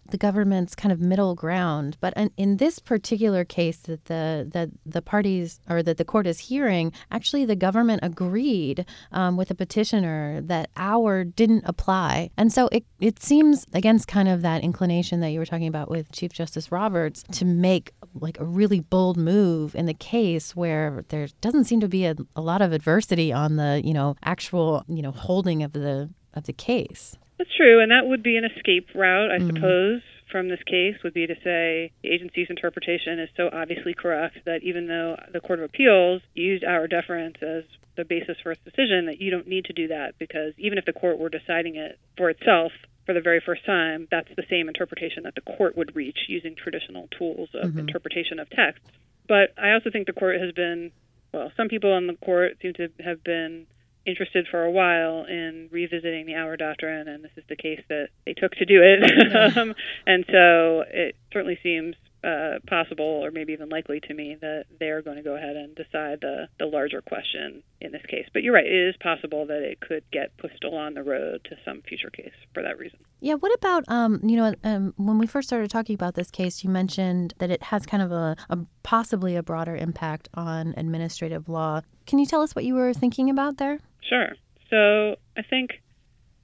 the 0.09 0.17
government's 0.17 0.75
kind 0.75 0.91
of 0.91 0.99
middle 0.99 1.35
ground, 1.35 1.97
but 1.99 2.13
in, 2.15 2.31
in 2.37 2.57
this 2.57 2.79
particular 2.79 3.43
case 3.43 3.77
that 3.77 4.05
the 4.05 4.47
that 4.53 4.69
the 4.85 5.01
parties 5.01 5.59
or 5.69 5.81
that 5.83 5.97
the 5.97 6.05
court 6.05 6.27
is 6.27 6.39
hearing, 6.39 6.91
actually 7.11 7.45
the 7.45 7.55
government 7.55 8.01
agreed 8.03 8.85
um, 9.11 9.37
with 9.37 9.47
the 9.47 9.55
petitioner 9.55 10.41
that 10.41 10.69
Auer 10.77 11.23
didn't 11.23 11.63
apply, 11.65 12.29
and 12.37 12.51
so 12.53 12.67
it 12.71 12.85
it 12.99 13.21
seems 13.21 13.65
against 13.73 14.07
kind 14.07 14.27
of 14.27 14.41
that 14.41 14.63
inclination 14.63 15.19
that 15.21 15.29
you 15.29 15.39
were 15.39 15.45
talking 15.45 15.67
about 15.67 15.89
with 15.89 16.11
Chief 16.11 16.31
Justice 16.31 16.71
Roberts 16.71 17.23
to 17.31 17.45
make 17.45 17.93
like 18.13 18.39
a 18.39 18.45
really 18.45 18.79
bold 18.79 19.17
move 19.17 19.75
in 19.75 19.85
the 19.85 19.93
case 19.93 20.55
where 20.55 21.03
there 21.09 21.27
doesn't 21.41 21.65
seem 21.65 21.79
to 21.79 21.87
be 21.87 22.05
a, 22.05 22.15
a 22.35 22.41
lot 22.41 22.61
of 22.61 22.71
adversity 22.71 23.33
on 23.33 23.55
the 23.55 23.81
you 23.83 23.93
know 23.93 24.15
actual 24.23 24.83
you 24.87 25.01
know 25.01 25.11
holding 25.11 25.63
of 25.63 25.73
the 25.73 26.09
of 26.33 26.45
the 26.45 26.53
case. 26.53 27.17
That's 27.37 27.53
true, 27.55 27.81
and 27.81 27.91
that 27.91 28.07
would 28.07 28.23
be 28.23 28.37
an 28.37 28.45
escape 28.45 28.87
route, 28.95 29.31
I 29.31 29.39
Mhm. 29.39 29.55
suppose, 29.55 30.01
from 30.31 30.47
this 30.47 30.63
case, 30.63 31.01
would 31.03 31.13
be 31.13 31.27
to 31.27 31.35
say 31.41 31.91
the 32.01 32.09
agency's 32.09 32.49
interpretation 32.49 33.19
is 33.19 33.29
so 33.35 33.49
obviously 33.51 33.93
correct 33.93 34.43
that 34.45 34.63
even 34.63 34.87
though 34.87 35.17
the 35.31 35.41
Court 35.41 35.59
of 35.59 35.65
Appeals 35.65 36.21
used 36.33 36.63
Auer 36.63 36.87
deference 36.87 37.41
as 37.43 37.65
the 37.95 38.05
basis 38.05 38.39
for 38.39 38.51
its 38.51 38.63
decision, 38.63 39.05
that 39.05 39.21
you 39.21 39.31
don't 39.31 39.47
need 39.47 39.65
to 39.65 39.73
do 39.73 39.87
that 39.89 40.17
because 40.17 40.53
even 40.57 40.77
if 40.77 40.85
the 40.85 40.93
court 40.93 41.17
were 41.17 41.29
deciding 41.29 41.75
it 41.75 41.97
for 42.17 42.29
itself 42.29 42.71
for 43.05 43.13
the 43.13 43.21
very 43.21 43.39
first 43.39 43.63
time, 43.65 44.07
that's 44.09 44.33
the 44.35 44.45
same 44.49 44.67
interpretation 44.67 45.23
that 45.23 45.35
the 45.35 45.41
court 45.41 45.77
would 45.77 45.95
reach 45.95 46.27
using 46.27 46.55
traditional 46.55 47.07
tools 47.17 47.49
of 47.53 47.71
Mhm. 47.71 47.79
interpretation 47.79 48.39
of 48.39 48.49
text. 48.49 48.81
But 49.27 49.53
I 49.57 49.71
also 49.71 49.89
think 49.91 50.07
the 50.07 50.13
court 50.13 50.39
has 50.39 50.51
been, 50.53 50.91
well, 51.31 51.51
some 51.55 51.69
people 51.69 51.91
on 51.91 52.07
the 52.07 52.15
court 52.15 52.57
seem 52.61 52.73
to 52.73 52.89
have 53.03 53.23
been 53.23 53.67
interested 54.05 54.47
for 54.49 54.63
a 54.63 54.71
while 54.71 55.25
in 55.25 55.69
revisiting 55.71 56.25
the 56.25 56.35
Auer 56.35 56.57
doctrine, 56.57 57.07
and 57.07 57.23
this 57.23 57.31
is 57.37 57.43
the 57.49 57.55
case 57.55 57.81
that 57.89 58.09
they 58.25 58.33
took 58.33 58.51
to 58.53 58.65
do 58.65 58.81
it. 58.81 59.57
um, 59.57 59.73
and 60.05 60.25
so 60.27 60.83
it 60.87 61.15
certainly 61.31 61.59
seems 61.63 61.95
uh, 62.25 62.59
possible, 62.67 63.05
or 63.05 63.29
maybe 63.29 63.53
even 63.53 63.69
likely 63.69 63.99
to 63.99 64.13
me, 64.13 64.35
that 64.41 64.65
they 64.79 64.87
are 64.87 65.01
going 65.01 65.17
to 65.17 65.21
go 65.21 65.35
ahead 65.35 65.55
and 65.55 65.75
decide 65.75 66.19
the, 66.21 66.47
the 66.57 66.65
larger 66.65 67.01
question 67.01 67.61
in 67.81 67.91
this 67.91 68.01
case. 68.07 68.25
But 68.33 68.41
you're 68.41 68.53
right, 68.53 68.65
it 68.65 68.89
is 68.89 68.95
possible 68.99 69.45
that 69.45 69.61
it 69.61 69.79
could 69.79 70.03
get 70.11 70.35
pushed 70.37 70.63
along 70.63 70.95
the 70.95 71.03
road 71.03 71.45
to 71.49 71.55
some 71.63 71.83
future 71.87 72.09
case 72.09 72.33
for 72.53 72.63
that 72.63 72.79
reason. 72.79 72.97
Yeah, 73.19 73.35
what 73.35 73.53
about 73.53 73.83
um, 73.89 74.19
you 74.23 74.37
know, 74.37 74.55
um, 74.63 74.93
when 74.97 75.19
we 75.19 75.27
first 75.27 75.47
started 75.47 75.69
talking 75.69 75.93
about 75.93 76.15
this 76.15 76.31
case, 76.31 76.63
you 76.63 76.69
mentioned 76.69 77.35
that 77.37 77.51
it 77.51 77.61
has 77.61 77.85
kind 77.85 78.01
of 78.01 78.11
a, 78.11 78.35
a 78.49 78.57
possibly 78.81 79.35
a 79.35 79.43
broader 79.43 79.75
impact 79.75 80.27
on 80.33 80.73
administrative 80.77 81.47
law. 81.47 81.81
Can 82.07 82.17
you 82.19 82.25
tell 82.25 82.41
us 82.41 82.55
what 82.55 82.65
you 82.65 82.73
were 82.73 82.93
thinking 82.93 83.29
about 83.29 83.57
there? 83.57 83.79
Sure. 84.09 84.35
So 84.69 85.15
I 85.37 85.41
think 85.41 85.81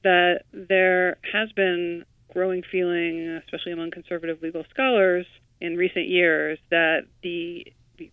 that 0.03 0.41
there 0.51 1.17
has 1.31 1.51
been 1.53 2.05
growing 2.33 2.63
feeling, 2.71 3.39
especially 3.45 3.71
among 3.71 3.91
conservative 3.91 4.41
legal 4.41 4.63
scholars 4.69 5.25
in 5.59 5.75
recent 5.77 6.07
years, 6.07 6.57
that 6.69 7.01
the 7.21 7.65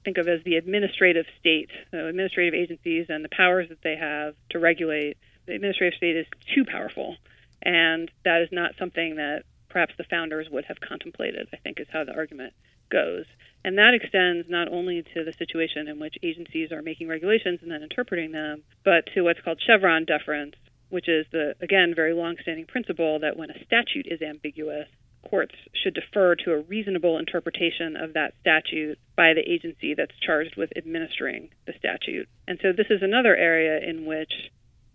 think 0.05 0.19
of 0.19 0.29
as 0.29 0.41
the 0.45 0.57
administrative 0.57 1.25
state, 1.41 1.71
so 1.91 2.07
administrative 2.07 2.53
agencies 2.53 3.07
and 3.09 3.25
the 3.25 3.29
powers 3.31 3.71
that 3.71 3.79
they 3.83 3.97
have 3.97 4.35
to 4.51 4.59
regulate, 4.59 5.17
the 5.47 5.55
administrative 5.55 5.97
state 5.97 6.15
is 6.15 6.27
too 6.55 6.65
powerful. 6.65 7.17
And 7.63 8.11
that 8.25 8.43
is 8.43 8.49
not 8.53 8.73
something 8.79 9.17
that 9.17 9.45
perhaps 9.71 9.95
the 9.97 10.05
founders 10.05 10.47
would 10.51 10.67
have 10.67 10.79
contemplated, 10.81 11.49
I 11.55 11.57
think 11.57 11.81
is 11.81 11.87
how 11.91 12.05
the 12.05 12.13
argument 12.15 12.53
goes. 12.91 13.25
And 13.65 13.77
that 13.77 13.95
extends 13.95 14.49
not 14.49 14.69
only 14.69 15.03
to 15.15 15.25
the 15.25 15.35
situation 15.39 15.89
in 15.89 15.99
which 15.99 16.17
agencies 16.23 16.73
are 16.73 16.83
making 16.83 17.09
regulations 17.09 17.61
and 17.63 17.71
then 17.71 17.83
interpreting 17.83 18.33
them, 18.33 18.63
but 18.85 19.07
to 19.15 19.23
what's 19.23 19.41
called 19.41 19.61
Chevron 19.67 20.05
deference, 20.05 20.55
which 20.91 21.09
is 21.09 21.27
the, 21.33 21.55
again, 21.61 21.93
very 21.95 22.15
longstanding 22.15 22.67
principle 22.67 23.19
that 23.21 23.37
when 23.37 23.51
a 23.51 23.65
statute 23.65 24.07
is 24.07 24.23
ambiguous, 24.23 24.89
courts 25.29 25.55
should 25.75 25.95
defer 25.95 26.35
to 26.37 26.53
a 26.53 26.61
reasonable 26.61 27.19
interpretation 27.19 27.97
of 27.97 28.15
that 28.15 28.33
statute 28.41 28.99
by 29.17 29.35
the 29.35 29.43
agency 29.47 29.95
that's 29.95 30.19
charged 30.25 30.57
with 30.57 30.71
administering 30.77 31.51
the 31.67 31.73
statute. 31.79 32.29
And 32.47 32.59
so 32.63 32.73
this 32.73 32.87
is 32.91 33.03
another 33.03 33.37
area 33.37 33.79
in 33.87 34.07
which 34.07 34.33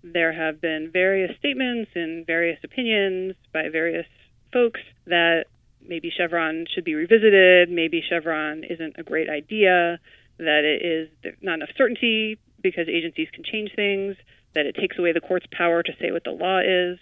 there 0.03 0.33
have 0.33 0.59
been 0.59 0.89
various 0.91 1.37
statements 1.37 1.91
and 1.95 2.25
various 2.25 2.59
opinions 2.63 3.35
by 3.53 3.69
various 3.69 4.07
folks 4.51 4.81
that 5.05 5.45
maybe 5.87 6.11
Chevron 6.15 6.65
should 6.73 6.85
be 6.85 6.95
revisited, 6.95 7.69
maybe 7.69 8.01
Chevron 8.07 8.63
isn't 8.63 8.95
a 8.97 9.03
great 9.03 9.29
idea, 9.29 9.99
that 10.37 10.63
it 10.63 10.85
is 10.85 11.35
not 11.41 11.55
enough 11.55 11.69
certainty 11.77 12.39
because 12.61 12.87
agencies 12.87 13.27
can 13.33 13.43
change 13.43 13.71
things, 13.75 14.15
that 14.55 14.65
it 14.65 14.75
takes 14.75 14.97
away 14.97 15.13
the 15.13 15.21
court's 15.21 15.45
power 15.51 15.83
to 15.83 15.91
say 15.99 16.11
what 16.11 16.23
the 16.23 16.31
law 16.31 16.59
is. 16.59 16.99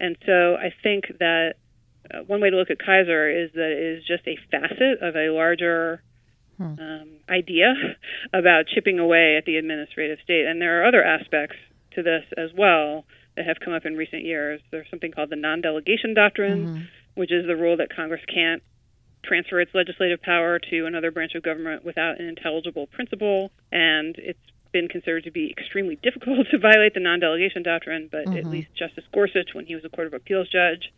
And 0.00 0.16
so 0.26 0.56
I 0.56 0.72
think 0.82 1.04
that 1.18 1.54
uh, 2.12 2.18
one 2.26 2.40
way 2.40 2.50
to 2.50 2.56
look 2.56 2.70
at 2.70 2.78
Kisor 2.78 3.44
is 3.44 3.52
that 3.54 3.70
it 3.70 3.98
is 3.98 4.04
just 4.04 4.26
a 4.26 4.36
facet 4.50 5.02
of 5.02 5.16
a 5.16 5.30
larger 5.30 6.02
um, 6.80 7.08
idea 7.28 7.74
about 8.32 8.66
chipping 8.66 8.98
away 8.98 9.36
at 9.36 9.44
the 9.44 9.56
administrative 9.56 10.18
state. 10.22 10.46
And 10.46 10.60
there 10.60 10.82
are 10.82 10.86
other 10.86 11.04
aspects 11.04 11.56
to 11.94 12.02
this 12.02 12.24
as 12.36 12.50
well 12.56 13.04
that 13.36 13.46
have 13.46 13.56
come 13.62 13.74
up 13.74 13.84
in 13.84 13.96
recent 13.96 14.24
years. 14.24 14.60
There's 14.70 14.88
something 14.90 15.12
called 15.12 15.30
the 15.30 15.36
non 15.36 15.60
delegation 15.60 16.14
doctrine, 16.14 16.88
which 17.16 17.32
is 17.32 17.46
the 17.46 17.56
rule 17.56 17.76
that 17.78 17.88
Congress 17.94 18.20
can't 18.32 18.62
transfer 19.24 19.60
its 19.60 19.74
legislative 19.74 20.22
power 20.22 20.60
to 20.70 20.86
another 20.86 21.10
branch 21.10 21.34
of 21.34 21.42
government 21.42 21.84
without 21.84 22.20
an 22.20 22.28
intelligible 22.28 22.86
principle. 22.86 23.50
And 23.72 24.14
it's 24.18 24.38
been 24.72 24.86
considered 24.88 25.24
to 25.24 25.30
be 25.32 25.50
extremely 25.50 25.96
difficult 26.02 26.46
to 26.52 26.58
violate 26.58 26.94
the 26.94 27.00
non 27.00 27.18
delegation 27.18 27.62
doctrine, 27.64 28.08
but 28.12 28.22
at 28.28 28.44
Mhm. 28.44 28.50
least 28.50 28.68
Justice 28.76 29.04
Gorsuch, 29.12 29.52
when 29.54 29.66
he 29.66 29.74
was 29.74 29.84
a 29.84 29.88
Court 29.88 30.06
of 30.06 30.14
Appeals 30.14 30.48
judge, 30.48 30.92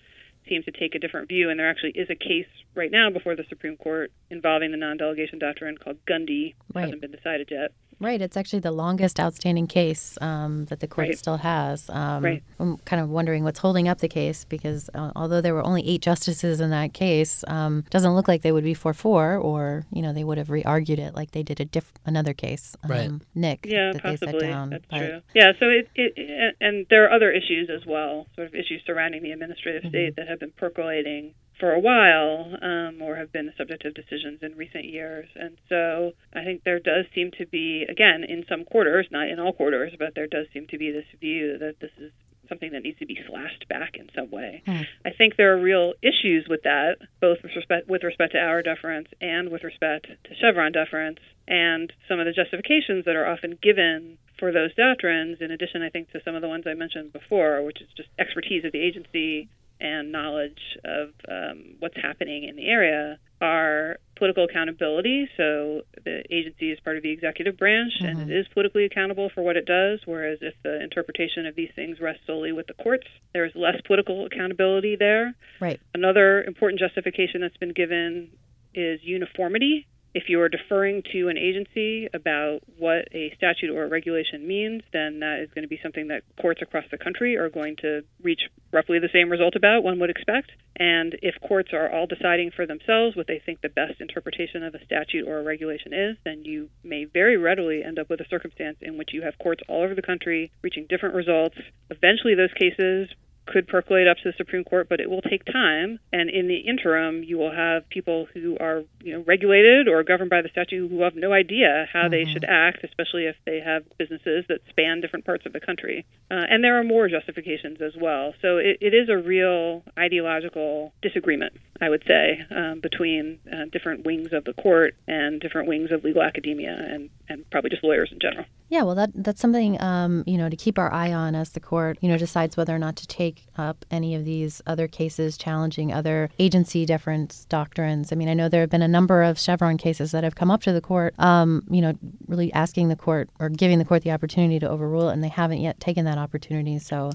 seemed 0.49 0.65
to 0.65 0.71
take 0.73 0.95
a 0.95 0.99
different 0.99 1.29
view. 1.29 1.49
And 1.51 1.59
there 1.59 1.69
actually 1.71 1.93
is 1.93 2.11
a 2.11 2.15
case 2.15 2.47
right 2.75 2.91
now 2.91 3.11
before 3.11 3.37
the 3.37 3.45
Supreme 3.49 3.77
Court 3.77 4.11
involving 4.31 4.71
the 4.73 4.77
non 4.77 4.97
delegation 4.97 5.39
doctrine 5.39 5.79
called 5.79 6.05
Gundy. 6.05 6.55
Right. 6.75 6.83
hasn't 6.83 7.01
been 7.01 7.13
decided 7.13 7.49
yet. 7.51 7.73
Right, 8.01 8.21
it's 8.23 8.37
actually 8.37 8.61
the 8.61 8.71
longest 8.71 9.19
outstanding 9.19 9.67
case 9.67 10.17
um, 10.21 10.67
that 10.67 10.79
the 10.79 10.87
court 10.87 11.09
Right. 11.09 11.19
still 11.19 11.39
has. 11.39 11.91
Um, 11.91 12.23
Right. 12.25 12.43
I'm 12.61 12.77
kind 12.79 13.03
of 13.03 13.09
wondering 13.09 13.43
what's 13.43 13.59
holding 13.59 13.89
up 13.89 13.99
the 13.99 14.09
case 14.09 14.45
because 14.45 14.89
uh, 14.95 15.11
although 15.17 15.41
there 15.41 15.53
were 15.55 15.65
only 15.65 15.87
eight 15.89 16.01
justices 16.03 16.61
in 16.61 16.71
that 16.71 16.95
case, 16.95 17.43
um, 17.49 17.85
doesn't 17.91 18.15
look 18.15 18.29
like 18.29 18.43
they 18.43 18.53
would 18.53 18.63
be 18.63 18.75
four 18.75 18.95
four, 18.95 19.37
or 19.37 19.85
you 19.93 20.01
know 20.03 20.13
they 20.13 20.23
would 20.23 20.39
have 20.39 20.49
re-argued 20.49 21.01
it 21.01 21.15
like 21.17 21.33
they 21.33 21.43
did 21.43 21.59
a 21.61 21.65
diff- 21.65 21.93
another 22.07 22.33
case. 22.35 22.77
Right. 22.89 23.09
Um, 23.09 23.21
Nick. 23.35 23.67
Yeah, 23.67 23.93
that 23.93 24.03
they 24.05 24.17
set 24.17 24.29
possibly. 24.29 24.47
down. 24.49 24.71
That's 24.71 24.85
But- 24.89 24.99
true. 24.99 25.21
Yeah, 25.35 25.53
so 25.59 25.67
it, 25.69 25.89
it, 25.97 26.13
it, 26.17 26.57
and 26.61 26.87
there 26.91 27.05
are 27.05 27.11
other 27.13 27.33
issues 27.33 27.69
as 27.69 27.85
well, 27.85 28.27
sort 28.37 28.47
of 28.47 28.55
issues 28.55 28.83
surrounding 28.87 29.23
the 29.25 29.33
administrative 29.33 29.83
Mm-hmm. 29.83 29.89
state 29.91 30.17
that 30.17 30.29
have 30.29 30.39
been 30.41 30.53
percolating 30.57 31.35
for 31.59 31.73
a 31.73 31.81
while, 31.81 32.57
um, 32.63 33.03
or 33.03 33.17
have 33.17 33.33
been 33.33 33.47
the 33.47 33.53
subject 33.57 33.85
of 33.85 33.95
decisions 33.95 34.43
in 34.43 34.57
recent 34.57 34.85
years. 34.85 35.29
And 35.35 35.57
so 35.69 36.13
I 36.33 36.45
think 36.45 36.63
there 36.65 36.79
does 36.79 37.07
seem 37.15 37.31
to 37.39 37.47
be, 37.47 37.85
again, 37.89 38.25
in 38.25 38.45
some 38.49 38.65
quarters, 38.65 39.09
not 39.11 39.29
in 39.29 39.39
all 39.39 39.53
quarters, 39.53 39.93
but 39.99 40.15
there 40.15 40.27
does 40.27 40.47
seem 40.53 40.67
to 40.69 40.79
be 40.79 40.91
this 40.91 41.07
view 41.21 41.59
that 41.59 41.81
this 41.81 41.91
is 41.99 42.13
something 42.49 42.73
that 42.73 42.83
needs 42.83 42.99
to 42.99 43.07
be 43.07 43.19
slashed 43.29 43.69
back 43.69 43.97
in 43.97 44.09
some 44.15 44.31
way. 44.31 44.63
Hmm. 44.67 44.83
I 45.05 45.11
think 45.11 45.37
there 45.37 45.53
are 45.53 45.61
real 45.61 45.93
issues 46.03 46.47
with 46.49 46.63
that, 46.63 46.97
both 47.21 47.39
with 47.43 47.53
respect 47.55 47.89
with 47.89 48.03
respect 48.03 48.33
to 48.33 48.39
Auer 48.39 48.63
deference 48.63 49.09
and 49.21 49.51
with 49.51 49.65
respect 49.65 50.07
to 50.07 50.35
Chevron 50.41 50.73
deference, 50.73 51.19
and 51.47 51.93
some 52.09 52.21
of 52.21 52.27
the 52.27 52.33
justifications 52.33 53.05
that 53.05 53.17
are 53.17 53.27
often 53.27 53.59
given 53.63 54.19
for 54.39 54.53
those 54.53 54.75
doctrines. 54.75 55.39
In 55.41 55.51
addition, 55.51 55.83
I 55.83 55.91
think 55.91 56.11
to 56.13 56.21
some 56.25 56.35
of 56.35 56.43
the 56.43 56.49
ones 56.49 56.65
I 56.67 56.75
mentioned 56.75 57.13
before, 57.13 57.63
which 57.63 57.81
is 57.83 57.89
just 57.97 58.09
expertise 58.19 58.65
of 58.65 58.73
the 58.73 58.81
agency 58.81 59.49
and 59.81 60.13
knowledge 60.13 60.59
of 60.85 61.11
um, 61.29 61.75
what's 61.79 61.97
happening 61.97 62.45
in 62.45 62.57
the 62.57 62.67
area 62.67 63.19
are 63.41 63.99
political 64.17 64.45
accountability. 64.45 65.29
So 65.37 65.83
the 66.05 66.23
agency 66.31 66.73
is 66.73 66.81
part 66.81 66.97
of 66.97 67.03
the 67.03 67.11
executive 67.11 67.57
branch 67.57 67.93
mm-hmm. 68.01 68.21
and 68.21 68.31
it 68.31 68.37
is 68.37 68.47
politically 68.53 68.85
accountable 68.85 69.31
for 69.33 69.43
what 69.43 69.57
it 69.57 69.65
does. 69.65 70.01
Whereas 70.05 70.39
if 70.41 70.55
the 70.65 70.83
interpretation 70.83 71.47
of 71.47 71.55
these 71.55 71.71
things 71.77 72.01
rests 72.01 72.23
solely 72.27 72.53
with 72.53 72.67
the 72.67 72.75
courts, 72.75 73.07
there's 73.33 73.53
less 73.55 73.81
political 73.87 74.27
accountability 74.27 74.97
there. 74.97 75.35
Right. 75.61 75.81
Another 75.95 76.43
important 76.43 76.81
justification 76.81 77.41
that's 77.41 77.57
been 77.57 77.73
given 77.73 78.31
is 78.75 79.01
uniformity 79.03 79.87
if 80.19 80.25
you 80.29 80.41
are 80.41 80.49
deferring 80.49 81.05
to 81.13 81.29
an 81.29 81.39
agency 81.39 82.09
about 82.13 82.59
what 82.77 83.07
a 83.15 83.33
statute 83.37 83.71
or 83.71 83.85
a 83.85 83.89
regulation 83.89 84.49
means, 84.49 84.83
then 84.93 85.21
that 85.21 85.39
is 85.39 85.49
going 85.55 85.63
to 85.63 85.69
be 85.69 85.79
something 85.81 86.09
that 86.09 86.25
courts 86.41 86.61
across 86.61 86.83
the 86.91 86.99
country 86.99 87.37
are 87.37 87.49
going 87.49 87.77
to 87.77 88.03
reach 88.21 88.41
roughly 88.73 88.99
the 88.99 89.09
same 89.13 89.31
result 89.31 89.55
about, 89.55 89.85
one 89.85 90.01
would 90.01 90.11
expect. 90.11 90.51
And 90.77 91.15
if 91.23 91.37
courts 91.41 91.71
are 91.73 91.89
all 91.89 92.09
deciding 92.09 92.51
for 92.51 92.67
themselves 92.67 93.15
what 93.15 93.29
they 93.29 93.41
think 93.45 93.61
the 93.61 93.69
best 93.69 94.01
interpretation 94.01 94.65
of 94.65 94.75
a 94.75 94.85
statute 94.85 95.25
or 95.25 95.39
a 95.39 95.45
regulation 95.45 95.95
is, 95.95 96.17
then 96.25 96.45
you 96.45 96.69
may 96.83 97.05
very 97.05 97.37
readily 97.37 97.85
end 97.85 98.01
up 98.01 98.11
with 98.11 98.21
a 98.21 98.29
circumstance 98.29 98.79
in 98.81 98.99
which 98.99 99.11
you 99.13 99.23
have 99.23 99.39
courts 99.39 99.63
all 99.69 99.85
over 99.85 99.95
the 99.95 100.03
country 100.03 100.51
reaching 100.63 100.87
different 100.89 101.15
results. 101.15 101.57
Eventually, 101.91 102.35
those 102.35 102.53
cases 102.59 103.09
could 103.53 103.67
percolate 103.67 104.07
up 104.07 104.17
to 104.19 104.31
the 104.31 104.37
Supreme 104.37 104.65
Court, 104.65 104.89
but 104.89 105.01
it 105.01 105.09
will 105.11 105.23
take 105.23 105.45
time. 105.45 105.99
And 106.13 106.31
in 106.31 106.49
the 106.49 106.59
interim, 106.59 107.23
you 107.23 107.39
will 107.39 107.51
have 107.51 107.89
people 107.89 108.27
who 108.35 108.57
are, 108.59 108.83
you 109.03 109.15
know, 109.15 109.25
regulated 109.27 109.89
or 109.89 110.03
governed 110.05 110.31
by 110.31 110.43
the 110.43 110.49
statute 110.51 110.89
who 110.89 111.03
have 111.03 111.17
no 111.17 111.33
idea 111.33 111.89
how 111.93 112.03
mm-hmm. 112.03 112.11
they 112.11 112.25
should 112.25 112.45
act, 112.45 112.85
especially 112.85 113.27
if 113.27 113.37
they 113.47 113.61
have 113.61 113.85
businesses 113.99 114.45
that 114.49 114.61
span 114.69 115.01
different 115.01 115.25
parts 115.25 115.47
of 115.47 115.53
the 115.53 115.61
country. 115.61 116.05
Uh, 116.31 116.45
and 116.51 116.63
there 116.63 116.79
are 116.79 116.85
more 116.85 117.09
justifications 117.09 117.81
as 117.81 117.95
well. 118.01 118.35
So 118.43 118.59
it, 118.59 118.79
it 118.81 118.95
is 118.95 119.09
a 119.09 119.17
real 119.17 119.83
ideological 119.99 120.93
disagreement, 121.03 121.55
I 121.81 121.89
would 121.89 122.05
say, 122.07 122.41
um, 122.55 122.81
between 122.81 123.39
uh, 123.51 123.65
different 123.73 124.05
wings 124.05 124.33
of 124.33 124.45
the 124.45 124.53
court 124.53 124.95
and 125.07 125.41
different 125.41 125.69
wings 125.69 125.91
of 125.91 126.05
legal 126.05 126.23
academia 126.23 126.77
and, 126.77 127.11
and 127.29 127.49
probably 127.51 127.71
just 127.71 127.85
lawyers 127.85 128.11
in 128.13 128.19
general. 128.19 128.45
Yeah, 128.71 128.83
well, 128.83 128.95
that 128.97 129.11
that's 129.15 129.41
something 129.41 129.81
um, 129.81 130.25
you 130.27 130.37
know 130.37 130.49
to 130.49 130.57
keep 130.57 130.79
our 130.79 130.93
eye 130.93 131.13
on 131.13 131.35
as 131.35 131.51
the 131.51 131.61
court 131.61 131.99
you 132.01 132.09
know 132.09 132.19
decides 132.19 132.57
whether 132.57 132.75
or 132.75 132.79
not 132.79 132.97
to 132.97 133.07
take 133.07 133.47
up 133.57 133.85
any 133.91 134.15
of 134.15 134.25
these 134.25 134.61
other 134.67 134.89
cases 134.89 135.39
challenging 135.39 135.93
other 135.93 136.31
agency 136.39 136.85
deference 136.85 137.47
doctrines. 137.47 138.13
I 138.13 138.17
mean, 138.17 138.29
I 138.29 138.35
know 138.35 138.49
there 138.49 138.61
have 138.61 138.71
been 138.71 138.83
a 138.83 138.89
number 138.89 139.23
of 139.23 139.39
Chevron 139.39 139.79
cases 139.79 140.13
that 140.13 140.25
have 140.25 140.35
come 140.35 140.51
up 140.51 140.63
to 140.63 140.73
the 140.73 140.81
court, 140.81 141.15
um, 141.19 141.65
you 141.71 141.81
know, 141.81 141.95
really 142.27 142.53
asking 142.53 142.89
the 142.89 142.97
court 142.97 143.31
or 143.41 143.49
giving 143.49 143.79
the 143.79 143.85
court 143.85 144.03
the 144.03 144.13
opportunity 144.13 144.59
to 144.59 144.69
overrule 144.69 145.09
it, 145.09 145.15
and 145.15 145.25
they 145.25 145.29
haven't 145.29 145.61
yet 145.61 145.81
taken 145.81 146.05
that 146.05 146.19
opportunity. 146.19 146.79
So. 146.79 147.11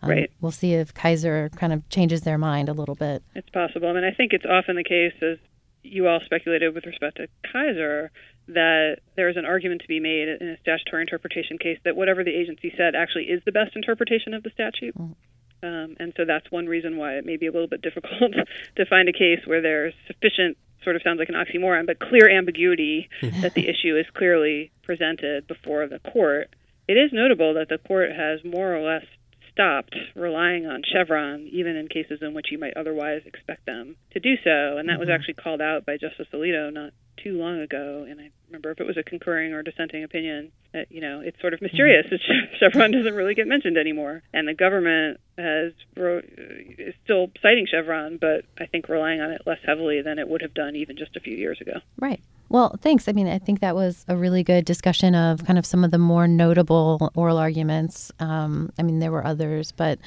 Um, 0.00 0.10
right. 0.10 0.30
We'll 0.40 0.52
see 0.52 0.74
if 0.74 0.94
Kisor 0.94 1.50
kind 1.56 1.72
of 1.72 1.88
changes 1.88 2.20
their 2.20 2.38
mind 2.38 2.68
a 2.68 2.72
little 2.72 2.94
bit. 2.94 3.20
It's 3.34 3.50
possible. 3.50 3.88
I 3.88 3.94
mean, 3.94 4.04
I 4.04 4.12
think 4.12 4.32
it's 4.32 4.44
often 4.48 4.76
the 4.76 4.84
case, 4.84 5.12
as 5.20 5.38
you 5.82 6.06
all 6.06 6.20
speculated 6.24 6.74
with 6.74 6.86
respect 6.86 7.16
to 7.16 7.26
Kisor, 7.52 8.10
that 8.48 8.98
there 9.16 9.28
is 9.28 9.36
an 9.36 9.44
argument 9.44 9.82
to 9.82 9.88
be 9.88 10.00
made 10.00 10.28
in 10.28 10.48
a 10.48 10.58
statutory 10.60 11.02
interpretation 11.02 11.58
case 11.58 11.78
that 11.84 11.96
whatever 11.96 12.24
the 12.24 12.34
agency 12.34 12.72
said 12.76 12.94
actually 12.94 13.24
is 13.24 13.42
the 13.44 13.52
best 13.52 13.76
interpretation 13.76 14.34
of 14.34 14.42
the 14.42 14.50
statute. 14.50 14.96
Mm. 14.96 15.14
Um, 15.62 15.96
and 15.98 16.12
so 16.16 16.24
that's 16.24 16.50
one 16.50 16.66
reason 16.66 16.96
why 16.96 17.14
it 17.14 17.26
may 17.26 17.36
be 17.36 17.46
a 17.46 17.52
little 17.52 17.68
bit 17.68 17.82
difficult 17.82 18.32
to 18.76 18.86
find 18.86 19.08
a 19.08 19.12
case 19.12 19.40
where 19.44 19.60
there's 19.60 19.94
sufficient, 20.06 20.56
sort 20.82 20.96
of 20.96 21.02
sounds 21.02 21.18
like 21.18 21.28
an 21.28 21.34
oxymoron, 21.34 21.86
but 21.86 21.98
clear 21.98 22.30
ambiguity 22.30 23.08
that 23.42 23.54
the 23.54 23.68
issue 23.68 23.96
is 23.96 24.06
clearly 24.14 24.70
presented 24.82 25.46
before 25.46 25.86
the 25.88 25.98
court. 25.98 26.54
It 26.86 26.94
is 26.94 27.10
notable 27.12 27.54
that 27.54 27.68
the 27.68 27.78
court 27.78 28.10
has 28.12 28.40
more 28.44 28.74
or 28.74 28.80
less 28.80 29.04
stopped 29.52 29.96
relying 30.14 30.66
on 30.66 30.82
Chevron, 30.84 31.48
even 31.50 31.76
in 31.76 31.88
cases 31.88 32.20
in 32.22 32.32
which 32.32 32.46
you 32.52 32.58
might 32.58 32.76
otherwise 32.76 33.22
expect 33.26 33.66
them 33.66 33.96
to 34.12 34.20
do 34.20 34.36
so. 34.44 34.78
And 34.78 34.88
that 34.88 34.92
mm-hmm. 34.92 35.00
was 35.00 35.08
actually 35.10 35.34
called 35.34 35.60
out 35.60 35.84
by 35.84 35.96
Justice 35.96 36.28
Alito 36.32 36.72
not 36.72 36.92
too 37.22 37.38
long 37.38 37.60
ago. 37.60 38.06
And 38.08 38.20
I 38.20 38.30
remember 38.48 38.70
if 38.70 38.80
it 38.80 38.86
was 38.86 38.96
a 38.96 39.02
concurring 39.02 39.52
or 39.52 39.62
dissenting 39.62 40.04
opinion 40.04 40.52
that, 40.72 40.90
you 40.90 41.00
know, 41.00 41.20
it's 41.20 41.40
sort 41.40 41.54
of 41.54 41.62
mysterious 41.62 42.06
that 42.10 42.20
Chevron 42.60 42.90
doesn't 42.90 43.14
really 43.14 43.34
get 43.34 43.46
mentioned 43.46 43.76
anymore. 43.76 44.22
And 44.32 44.46
the 44.48 44.54
government 44.54 45.20
has 45.36 45.72
is 45.96 46.94
still 47.04 47.30
citing 47.42 47.66
Chevron, 47.70 48.18
but 48.18 48.44
I 48.58 48.66
think 48.66 48.88
relying 48.88 49.20
on 49.20 49.30
it 49.30 49.42
less 49.46 49.58
heavily 49.64 50.02
than 50.02 50.18
it 50.18 50.28
would 50.28 50.42
have 50.42 50.54
done 50.54 50.76
even 50.76 50.96
just 50.96 51.16
a 51.16 51.20
few 51.20 51.36
years 51.36 51.60
ago. 51.60 51.80
Right. 51.98 52.20
Well, 52.50 52.76
thanks. 52.80 53.08
I 53.08 53.12
mean, 53.12 53.28
I 53.28 53.38
think 53.38 53.60
that 53.60 53.74
was 53.74 54.06
a 54.08 54.16
really 54.16 54.42
good 54.42 54.64
discussion 54.64 55.14
of 55.14 55.44
kind 55.44 55.58
of 55.58 55.66
some 55.66 55.84
of 55.84 55.90
the 55.90 55.98
more 55.98 56.26
notable 56.26 57.12
oral 57.14 57.36
arguments. 57.36 58.10
Um, 58.20 58.72
I 58.78 58.82
mean, 58.82 59.00
there 59.00 59.12
were 59.12 59.26
others, 59.26 59.72
but 59.72 59.98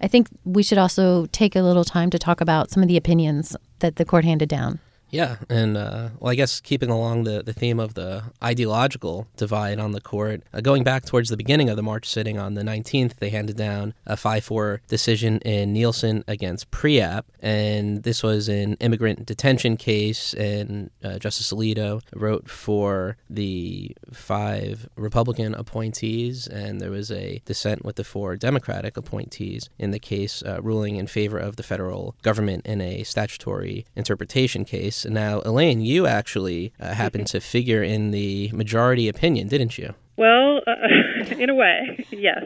I 0.00 0.06
think 0.06 0.28
we 0.44 0.62
should 0.62 0.78
also 0.78 1.26
take 1.26 1.56
a 1.56 1.62
little 1.62 1.84
time 1.84 2.10
to 2.10 2.18
talk 2.18 2.40
about 2.40 2.70
some 2.70 2.82
of 2.82 2.88
the 2.88 2.96
opinions 2.96 3.56
that 3.80 3.96
the 3.96 4.04
court 4.04 4.24
handed 4.24 4.48
down. 4.48 4.78
Yeah, 5.10 5.36
and 5.48 5.76
uh, 5.76 6.10
well, 6.20 6.30
I 6.30 6.34
guess 6.34 6.60
keeping 6.60 6.90
along 6.90 7.24
the, 7.24 7.42
the 7.42 7.54
theme 7.54 7.80
of 7.80 7.94
the 7.94 8.24
ideological 8.42 9.26
divide 9.36 9.78
on 9.78 9.92
the 9.92 10.00
court, 10.00 10.42
uh, 10.52 10.60
going 10.60 10.84
back 10.84 11.06
towards 11.06 11.30
the 11.30 11.36
beginning 11.36 11.70
of 11.70 11.76
the 11.76 11.82
March 11.82 12.06
sitting 12.08 12.38
on 12.38 12.54
the 12.54 12.62
19th, 12.62 13.16
they 13.16 13.30
handed 13.30 13.56
down 13.56 13.94
a 14.06 14.16
5 14.16 14.44
4 14.44 14.82
decision 14.86 15.38
in 15.38 15.72
Nielsen 15.72 16.24
against 16.28 16.70
Preap, 16.70 17.24
and 17.40 18.02
this 18.02 18.22
was 18.22 18.48
an 18.48 18.74
immigrant 18.74 19.24
detention 19.24 19.76
case, 19.78 20.34
and 20.34 20.90
uh, 21.02 21.18
Justice 21.18 21.52
Alito 21.52 22.02
wrote 22.14 22.50
for 22.50 23.16
the 23.30 23.96
five 24.12 24.88
Republican 24.96 25.54
appointees, 25.54 26.46
and 26.46 26.80
there 26.80 26.90
was 26.90 27.10
a 27.10 27.40
dissent 27.46 27.84
with 27.84 27.96
the 27.96 28.04
four 28.04 28.36
Democratic 28.36 28.96
appointees 28.96 29.70
in 29.78 29.90
the 29.90 29.98
case, 29.98 30.42
uh, 30.42 30.60
ruling 30.60 30.96
in 30.96 31.06
favor 31.06 31.38
of 31.38 31.56
the 31.56 31.62
federal 31.62 32.14
government 32.22 32.66
in 32.66 32.80
a 32.82 33.02
statutory 33.04 33.86
interpretation 33.96 34.64
case 34.66 34.97
case. 35.02 35.10
Now, 35.10 35.42
Elaine, 35.44 35.80
you 35.80 36.06
actually 36.06 36.72
uh, 36.80 36.94
happened 36.94 37.26
to 37.28 37.40
figure 37.40 37.82
in 37.82 38.10
the 38.10 38.50
majority 38.52 39.08
opinion, 39.08 39.48
didn't 39.48 39.78
you? 39.78 39.94
Well, 40.16 40.60
uh, 40.66 40.72
in 41.38 41.50
a 41.50 41.54
way, 41.54 42.06
yes, 42.10 42.44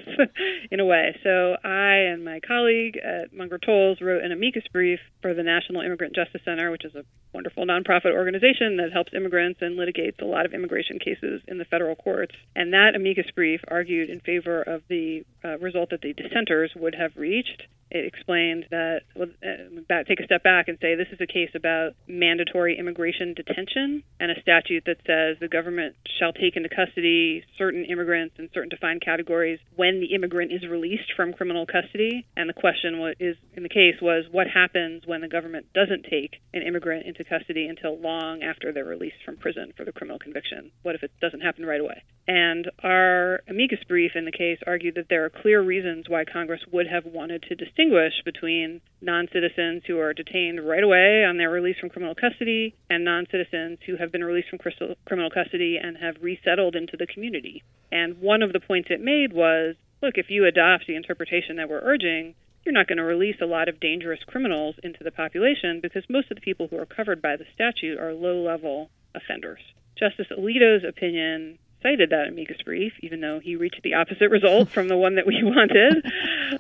in 0.71 0.81
a 0.81 0.85
way. 0.85 1.17
So 1.23 1.57
I 1.65 2.11
and 2.13 2.25
my 2.25 2.41
colleague 2.41 2.97
at 2.97 3.33
Munger 3.33 3.59
Tolles 3.59 4.01
wrote 4.01 4.23
an 4.23 4.33
amicus 4.33 4.65
brief 4.73 5.01
for 5.21 5.35
the 5.35 5.43
National 5.43 5.83
Immigrant 5.83 6.15
Justice 6.15 6.41
Center, 6.45 6.71
which 6.71 6.85
is 6.85 6.95
a 6.95 7.05
wonderful 7.33 7.65
nonprofit 7.65 8.13
organization 8.15 8.77
that 8.77 8.93
helps 8.93 9.13
immigrants 9.15 9.61
and 9.63 9.79
litigates 9.79 10.21
a 10.21 10.25
lot 10.25 10.47
of 10.47 10.55
immigration 10.55 10.99
cases 10.99 11.43
in 11.49 11.59
the 11.59 11.65
federal 11.65 11.97
courts. 11.97 12.35
And 12.55 12.73
that 12.73 12.95
amicus 12.95 13.27
brief 13.35 13.61
argued 13.69 14.11
in 14.11 14.21
favor 14.21 14.63
of 14.63 14.83
the 14.89 15.25
uh, 15.45 15.59
result 15.59 15.91
that 15.91 16.01
the 16.03 16.13
dissenters 16.13 16.73
would 16.77 16.95
have 16.95 17.13
reached 17.17 17.63
it 17.93 18.07
explained 18.07 18.65
that, 18.71 19.03
well, 19.15 19.29
uh, 19.45 20.03
take 20.09 20.19
a 20.21 20.25
step 20.25 20.43
back 20.43 20.69
and 20.69 20.79
say 20.81 20.95
this 20.95 21.13
is 21.13 21.21
a 21.21 21.27
case 21.27 21.51
about 21.55 21.93
mandatory 22.09 22.79
immigration 22.79 23.35
detention 23.35 24.03
and 24.19 24.31
a 24.31 24.41
statute 24.41 24.85
that 24.87 24.97
says 25.07 25.37
the 25.41 25.49
government 25.49 25.95
shall 26.19 26.33
take 26.33 26.57
into 26.57 26.71
custody 26.71 27.45
certain 27.59 27.85
immigrants 27.85 28.35
in 28.39 28.49
certain 28.55 28.62
defined 28.71 29.03
categories 29.05 29.59
when 29.77 30.01
the 30.01 30.15
immigrant 30.15 30.53
is 30.53 30.69
released 30.69 31.13
from 31.17 31.33
criminal 31.33 31.67
custody. 31.67 32.27
And 32.37 32.49
the 32.49 32.55
question 32.55 33.15
is 33.19 33.37
in 33.55 33.63
the 33.63 33.69
case 33.69 33.97
was 34.01 34.25
what 34.31 34.47
happens 34.47 35.03
when 35.07 35.21
the 35.21 35.29
government 35.29 35.67
doesn't 35.75 36.07
take 36.09 36.41
an 36.53 36.63
immigrant 36.63 37.07
into 37.07 37.25
custody 37.25 37.67
until 37.67 37.99
long 37.99 38.43
after 38.43 38.73
they're 38.73 38.85
released 38.85 39.23
from 39.25 39.37
prison 39.37 39.73
for 39.77 39.85
the 39.85 39.93
criminal 39.93 40.19
conviction? 40.19 40.71
What 40.83 40.95
if 40.95 41.03
it 41.03 41.13
doesn't 41.21 41.41
happen 41.41 41.67
right 41.67 41.81
away? 41.81 42.03
And 42.29 42.71
our 42.83 43.41
amicus 43.49 43.81
brief 43.89 44.13
in 44.15 44.25
the 44.25 44.33
case 44.33 44.59
argued 44.67 44.95
that 44.95 45.07
there 45.09 45.25
are 45.25 45.31
clear 45.31 45.61
reasons 45.61 46.09
why 46.09 46.25
Congress 46.25 46.61
would 46.73 46.87
have 46.87 47.05
wanted 47.05 47.43
to 47.49 47.55
distinguish 47.55 48.13
between 48.25 48.81
non 49.01 49.29
citizens 49.33 49.83
who 49.87 49.99
are 49.99 50.15
detained 50.15 50.67
right 50.67 50.83
away 50.83 51.25
on 51.25 51.37
their 51.37 51.51
release 51.51 51.77
from 51.81 51.91
criminal 51.91 52.15
custody 52.15 52.75
and 52.89 53.05
non 53.05 53.27
citizens 53.31 53.79
who 53.87 53.97
have 53.97 54.13
been 54.13 54.25
released 54.25 54.49
from 54.49 54.59
criminal 54.59 55.31
custody 55.31 55.79
and 55.83 55.97
have 55.97 56.17
resettled 56.21 56.77
into 56.77 56.97
the 56.97 57.07
community. 57.07 57.63
And 57.93 58.21
one 58.21 58.43
of 58.43 58.53
the 58.53 58.61
points 58.61 58.89
it 58.91 59.01
made 59.01 59.33
was 59.33 59.77
look, 60.03 60.15
if 60.17 60.31
you 60.31 60.47
adopt 60.47 60.89
the 60.89 60.97
interpretation 60.97 61.57
that 61.57 61.69
we're 61.69 61.81
urging, 61.81 62.35
you're 62.65 62.73
not 62.73 62.89
going 62.89 62.99
to 62.99 63.05
release 63.05 63.37
a 63.41 63.47
lot 63.47 63.69
of 63.69 63.79
dangerous 63.79 64.21
criminals 64.27 64.77
into 64.83 65.05
the 65.05 65.11
population 65.11 65.81
because 65.81 66.03
most 66.09 66.31
of 66.31 66.37
the 66.37 66.41
people 66.41 66.67
who 66.69 66.79
are 66.79 66.87
covered 66.87 67.23
by 67.23 67.37
the 67.37 67.45
statute 67.55 67.99
are 67.99 68.13
low 68.13 68.43
level 68.43 68.91
offenders. 69.15 69.61
Justice 69.97 70.27
Alito's 70.37 70.85
opinion 70.85 71.59
cited 71.83 72.11
that 72.11 72.29
amicus 72.29 72.63
brief, 72.65 72.93
even 73.01 73.21
though 73.21 73.41
he 73.41 73.57
reached 73.57 73.83
the 73.83 73.95
opposite 73.95 74.31
result 74.31 74.71
from 74.71 74.89
the 74.89 74.97
one 74.97 75.17
that 75.17 75.27
we 75.27 75.41
wanted. 75.43 76.05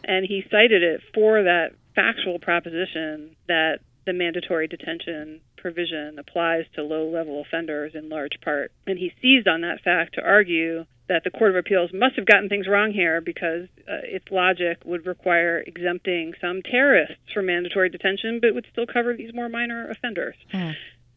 and 0.04 0.26
he 0.26 0.44
cited 0.50 0.82
it 0.82 1.00
for 1.14 1.44
that 1.44 1.70
factual 1.94 2.38
proposition 2.38 3.36
that 3.48 3.78
the 4.04 4.12
mandatory 4.12 4.66
detention 4.66 5.40
provision 5.56 6.18
applies 6.18 6.64
to 6.74 6.82
low 6.82 7.08
level 7.08 7.40
offenders 7.40 7.92
in 7.94 8.08
large 8.08 8.40
part. 8.40 8.72
And 8.86 8.98
he 8.98 9.12
seized 9.22 9.46
on 9.46 9.60
that 9.60 9.80
fact 9.82 10.14
to 10.14 10.22
argue 10.22 10.86
that 11.08 11.24
the 11.24 11.30
Court 11.30 11.50
of 11.50 11.56
Appeals 11.56 11.90
must 11.92 12.16
have 12.16 12.26
gotten 12.26 12.48
things 12.48 12.66
wrong 12.66 12.92
here 12.92 13.20
because 13.20 13.68
uh, 13.88 14.00
its 14.04 14.24
logic 14.30 14.78
would 14.84 15.06
require 15.06 15.62
exempting 15.66 16.32
some 16.40 16.62
terrorists 16.62 17.32
from 17.34 17.46
mandatory 17.46 17.90
detention, 17.90 18.40
but 18.40 18.54
would 18.54 18.66
still 18.72 18.86
cover 18.86 19.14
these 19.14 19.34
more 19.34 19.48
minor 19.48 19.88
offenders. 19.90 20.36
Hmm. 20.50 20.70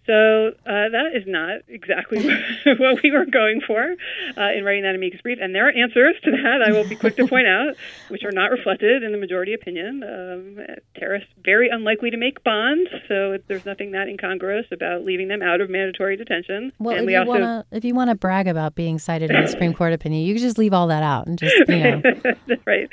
So 0.05 0.49
uh, 0.49 0.89
that 0.93 1.11
is 1.15 1.23
not 1.25 1.61
exactly 1.67 2.23
what 2.77 3.01
we 3.01 3.11
were 3.11 3.25
going 3.25 3.61
for 3.65 3.81
uh, 3.81 4.51
in 4.55 4.63
writing 4.63 4.83
that 4.83 4.93
amicus 4.93 5.21
brief. 5.21 5.39
And 5.41 5.53
there 5.55 5.67
are 5.67 5.71
answers 5.71 6.15
to 6.23 6.31
that, 6.31 6.61
I 6.65 6.71
will 6.71 6.87
be 6.87 6.95
quick 6.95 7.15
to 7.17 7.27
point 7.27 7.47
out, 7.47 7.75
which 8.09 8.23
are 8.23 8.31
not 8.31 8.51
reflected 8.51 9.01
in 9.01 9.11
the 9.11 9.17
majority 9.17 9.53
opinion. 9.53 10.03
Um, 10.03 10.65
terrorists 10.95 11.29
very 11.43 11.69
unlikely 11.69 12.11
to 12.11 12.17
make 12.17 12.43
bonds, 12.43 12.89
so 13.07 13.37
there's 13.47 13.65
nothing 13.65 13.91
that 13.91 14.07
incongruous 14.07 14.67
about 14.71 15.03
leaving 15.03 15.27
them 15.27 15.41
out 15.41 15.59
of 15.59 15.69
mandatory 15.69 16.17
detention. 16.17 16.71
Well, 16.77 16.95
and 16.95 17.01
if 17.01 17.07
we 17.07 17.13
you 17.13 17.19
also 17.19 17.31
wanna 17.31 17.65
if 17.71 17.83
you 17.83 17.95
want 17.95 18.11
to 18.11 18.15
brag 18.15 18.47
about 18.47 18.75
being 18.75 18.99
cited 18.99 19.31
in 19.31 19.41
the 19.41 19.47
Supreme 19.47 19.73
Court 19.77 19.93
opinion, 19.93 20.23
you 20.23 20.35
can 20.35 20.43
just 20.43 20.59
leave 20.59 20.73
all 20.73 20.87
that 20.87 21.01
out 21.01 21.25
and 21.25 21.39
just 21.39 21.55
you 21.67 21.79
know. 21.79 22.01
right. 22.67 22.89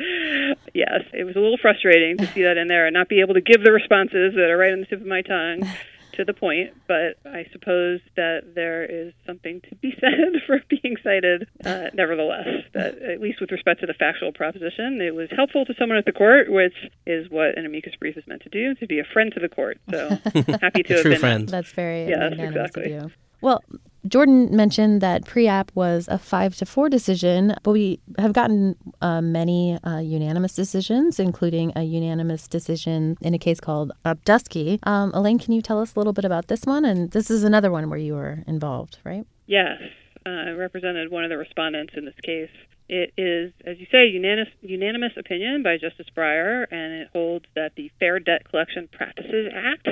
Yes, 0.72 1.02
it 1.12 1.24
was 1.24 1.36
a 1.36 1.40
little 1.40 1.58
frustrating 1.60 2.16
to 2.16 2.26
see 2.28 2.42
that 2.42 2.56
in 2.56 2.68
there 2.68 2.86
and 2.86 2.94
not 2.94 3.08
be 3.08 3.20
able 3.20 3.34
to 3.34 3.42
give 3.42 3.62
the 3.62 3.72
responses 3.72 4.34
that 4.34 4.48
are 4.50 4.56
right 4.56 4.72
on 4.72 4.80
the 4.80 4.86
tip 4.86 5.00
of 5.00 5.06
my 5.06 5.20
tongue 5.20 5.68
to 6.14 6.24
the 6.24 6.34
point. 6.34 6.70
But 6.86 7.16
I 7.24 7.46
suppose 7.52 8.00
that 8.16 8.54
there 8.54 8.84
is 8.84 9.12
something 9.26 9.60
to 9.68 9.74
be 9.76 9.94
said 10.00 10.42
for 10.46 10.60
being 10.68 10.96
cited, 11.02 11.48
uh, 11.64 11.90
nevertheless. 11.94 12.46
That 12.74 12.98
at 13.02 13.20
least 13.20 13.40
with 13.40 13.50
respect 13.50 13.80
to 13.80 13.86
the 13.86 13.94
factual 13.94 14.32
proposition, 14.32 15.00
it 15.00 15.14
was 15.14 15.28
helpful 15.34 15.64
to 15.64 15.74
someone 15.78 15.98
at 15.98 16.04
the 16.04 16.12
court, 16.12 16.50
which 16.50 16.74
is 17.06 17.30
what 17.30 17.56
an 17.58 17.66
amicus 17.66 17.94
brief 17.98 18.16
is 18.16 18.26
meant 18.26 18.42
to 18.42 18.48
do, 18.48 18.74
to 18.76 18.86
be 18.86 18.98
a 18.98 19.04
friend 19.12 19.32
to 19.34 19.40
the 19.40 19.48
court. 19.48 19.78
So 19.90 20.08
happy 20.60 20.82
to 20.84 20.92
A 20.92 20.96
have 20.96 21.02
true 21.02 21.10
been 21.12 21.20
friend. 21.20 21.48
That's 21.48 21.72
very 21.72 22.08
Yes, 22.08 22.34
exactly. 22.38 22.94
of 22.94 23.02
you. 23.04 23.10
Well, 23.40 23.62
Jordan 24.08 24.54
mentioned 24.54 25.00
that 25.00 25.24
Preap 25.24 25.68
was 25.74 26.08
a 26.08 26.18
five 26.18 26.56
to 26.56 26.66
four 26.66 26.88
decision, 26.88 27.54
but 27.62 27.70
we 27.70 28.00
have 28.18 28.32
gotten 28.32 28.74
uh, 29.00 29.20
many 29.20 29.78
uh, 29.84 29.98
unanimous 29.98 30.54
decisions, 30.54 31.20
including 31.20 31.72
a 31.76 31.82
unanimous 31.82 32.48
decision 32.48 33.16
in 33.20 33.32
a 33.32 33.38
case 33.38 33.60
called 33.60 33.92
Obduskey. 34.04 34.80
Um, 34.82 35.12
Elaine, 35.14 35.38
can 35.38 35.52
you 35.52 35.62
tell 35.62 35.80
us 35.80 35.94
a 35.94 36.00
little 36.00 36.12
bit 36.12 36.24
about 36.24 36.48
this 36.48 36.64
one? 36.64 36.84
And 36.84 37.12
this 37.12 37.30
is 37.30 37.44
another 37.44 37.70
one 37.70 37.88
where 37.90 37.98
you 37.98 38.14
were 38.14 38.42
involved, 38.48 38.98
right? 39.04 39.24
Yes, 39.46 39.78
uh, 40.26 40.30
I 40.30 40.50
represented 40.50 41.10
one 41.10 41.22
of 41.24 41.30
the 41.30 41.38
respondents 41.38 41.94
in 41.96 42.04
this 42.04 42.18
case. 42.24 42.50
It 42.88 43.14
is, 43.16 43.52
as 43.64 43.78
you 43.78 43.86
say, 43.92 44.06
unanimous, 44.06 44.52
unanimous 44.60 45.12
opinion 45.16 45.62
by 45.62 45.78
Justice 45.78 46.08
Breyer, 46.16 46.66
and 46.70 47.02
it 47.02 47.08
holds 47.12 47.46
that 47.54 47.72
the 47.76 47.90
Fair 48.00 48.18
Debt 48.18 48.48
Collection 48.50 48.88
Practices 48.92 49.52
Act, 49.54 49.88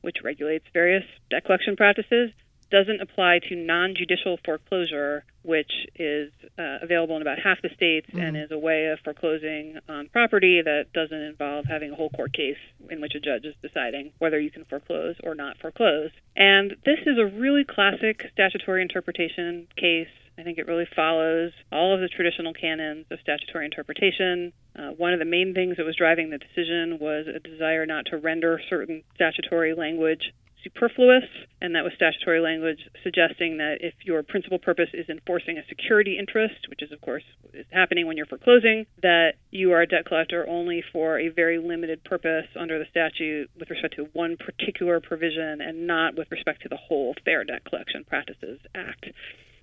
which 0.00 0.18
regulates 0.22 0.64
various 0.72 1.04
debt 1.30 1.44
collection 1.44 1.76
practices, 1.76 2.30
doesn't 2.70 3.00
apply 3.00 3.40
to 3.48 3.56
non-judicial 3.56 4.38
foreclosure, 4.44 5.24
which 5.42 5.70
is 5.96 6.32
uh, 6.58 6.78
available 6.82 7.16
in 7.16 7.22
about 7.22 7.38
half 7.38 7.60
the 7.62 7.70
states 7.74 8.06
and 8.12 8.36
is 8.36 8.50
a 8.50 8.58
way 8.58 8.86
of 8.86 8.98
foreclosing 9.00 9.78
on 9.88 10.08
property 10.08 10.60
that 10.62 10.86
doesn't 10.92 11.16
involve 11.16 11.64
having 11.64 11.92
a 11.92 11.94
whole 11.94 12.10
court 12.10 12.32
case 12.32 12.58
in 12.90 13.00
which 13.00 13.14
a 13.14 13.20
judge 13.20 13.44
is 13.44 13.54
deciding 13.62 14.12
whether 14.18 14.38
you 14.38 14.50
can 14.50 14.64
foreclose 14.64 15.16
or 15.24 15.34
not 15.34 15.56
foreclose. 15.58 16.10
And 16.36 16.76
this 16.84 16.98
is 17.06 17.18
a 17.18 17.26
really 17.26 17.64
classic 17.64 18.26
statutory 18.32 18.82
interpretation 18.82 19.66
case. 19.76 20.08
I 20.38 20.42
think 20.44 20.58
it 20.58 20.68
really 20.68 20.86
follows 20.94 21.52
all 21.72 21.94
of 21.94 22.00
the 22.00 22.08
traditional 22.08 22.52
canons 22.52 23.06
of 23.10 23.18
statutory 23.20 23.64
interpretation. 23.64 24.52
Uh, 24.76 24.90
one 24.90 25.12
of 25.12 25.18
the 25.18 25.24
main 25.24 25.52
things 25.52 25.78
that 25.78 25.86
was 25.86 25.96
driving 25.96 26.30
the 26.30 26.38
decision 26.38 26.98
was 27.00 27.26
a 27.26 27.40
desire 27.40 27.86
not 27.86 28.06
to 28.06 28.18
render 28.18 28.60
certain 28.68 29.02
statutory 29.14 29.74
language 29.74 30.32
superfluous, 30.62 31.24
and 31.60 31.74
that 31.74 31.84
was 31.84 31.92
statutory 31.94 32.40
language 32.40 32.78
suggesting 33.02 33.58
that 33.58 33.78
if 33.80 33.94
your 34.04 34.22
principal 34.22 34.58
purpose 34.58 34.88
is 34.92 35.08
enforcing 35.08 35.58
a 35.58 35.66
security 35.68 36.18
interest, 36.18 36.68
which 36.68 36.82
is, 36.82 36.92
of 36.92 37.00
course, 37.00 37.22
is 37.54 37.66
happening 37.70 38.06
when 38.06 38.16
you're 38.16 38.26
foreclosing, 38.26 38.86
that 39.02 39.34
you 39.50 39.72
are 39.72 39.82
a 39.82 39.86
debt 39.86 40.04
collector 40.06 40.48
only 40.48 40.82
for 40.92 41.18
a 41.18 41.28
very 41.28 41.58
limited 41.58 42.02
purpose 42.04 42.46
under 42.58 42.78
the 42.78 42.86
statute 42.90 43.50
with 43.58 43.70
respect 43.70 43.96
to 43.96 44.08
one 44.12 44.36
particular 44.36 45.00
provision 45.00 45.60
and 45.60 45.86
not 45.86 46.16
with 46.16 46.30
respect 46.30 46.62
to 46.62 46.68
the 46.68 46.76
whole 46.76 47.14
Fair 47.24 47.44
Debt 47.44 47.64
Collection 47.64 48.04
Practices 48.04 48.58
Act. 48.74 49.06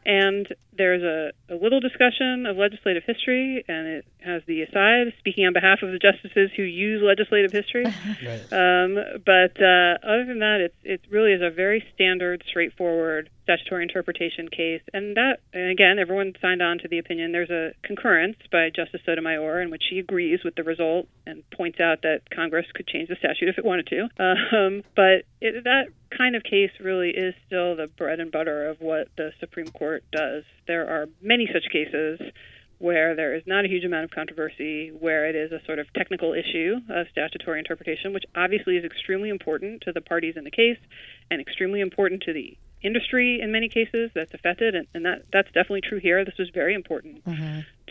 And 0.06 0.48
there's 0.78 1.02
a, 1.02 1.32
a 1.54 1.56
little 1.56 1.80
discussion 1.80 2.46
of 2.46 2.58
legislative 2.58 3.04
history, 3.06 3.66
and 3.68 3.88
it 3.88 4.06
has 4.20 4.44
the 4.46 4.62
aside 4.62 5.14
speaking 5.18 5.46
on 5.46 5.54
behalf 5.54 5.82
of 5.82 5.92
the 5.92 6.00
justices 6.00 6.52
who 6.56 6.64
use 6.64 7.02
legislative 7.04 7.52
history. 7.52 7.86
Um, 8.52 8.96
but 9.26 9.62
uh, 9.62 9.98
other 10.04 10.26
than 10.26 10.40
that, 10.40 10.58
it's 10.62 10.76
it 10.84 11.02
really 11.10 11.34
is 11.34 11.42
a 11.42 11.50
very 11.50 11.84
standard, 11.94 12.44
straightforward 12.48 13.30
statutory 13.46 13.84
interpretation 13.84 14.50
case. 14.50 14.82
And 14.92 15.16
that, 15.16 15.38
and 15.54 15.72
again, 15.72 15.98
everyone 16.00 16.34
signed 16.42 16.62
on 16.62 16.80
to 16.80 16.88
the 16.88 16.98
opinion. 16.98 17.32
There's 17.32 17.50
a 17.50 17.72
concurrence 17.86 18.38
by 18.52 18.70
Justice 18.76 19.02
Sotomayor 19.06 19.62
in 19.62 19.70
which 19.70 19.84
she 19.90 20.00
agrees 20.00 20.40
with 20.44 20.56
the 20.56 20.64
result 20.64 21.08
and 21.26 21.44
points 21.52 21.80
out 21.80 22.02
that 22.02 22.30
Congress 22.34 22.66
could 22.74 22.88
change 22.88 23.10
the 23.10 23.16
statute 23.16 23.48
if 23.48 23.58
it 23.58 23.64
wanted 23.64 23.88
to. 23.88 24.10
Um, 24.56 24.84
but 24.96 25.24
it, 25.40 25.64
that 25.64 25.86
kind 26.16 26.36
of 26.36 26.44
case 26.44 26.72
really 26.80 27.10
is 27.10 27.34
still 27.46 27.76
the 27.76 27.88
bread 27.88 28.20
and 28.20 28.32
butter 28.32 28.68
of 28.68 28.82
what 28.82 29.08
the 29.18 29.32
Supreme 29.40 29.68
Court 29.68 30.04
does. 30.12 30.44
There 30.68 30.90
are 30.90 31.08
many 31.22 31.48
such 31.52 31.72
cases 31.72 32.20
where 32.78 33.16
there 33.16 33.36
is 33.36 33.44
not 33.46 33.66
a 33.66 33.68
huge 33.68 33.86
amount 33.86 34.04
of 34.04 34.12
controversy, 34.12 34.90
where 34.90 35.28
it 35.30 35.36
is 35.36 35.52
a 35.52 35.64
sort 35.66 35.80
of 35.80 35.88
technical 35.94 36.34
issue 36.34 36.76
of 36.90 37.08
statutory 37.12 37.60
interpretation, 37.60 38.14
which 38.14 38.26
obviously 38.36 38.76
is 38.76 38.84
extremely 38.84 39.30
important 39.30 39.82
to 39.82 39.94
the 39.94 40.02
parties 40.02 40.36
in 40.36 40.44
the 40.44 40.52
case 40.52 40.78
and 41.32 41.40
extremely 41.40 41.80
important 41.80 42.22
to 42.24 42.34
the 42.34 42.58
industry 42.82 43.40
in 43.42 43.52
many 43.52 43.70
cases 43.70 44.12
that's 44.14 44.34
affected, 44.34 44.76
and, 44.76 44.88
and 44.94 45.06
that 45.06 45.24
that's 45.32 45.48
definitely 45.48 45.82
true 45.82 46.00
here. 46.00 46.24
This 46.26 46.38
was 46.38 46.50
very 46.54 46.74
important 46.74 47.24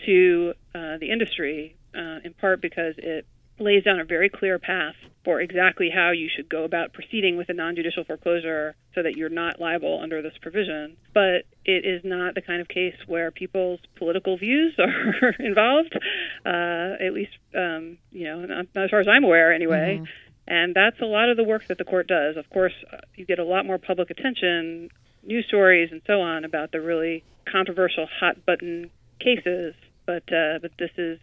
to 0.06 0.54
uh, 0.74 0.98
the 0.98 1.10
industry, 1.10 1.76
uh, 1.94 2.18
in 2.24 2.34
part 2.38 2.60
because 2.60 2.94
it 2.98 3.26
lays 3.58 3.84
down 3.84 4.00
a 4.00 4.04
very 4.04 4.28
clear 4.28 4.58
path 4.58 4.96
for 5.24 5.40
exactly 5.40 5.88
how 5.94 6.10
you 6.10 6.28
should 6.34 6.48
go 6.48 6.64
about 6.64 6.92
proceeding 6.92 7.36
with 7.36 7.48
a 7.48 7.52
non-judicial 7.52 8.04
foreclosure 8.04 8.74
so 8.94 9.02
that 9.02 9.16
you're 9.16 9.28
not 9.28 9.60
liable 9.60 10.00
under 10.02 10.20
this 10.22 10.34
provision. 10.42 10.96
But 11.14 11.46
it 11.64 11.86
is 11.86 12.02
not 12.04 12.34
the 12.34 12.42
kind 12.42 12.60
of 12.60 12.68
case 12.68 12.96
where 13.06 13.30
people's 13.30 13.80
political 13.96 14.36
views 14.36 14.74
are 14.78 15.34
involved, 15.38 15.96
uh, 16.44 17.02
at 17.04 17.12
least, 17.12 17.32
um, 17.54 17.98
you 18.10 18.24
know, 18.24 18.40
not, 18.44 18.66
not 18.74 18.84
as 18.84 18.90
far 18.90 19.00
as 19.00 19.08
I'm 19.08 19.24
aware 19.24 19.52
anyway. 19.52 20.02
And 20.46 20.74
that's 20.74 21.00
a 21.00 21.06
lot 21.06 21.30
of 21.30 21.36
the 21.36 21.44
work 21.44 21.66
that 21.68 21.78
the 21.78 21.84
court 21.84 22.06
does. 22.06 22.36
Of 22.36 22.48
course, 22.50 22.74
uh, 22.92 22.98
you 23.14 23.24
get 23.24 23.38
a 23.38 23.44
lot 23.44 23.64
more 23.64 23.78
public 23.78 24.10
attention, 24.10 24.90
news 25.22 25.46
stories, 25.46 25.90
and 25.90 26.02
so 26.06 26.20
on 26.20 26.44
about 26.44 26.72
the 26.72 26.80
really 26.80 27.24
controversial 27.50 28.06
hot 28.20 28.44
button 28.44 28.90
cases. 29.20 29.74
But 30.06 30.24
uh, 30.30 30.58
but 30.60 30.72
this 30.78 30.90
is 30.98 31.18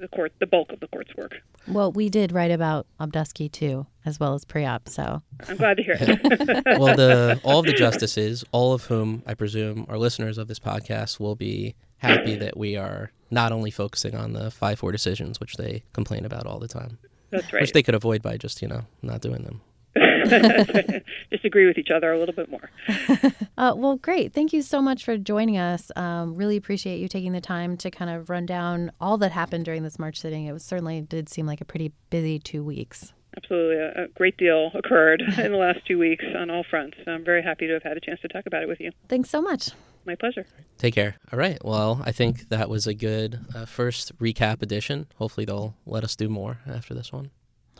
the 0.00 0.08
court, 0.08 0.32
the 0.38 0.46
bulk 0.46 0.72
of 0.72 0.80
the 0.80 0.88
court's 0.88 1.14
work. 1.16 1.34
Well, 1.68 1.90
we 1.90 2.08
did 2.08 2.32
write 2.32 2.50
about 2.50 2.86
Obduskey 3.00 3.50
too, 3.50 3.86
as 4.04 4.20
well 4.20 4.34
as 4.34 4.44
Preap. 4.44 4.88
So 4.88 5.22
I'm 5.48 5.56
glad 5.56 5.76
to 5.78 5.82
hear 5.82 5.96
it. 5.98 6.62
well, 6.78 6.96
the 6.96 7.40
all 7.44 7.58
of 7.58 7.66
the 7.66 7.72
justices, 7.72 8.44
all 8.52 8.72
of 8.72 8.84
whom 8.84 9.22
I 9.26 9.34
presume 9.34 9.86
are 9.88 9.98
listeners 9.98 10.38
of 10.38 10.48
this 10.48 10.58
podcast, 10.58 11.20
will 11.20 11.34
be 11.34 11.74
happy 11.98 12.36
that 12.36 12.56
we 12.56 12.76
are 12.76 13.10
not 13.30 13.52
only 13.52 13.70
focusing 13.70 14.14
on 14.14 14.32
the 14.32 14.50
five 14.50 14.78
four 14.78 14.92
decisions, 14.92 15.40
which 15.40 15.54
they 15.54 15.82
complain 15.92 16.24
about 16.24 16.46
all 16.46 16.58
the 16.58 16.68
time. 16.68 16.98
That's 17.30 17.52
right. 17.52 17.62
Which 17.62 17.72
they 17.72 17.82
could 17.82 17.94
avoid 17.94 18.22
by 18.22 18.36
just 18.36 18.62
you 18.62 18.68
know 18.68 18.82
not 19.02 19.20
doing 19.20 19.44
them. 19.44 19.60
Just 21.30 21.44
agree 21.44 21.66
with 21.66 21.78
each 21.78 21.90
other 21.94 22.12
a 22.12 22.18
little 22.18 22.34
bit 22.34 22.50
more. 22.50 22.70
Uh, 23.58 23.72
well, 23.74 23.96
great. 23.96 24.34
Thank 24.34 24.52
you 24.52 24.60
so 24.60 24.82
much 24.82 25.02
for 25.02 25.16
joining 25.16 25.56
us. 25.56 25.90
Um, 25.96 26.34
really 26.34 26.58
appreciate 26.58 26.98
you 26.98 27.08
taking 27.08 27.32
the 27.32 27.40
time 27.40 27.78
to 27.78 27.90
kind 27.90 28.10
of 28.10 28.28
run 28.28 28.44
down 28.44 28.92
all 29.00 29.16
that 29.16 29.32
happened 29.32 29.64
during 29.64 29.82
this 29.82 29.98
March 29.98 30.20
sitting. 30.20 30.44
It 30.44 30.52
was 30.52 30.62
certainly 30.62 31.00
did 31.00 31.30
seem 31.30 31.46
like 31.46 31.62
a 31.62 31.64
pretty 31.64 31.90
busy 32.10 32.38
two 32.38 32.62
weeks. 32.62 33.14
Absolutely. 33.34 33.76
A, 33.76 34.04
a 34.04 34.08
great 34.08 34.36
deal 34.36 34.70
occurred 34.74 35.22
in 35.38 35.52
the 35.52 35.56
last 35.56 35.78
two 35.86 35.98
weeks 35.98 36.22
on 36.36 36.50
all 36.50 36.64
fronts. 36.68 36.98
I'm 37.06 37.24
very 37.24 37.42
happy 37.42 37.66
to 37.66 37.72
have 37.72 37.82
had 37.82 37.96
a 37.96 38.00
chance 38.00 38.20
to 38.20 38.28
talk 38.28 38.44
about 38.44 38.62
it 38.62 38.68
with 38.68 38.78
you. 38.78 38.90
Thanks 39.08 39.30
so 39.30 39.40
much. 39.40 39.70
My 40.06 40.14
pleasure. 40.14 40.46
Take 40.78 40.94
care. 40.94 41.16
All 41.32 41.38
right. 41.38 41.62
Well, 41.64 42.00
I 42.04 42.12
think 42.12 42.48
that 42.50 42.70
was 42.70 42.86
a 42.86 42.94
good 42.94 43.40
uh, 43.54 43.64
first 43.66 44.16
recap 44.18 44.62
edition. 44.62 45.06
Hopefully, 45.16 45.44
they'll 45.44 45.74
let 45.84 46.04
us 46.04 46.14
do 46.14 46.28
more 46.28 46.58
after 46.66 46.94
this 46.94 47.12
one. 47.12 47.30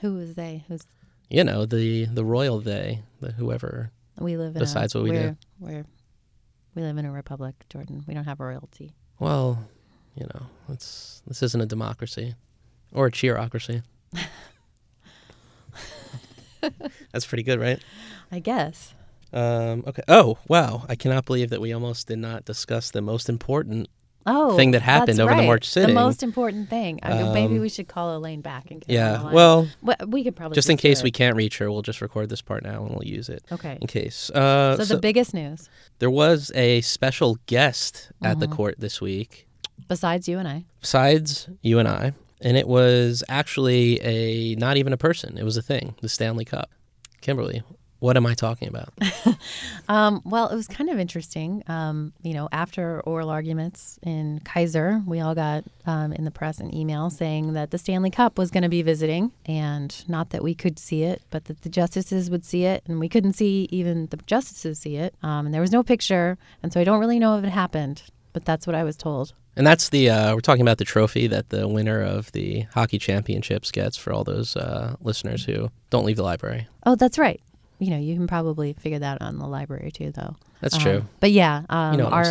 Who 0.01 0.19
is 0.19 0.35
they? 0.35 0.65
Who's 0.67 0.83
You 1.31 1.45
know, 1.45 1.65
the 1.67 2.07
the 2.07 2.25
royal 2.25 2.59
they, 2.61 3.03
the 3.21 3.31
whoever 3.33 3.93
we 4.19 4.37
live 4.37 4.57
in? 4.57 4.61
decides 4.61 4.95
a, 4.95 4.99
what 4.99 5.05
we 5.05 5.11
we're, 5.13 5.29
do. 5.31 5.37
We're, 5.61 5.85
we 6.75 6.83
live 6.83 6.99
in 6.99 7.05
a 7.07 7.13
republic, 7.13 7.55
Jordan. 7.71 8.05
We 8.09 8.15
don't 8.15 8.25
have 8.25 8.41
royalty. 8.41 8.93
Well, 9.21 9.65
you 10.17 10.27
know, 10.35 10.47
it's 10.69 11.23
this 11.29 11.45
isn't 11.45 11.61
a 11.61 11.67
democracy 11.67 12.35
or 12.93 13.07
a 13.07 13.11
cheerocracy. 13.13 13.83
That's 17.13 17.27
pretty 17.27 17.45
good, 17.45 17.61
right? 17.61 17.79
I 18.33 18.41
guess. 18.41 18.95
Um, 19.33 19.85
okay. 19.87 20.03
Oh, 20.09 20.39
wow. 20.49 20.85
I 20.89 20.95
cannot 20.95 21.25
believe 21.27 21.51
that 21.51 21.61
we 21.61 21.73
almost 21.73 22.07
did 22.09 22.19
not 22.19 22.45
discuss 22.45 22.91
the 22.91 23.03
most 23.03 23.29
important 23.29 23.89
Oh, 24.29 24.57
thing 24.57 24.73
that 24.73 24.83
happened 24.83 25.21
over 25.21 25.35
the. 25.37 25.43
March 25.43 25.69
sitting. 25.69 25.95
The 25.95 26.01
most 26.01 26.23
important 26.25 26.69
thing. 26.69 26.99
I 27.03 27.11
mean, 27.23 27.33
maybe 27.33 27.55
Um, 27.57 27.61
we 27.61 27.69
should 27.69 27.87
call 27.87 28.17
Elaine 28.17 28.41
back 28.41 28.71
and 28.73 28.83
Yeah. 28.89 29.19
the. 29.19 29.27
Well, 29.35 29.69
we 30.09 30.25
could 30.25 30.35
probably 30.35 30.57
just 30.57 30.69
in 30.69 30.77
case 30.77 30.99
it. 31.01 31.05
we 31.05 31.13
can't 31.13 31.37
reach 31.37 31.59
her, 31.59 31.71
we'll 31.71 31.83
just 31.83 32.01
record 32.01 32.29
this 32.29 32.43
part 32.43 32.65
now 32.65 32.83
and 32.85 32.91
we'll 32.91 33.05
use 33.07 33.29
it. 33.29 33.45
Okay. 33.53 33.79
In 33.81 33.87
case. 33.87 34.31
Uh, 34.31 34.77
so, 34.79 34.95
the 34.97 35.01
biggest 35.01 35.33
news, 35.33 35.69
there 36.01 36.11
was 36.11 36.51
a 36.57 36.81
special 36.81 37.39
guest 37.47 38.11
at 38.23 38.41
the 38.41 38.49
Mhm. 38.49 38.53
court 38.53 38.75
this 38.79 39.01
week, 39.01 39.47
besides 39.87 40.27
you 40.29 40.39
and 40.41 40.49
I, 40.49 40.65
besides 40.81 41.49
you 41.63 41.79
and 41.79 41.87
I, 41.87 42.13
and 42.41 42.57
it 42.57 42.67
was 42.67 43.23
actually 43.29 44.01
a 44.03 44.57
not 44.57 44.77
even 44.77 44.93
a 44.93 44.97
person. 44.97 45.39
It 45.39 45.45
was 45.45 45.57
a 45.57 45.63
thing. 45.63 45.95
The 46.01 46.09
Stanley 46.09 46.45
Cup. 46.45 46.71
Kimberly, 47.21 47.63
what 47.99 48.17
am 48.17 48.27
I 48.27 48.35
talking 48.35 48.69
about? 48.69 48.93
Um, 49.89 50.21
well, 50.25 50.49
it 50.49 50.57
was 50.57 50.67
kind 50.67 50.91
of 50.91 50.99
interesting. 50.99 51.63
Um, 51.69 52.13
you 52.23 52.35
know, 52.35 52.49
after 52.51 53.01
oral 53.03 53.31
arguments 53.31 53.99
in 54.03 54.41
Kisor, 54.41 55.07
we 55.07 55.21
all 55.21 55.35
got 55.35 55.65
um, 55.87 56.13
in 56.13 56.25
the 56.25 56.31
press 56.31 56.59
an 56.59 56.75
email 56.75 57.09
saying 57.09 57.53
that 57.53 57.71
the 57.71 57.79
Stanley 57.79 58.11
Cup 58.11 58.37
was 58.37 58.51
going 58.51 58.65
to 58.65 58.69
be 58.69 58.83
visiting, 58.83 59.31
and 59.45 60.05
not 60.09 60.31
that 60.31 60.43
we 60.43 60.55
could 60.55 60.79
see 60.79 61.05
it, 61.05 61.23
but 61.31 61.45
that 61.45 61.63
the 61.63 61.69
justices 61.69 62.31
would 62.31 62.45
see 62.45 62.65
it, 62.65 62.83
and 62.87 62.99
we 62.99 63.09
couldn't 63.09 63.35
see 63.35 63.69
even 63.71 64.07
the 64.07 64.17
justices 64.27 64.81
see 64.81 64.97
it. 64.97 65.15
Um, 65.23 65.47
and 65.47 65.55
there 65.55 65.61
was 65.61 65.73
no 65.73 65.85
picture, 65.85 66.37
and 66.63 66.73
so 66.73 66.81
I 66.81 66.85
don't 66.85 67.01
really 67.01 67.21
know 67.21 67.39
if 67.39 67.45
it 67.45 67.51
happened, 67.51 68.03
but 68.33 68.45
that's 68.45 68.67
what 68.67 68.75
I 68.75 68.83
was 68.83 68.97
told. 68.97 69.35
And 69.57 69.67
that's 69.67 69.89
the 69.89 70.11
uh, 70.11 70.35
we're 70.35 70.41
talking 70.41 70.61
about 70.61 70.77
the 70.77 70.85
trophy 70.85 71.27
that 71.29 71.49
the 71.49 71.67
winner 71.67 72.03
of 72.03 72.31
the 72.33 72.63
hockey 72.75 72.99
championships 72.99 73.71
gets 73.71 73.97
for 73.97 74.13
all 74.13 74.23
those 74.23 74.55
uh, 74.55 74.97
listeners 75.01 75.45
who 75.45 75.71
don't 75.89 76.05
leave 76.05 76.17
the 76.17 76.23
library. 76.23 76.69
Oh, 76.85 76.95
that's 76.95 77.19
right. 77.19 77.41
You 77.79 77.91
know, 77.91 77.99
you 77.99 78.15
can 78.15 78.27
probably 78.27 78.73
figure 78.75 78.99
that 78.99 79.21
out 79.21 79.31
in 79.31 79.39
the 79.39 79.47
library 79.47 79.91
too, 79.91 80.13
though. 80.13 80.37
That's 80.61 80.75
Um, 80.77 80.81
true. 80.81 81.05
But 81.21 81.33
yeah, 81.33 81.63
um, 81.69 81.93
You 81.93 81.99
know 81.99 82.09
our 82.09 82.25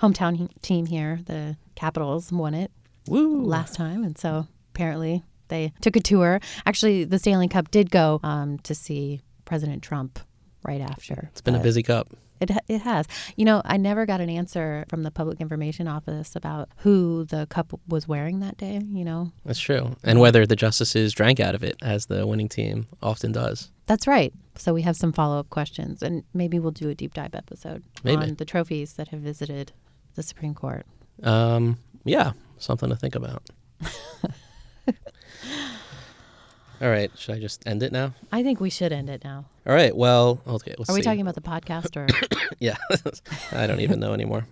hometown 0.00 0.36
he- 0.36 0.48
team 0.62 0.86
here, 0.86 1.20
the 1.26 1.56
Capitals, 1.74 2.32
won 2.32 2.54
it 2.54 2.70
last 3.08 3.74
time, 3.74 4.02
and 4.02 4.16
so 4.16 4.46
apparently 4.74 5.22
they 5.48 5.72
took 5.80 5.94
a 5.96 6.00
tour. 6.00 6.40
Actually, 6.64 7.04
the 7.04 7.18
Stanley 7.18 7.48
Cup 7.48 7.70
did 7.70 7.90
go 7.90 8.20
um, 8.22 8.58
to 8.60 8.74
see 8.74 9.20
President 9.44 9.82
Trump 9.82 10.18
right 10.64 10.80
after. 10.80 11.28
It's 11.30 11.40
been 11.40 11.54
a 11.54 11.60
busy 11.60 11.82
cup. 11.82 12.08
It 12.40 12.50
it 12.68 12.82
has. 12.82 13.06
You 13.36 13.44
know, 13.46 13.62
I 13.64 13.76
never 13.78 14.04
got 14.04 14.20
an 14.20 14.28
answer 14.28 14.84
from 14.88 15.02
the 15.04 15.10
Public 15.10 15.40
Information 15.40 15.88
Office 15.88 16.36
about 16.36 16.68
who 16.78 17.24
the 17.24 17.46
cup 17.46 17.78
was 17.88 18.06
wearing 18.08 18.40
that 18.40 18.58
day. 18.58 18.80
You 18.90 19.04
know, 19.04 19.32
That's 19.46 19.58
true. 19.60 19.96
And 20.04 20.20
whether 20.20 20.46
the 20.46 20.56
justices 20.56 21.12
drank 21.14 21.40
out 21.40 21.54
of 21.54 21.62
it, 21.62 21.76
as 21.80 22.06
the 22.06 22.26
winning 22.26 22.48
team 22.48 22.88
often 23.02 23.32
does. 23.32 23.70
That's 23.86 24.06
right. 24.06 24.34
So 24.58 24.72
we 24.74 24.82
have 24.82 24.96
some 24.96 25.12
follow 25.12 25.38
up 25.38 25.50
questions, 25.50 26.02
and 26.02 26.24
maybe 26.34 26.58
we'll 26.58 26.70
do 26.72 26.88
a 26.88 26.94
deep 26.94 27.14
dive 27.14 27.34
episode 27.34 27.84
Maybe. 28.02 28.22
on 28.22 28.34
the 28.36 28.44
trophies 28.44 28.94
that 28.94 29.08
have 29.08 29.20
visited 29.20 29.72
the 30.14 30.22
Supreme 30.22 30.54
Court. 30.54 30.86
Um, 31.22 31.78
yeah, 32.04 32.32
something 32.58 32.88
to 32.88 32.96
think 32.96 33.14
about. 33.14 33.42
All 36.80 36.90
right, 36.90 37.10
should 37.16 37.34
I 37.36 37.38
just 37.40 37.66
end 37.66 37.82
it 37.82 37.90
now? 37.90 38.12
I 38.30 38.42
think 38.42 38.60
we 38.60 38.68
should 38.68 38.92
end 38.92 39.08
it 39.08 39.24
now. 39.24 39.46
All 39.66 39.72
right. 39.74 39.96
Well, 39.96 40.40
okay. 40.46 40.74
Are 40.88 40.94
we 40.94 41.00
talking 41.00 41.22
about 41.22 41.34
the 41.34 41.40
podcast 41.40 41.96
or? 41.96 42.06
yeah, 42.58 42.76
I 43.52 43.66
don't 43.66 43.80
even 43.80 43.98
know 43.98 44.12
anymore. 44.12 44.46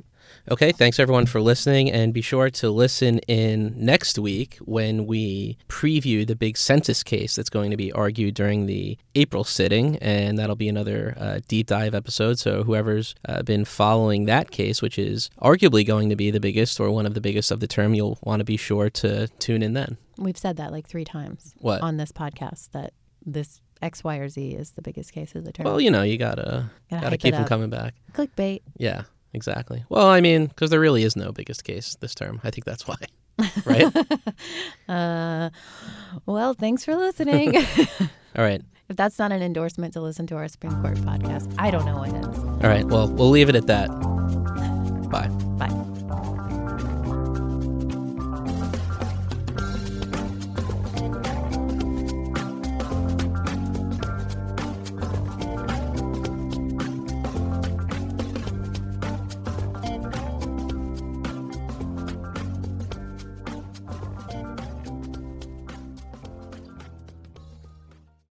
Okay, 0.50 0.72
thanks 0.72 1.00
everyone 1.00 1.24
for 1.24 1.40
listening, 1.40 1.90
and 1.90 2.12
be 2.12 2.20
sure 2.20 2.50
to 2.50 2.70
listen 2.70 3.18
in 3.20 3.72
next 3.78 4.18
week 4.18 4.58
when 4.60 5.06
we 5.06 5.56
preview 5.70 6.26
the 6.26 6.36
big 6.36 6.58
census 6.58 7.02
case 7.02 7.34
that's 7.34 7.48
going 7.48 7.70
to 7.70 7.78
be 7.78 7.90
argued 7.92 8.34
during 8.34 8.66
the 8.66 8.98
April 9.14 9.42
sitting, 9.42 9.96
and 10.02 10.38
that'll 10.38 10.54
be 10.54 10.68
another 10.68 11.14
uh, 11.16 11.40
deep 11.48 11.68
dive 11.68 11.94
episode. 11.94 12.38
So 12.38 12.62
whoever's 12.62 13.14
uh, 13.26 13.42
been 13.42 13.64
following 13.64 14.26
that 14.26 14.50
case, 14.50 14.82
which 14.82 14.98
is 14.98 15.30
arguably 15.40 15.86
going 15.86 16.10
to 16.10 16.16
be 16.16 16.30
the 16.30 16.40
biggest 16.40 16.78
or 16.78 16.90
one 16.90 17.06
of 17.06 17.14
the 17.14 17.22
biggest 17.22 17.50
of 17.50 17.60
the 17.60 17.66
term, 17.66 17.94
you'll 17.94 18.18
want 18.22 18.40
to 18.40 18.44
be 18.44 18.58
sure 18.58 18.90
to 18.90 19.28
tune 19.38 19.62
in 19.62 19.72
then. 19.72 19.96
We've 20.18 20.36
said 20.36 20.58
that 20.58 20.72
like 20.72 20.86
three 20.86 21.04
times 21.04 21.54
What? 21.60 21.80
on 21.80 21.96
this 21.96 22.12
podcast 22.12 22.72
that 22.72 22.92
this 23.24 23.62
X, 23.80 24.04
Y, 24.04 24.16
or 24.16 24.28
Z 24.28 24.50
is 24.50 24.72
the 24.72 24.82
biggest 24.82 25.10
case 25.12 25.34
of 25.34 25.44
the 25.44 25.52
term. 25.52 25.64
Well, 25.64 25.80
you 25.80 25.90
know, 25.90 26.02
you 26.02 26.18
gotta 26.18 26.70
Gotta 26.90 27.02
gotta 27.02 27.16
keep 27.16 27.32
them 27.32 27.46
coming 27.46 27.70
back. 27.70 27.94
Clickbait. 28.12 28.60
Yeah, 28.76 29.04
exactly. 29.34 29.84
Well, 29.88 30.06
I 30.06 30.20
mean, 30.20 30.46
because 30.46 30.70
there 30.70 30.80
really 30.80 31.02
is 31.04 31.16
no 31.16 31.32
biggest 31.32 31.64
case 31.64 31.96
this 32.00 32.14
term. 32.14 32.40
I 32.44 32.50
think 32.50 32.64
that's 32.64 32.86
why, 32.86 32.96
right? 33.64 33.92
Uh, 34.88 35.48
well, 36.26 36.52
thanks 36.54 36.84
for 36.84 36.94
listening. 36.94 37.56
All 38.36 38.44
right. 38.44 38.60
if 38.90 38.96
that's 38.96 39.18
not 39.18 39.32
an 39.32 39.42
endorsement 39.42 39.94
to 39.94 40.00
listen 40.00 40.26
to 40.26 40.36
our 40.36 40.46
Supreme 40.48 40.78
Court 40.82 40.98
podcast, 40.98 41.54
I 41.58 41.70
don't 41.70 41.86
know 41.86 41.96
what 41.96 42.08
is. 42.10 42.38
All 42.38 42.68
right. 42.70 42.84
Well, 42.84 43.08
we'll 43.08 43.30
leave 43.30 43.48
it 43.48 43.56
at 43.56 43.66
that. 43.66 43.88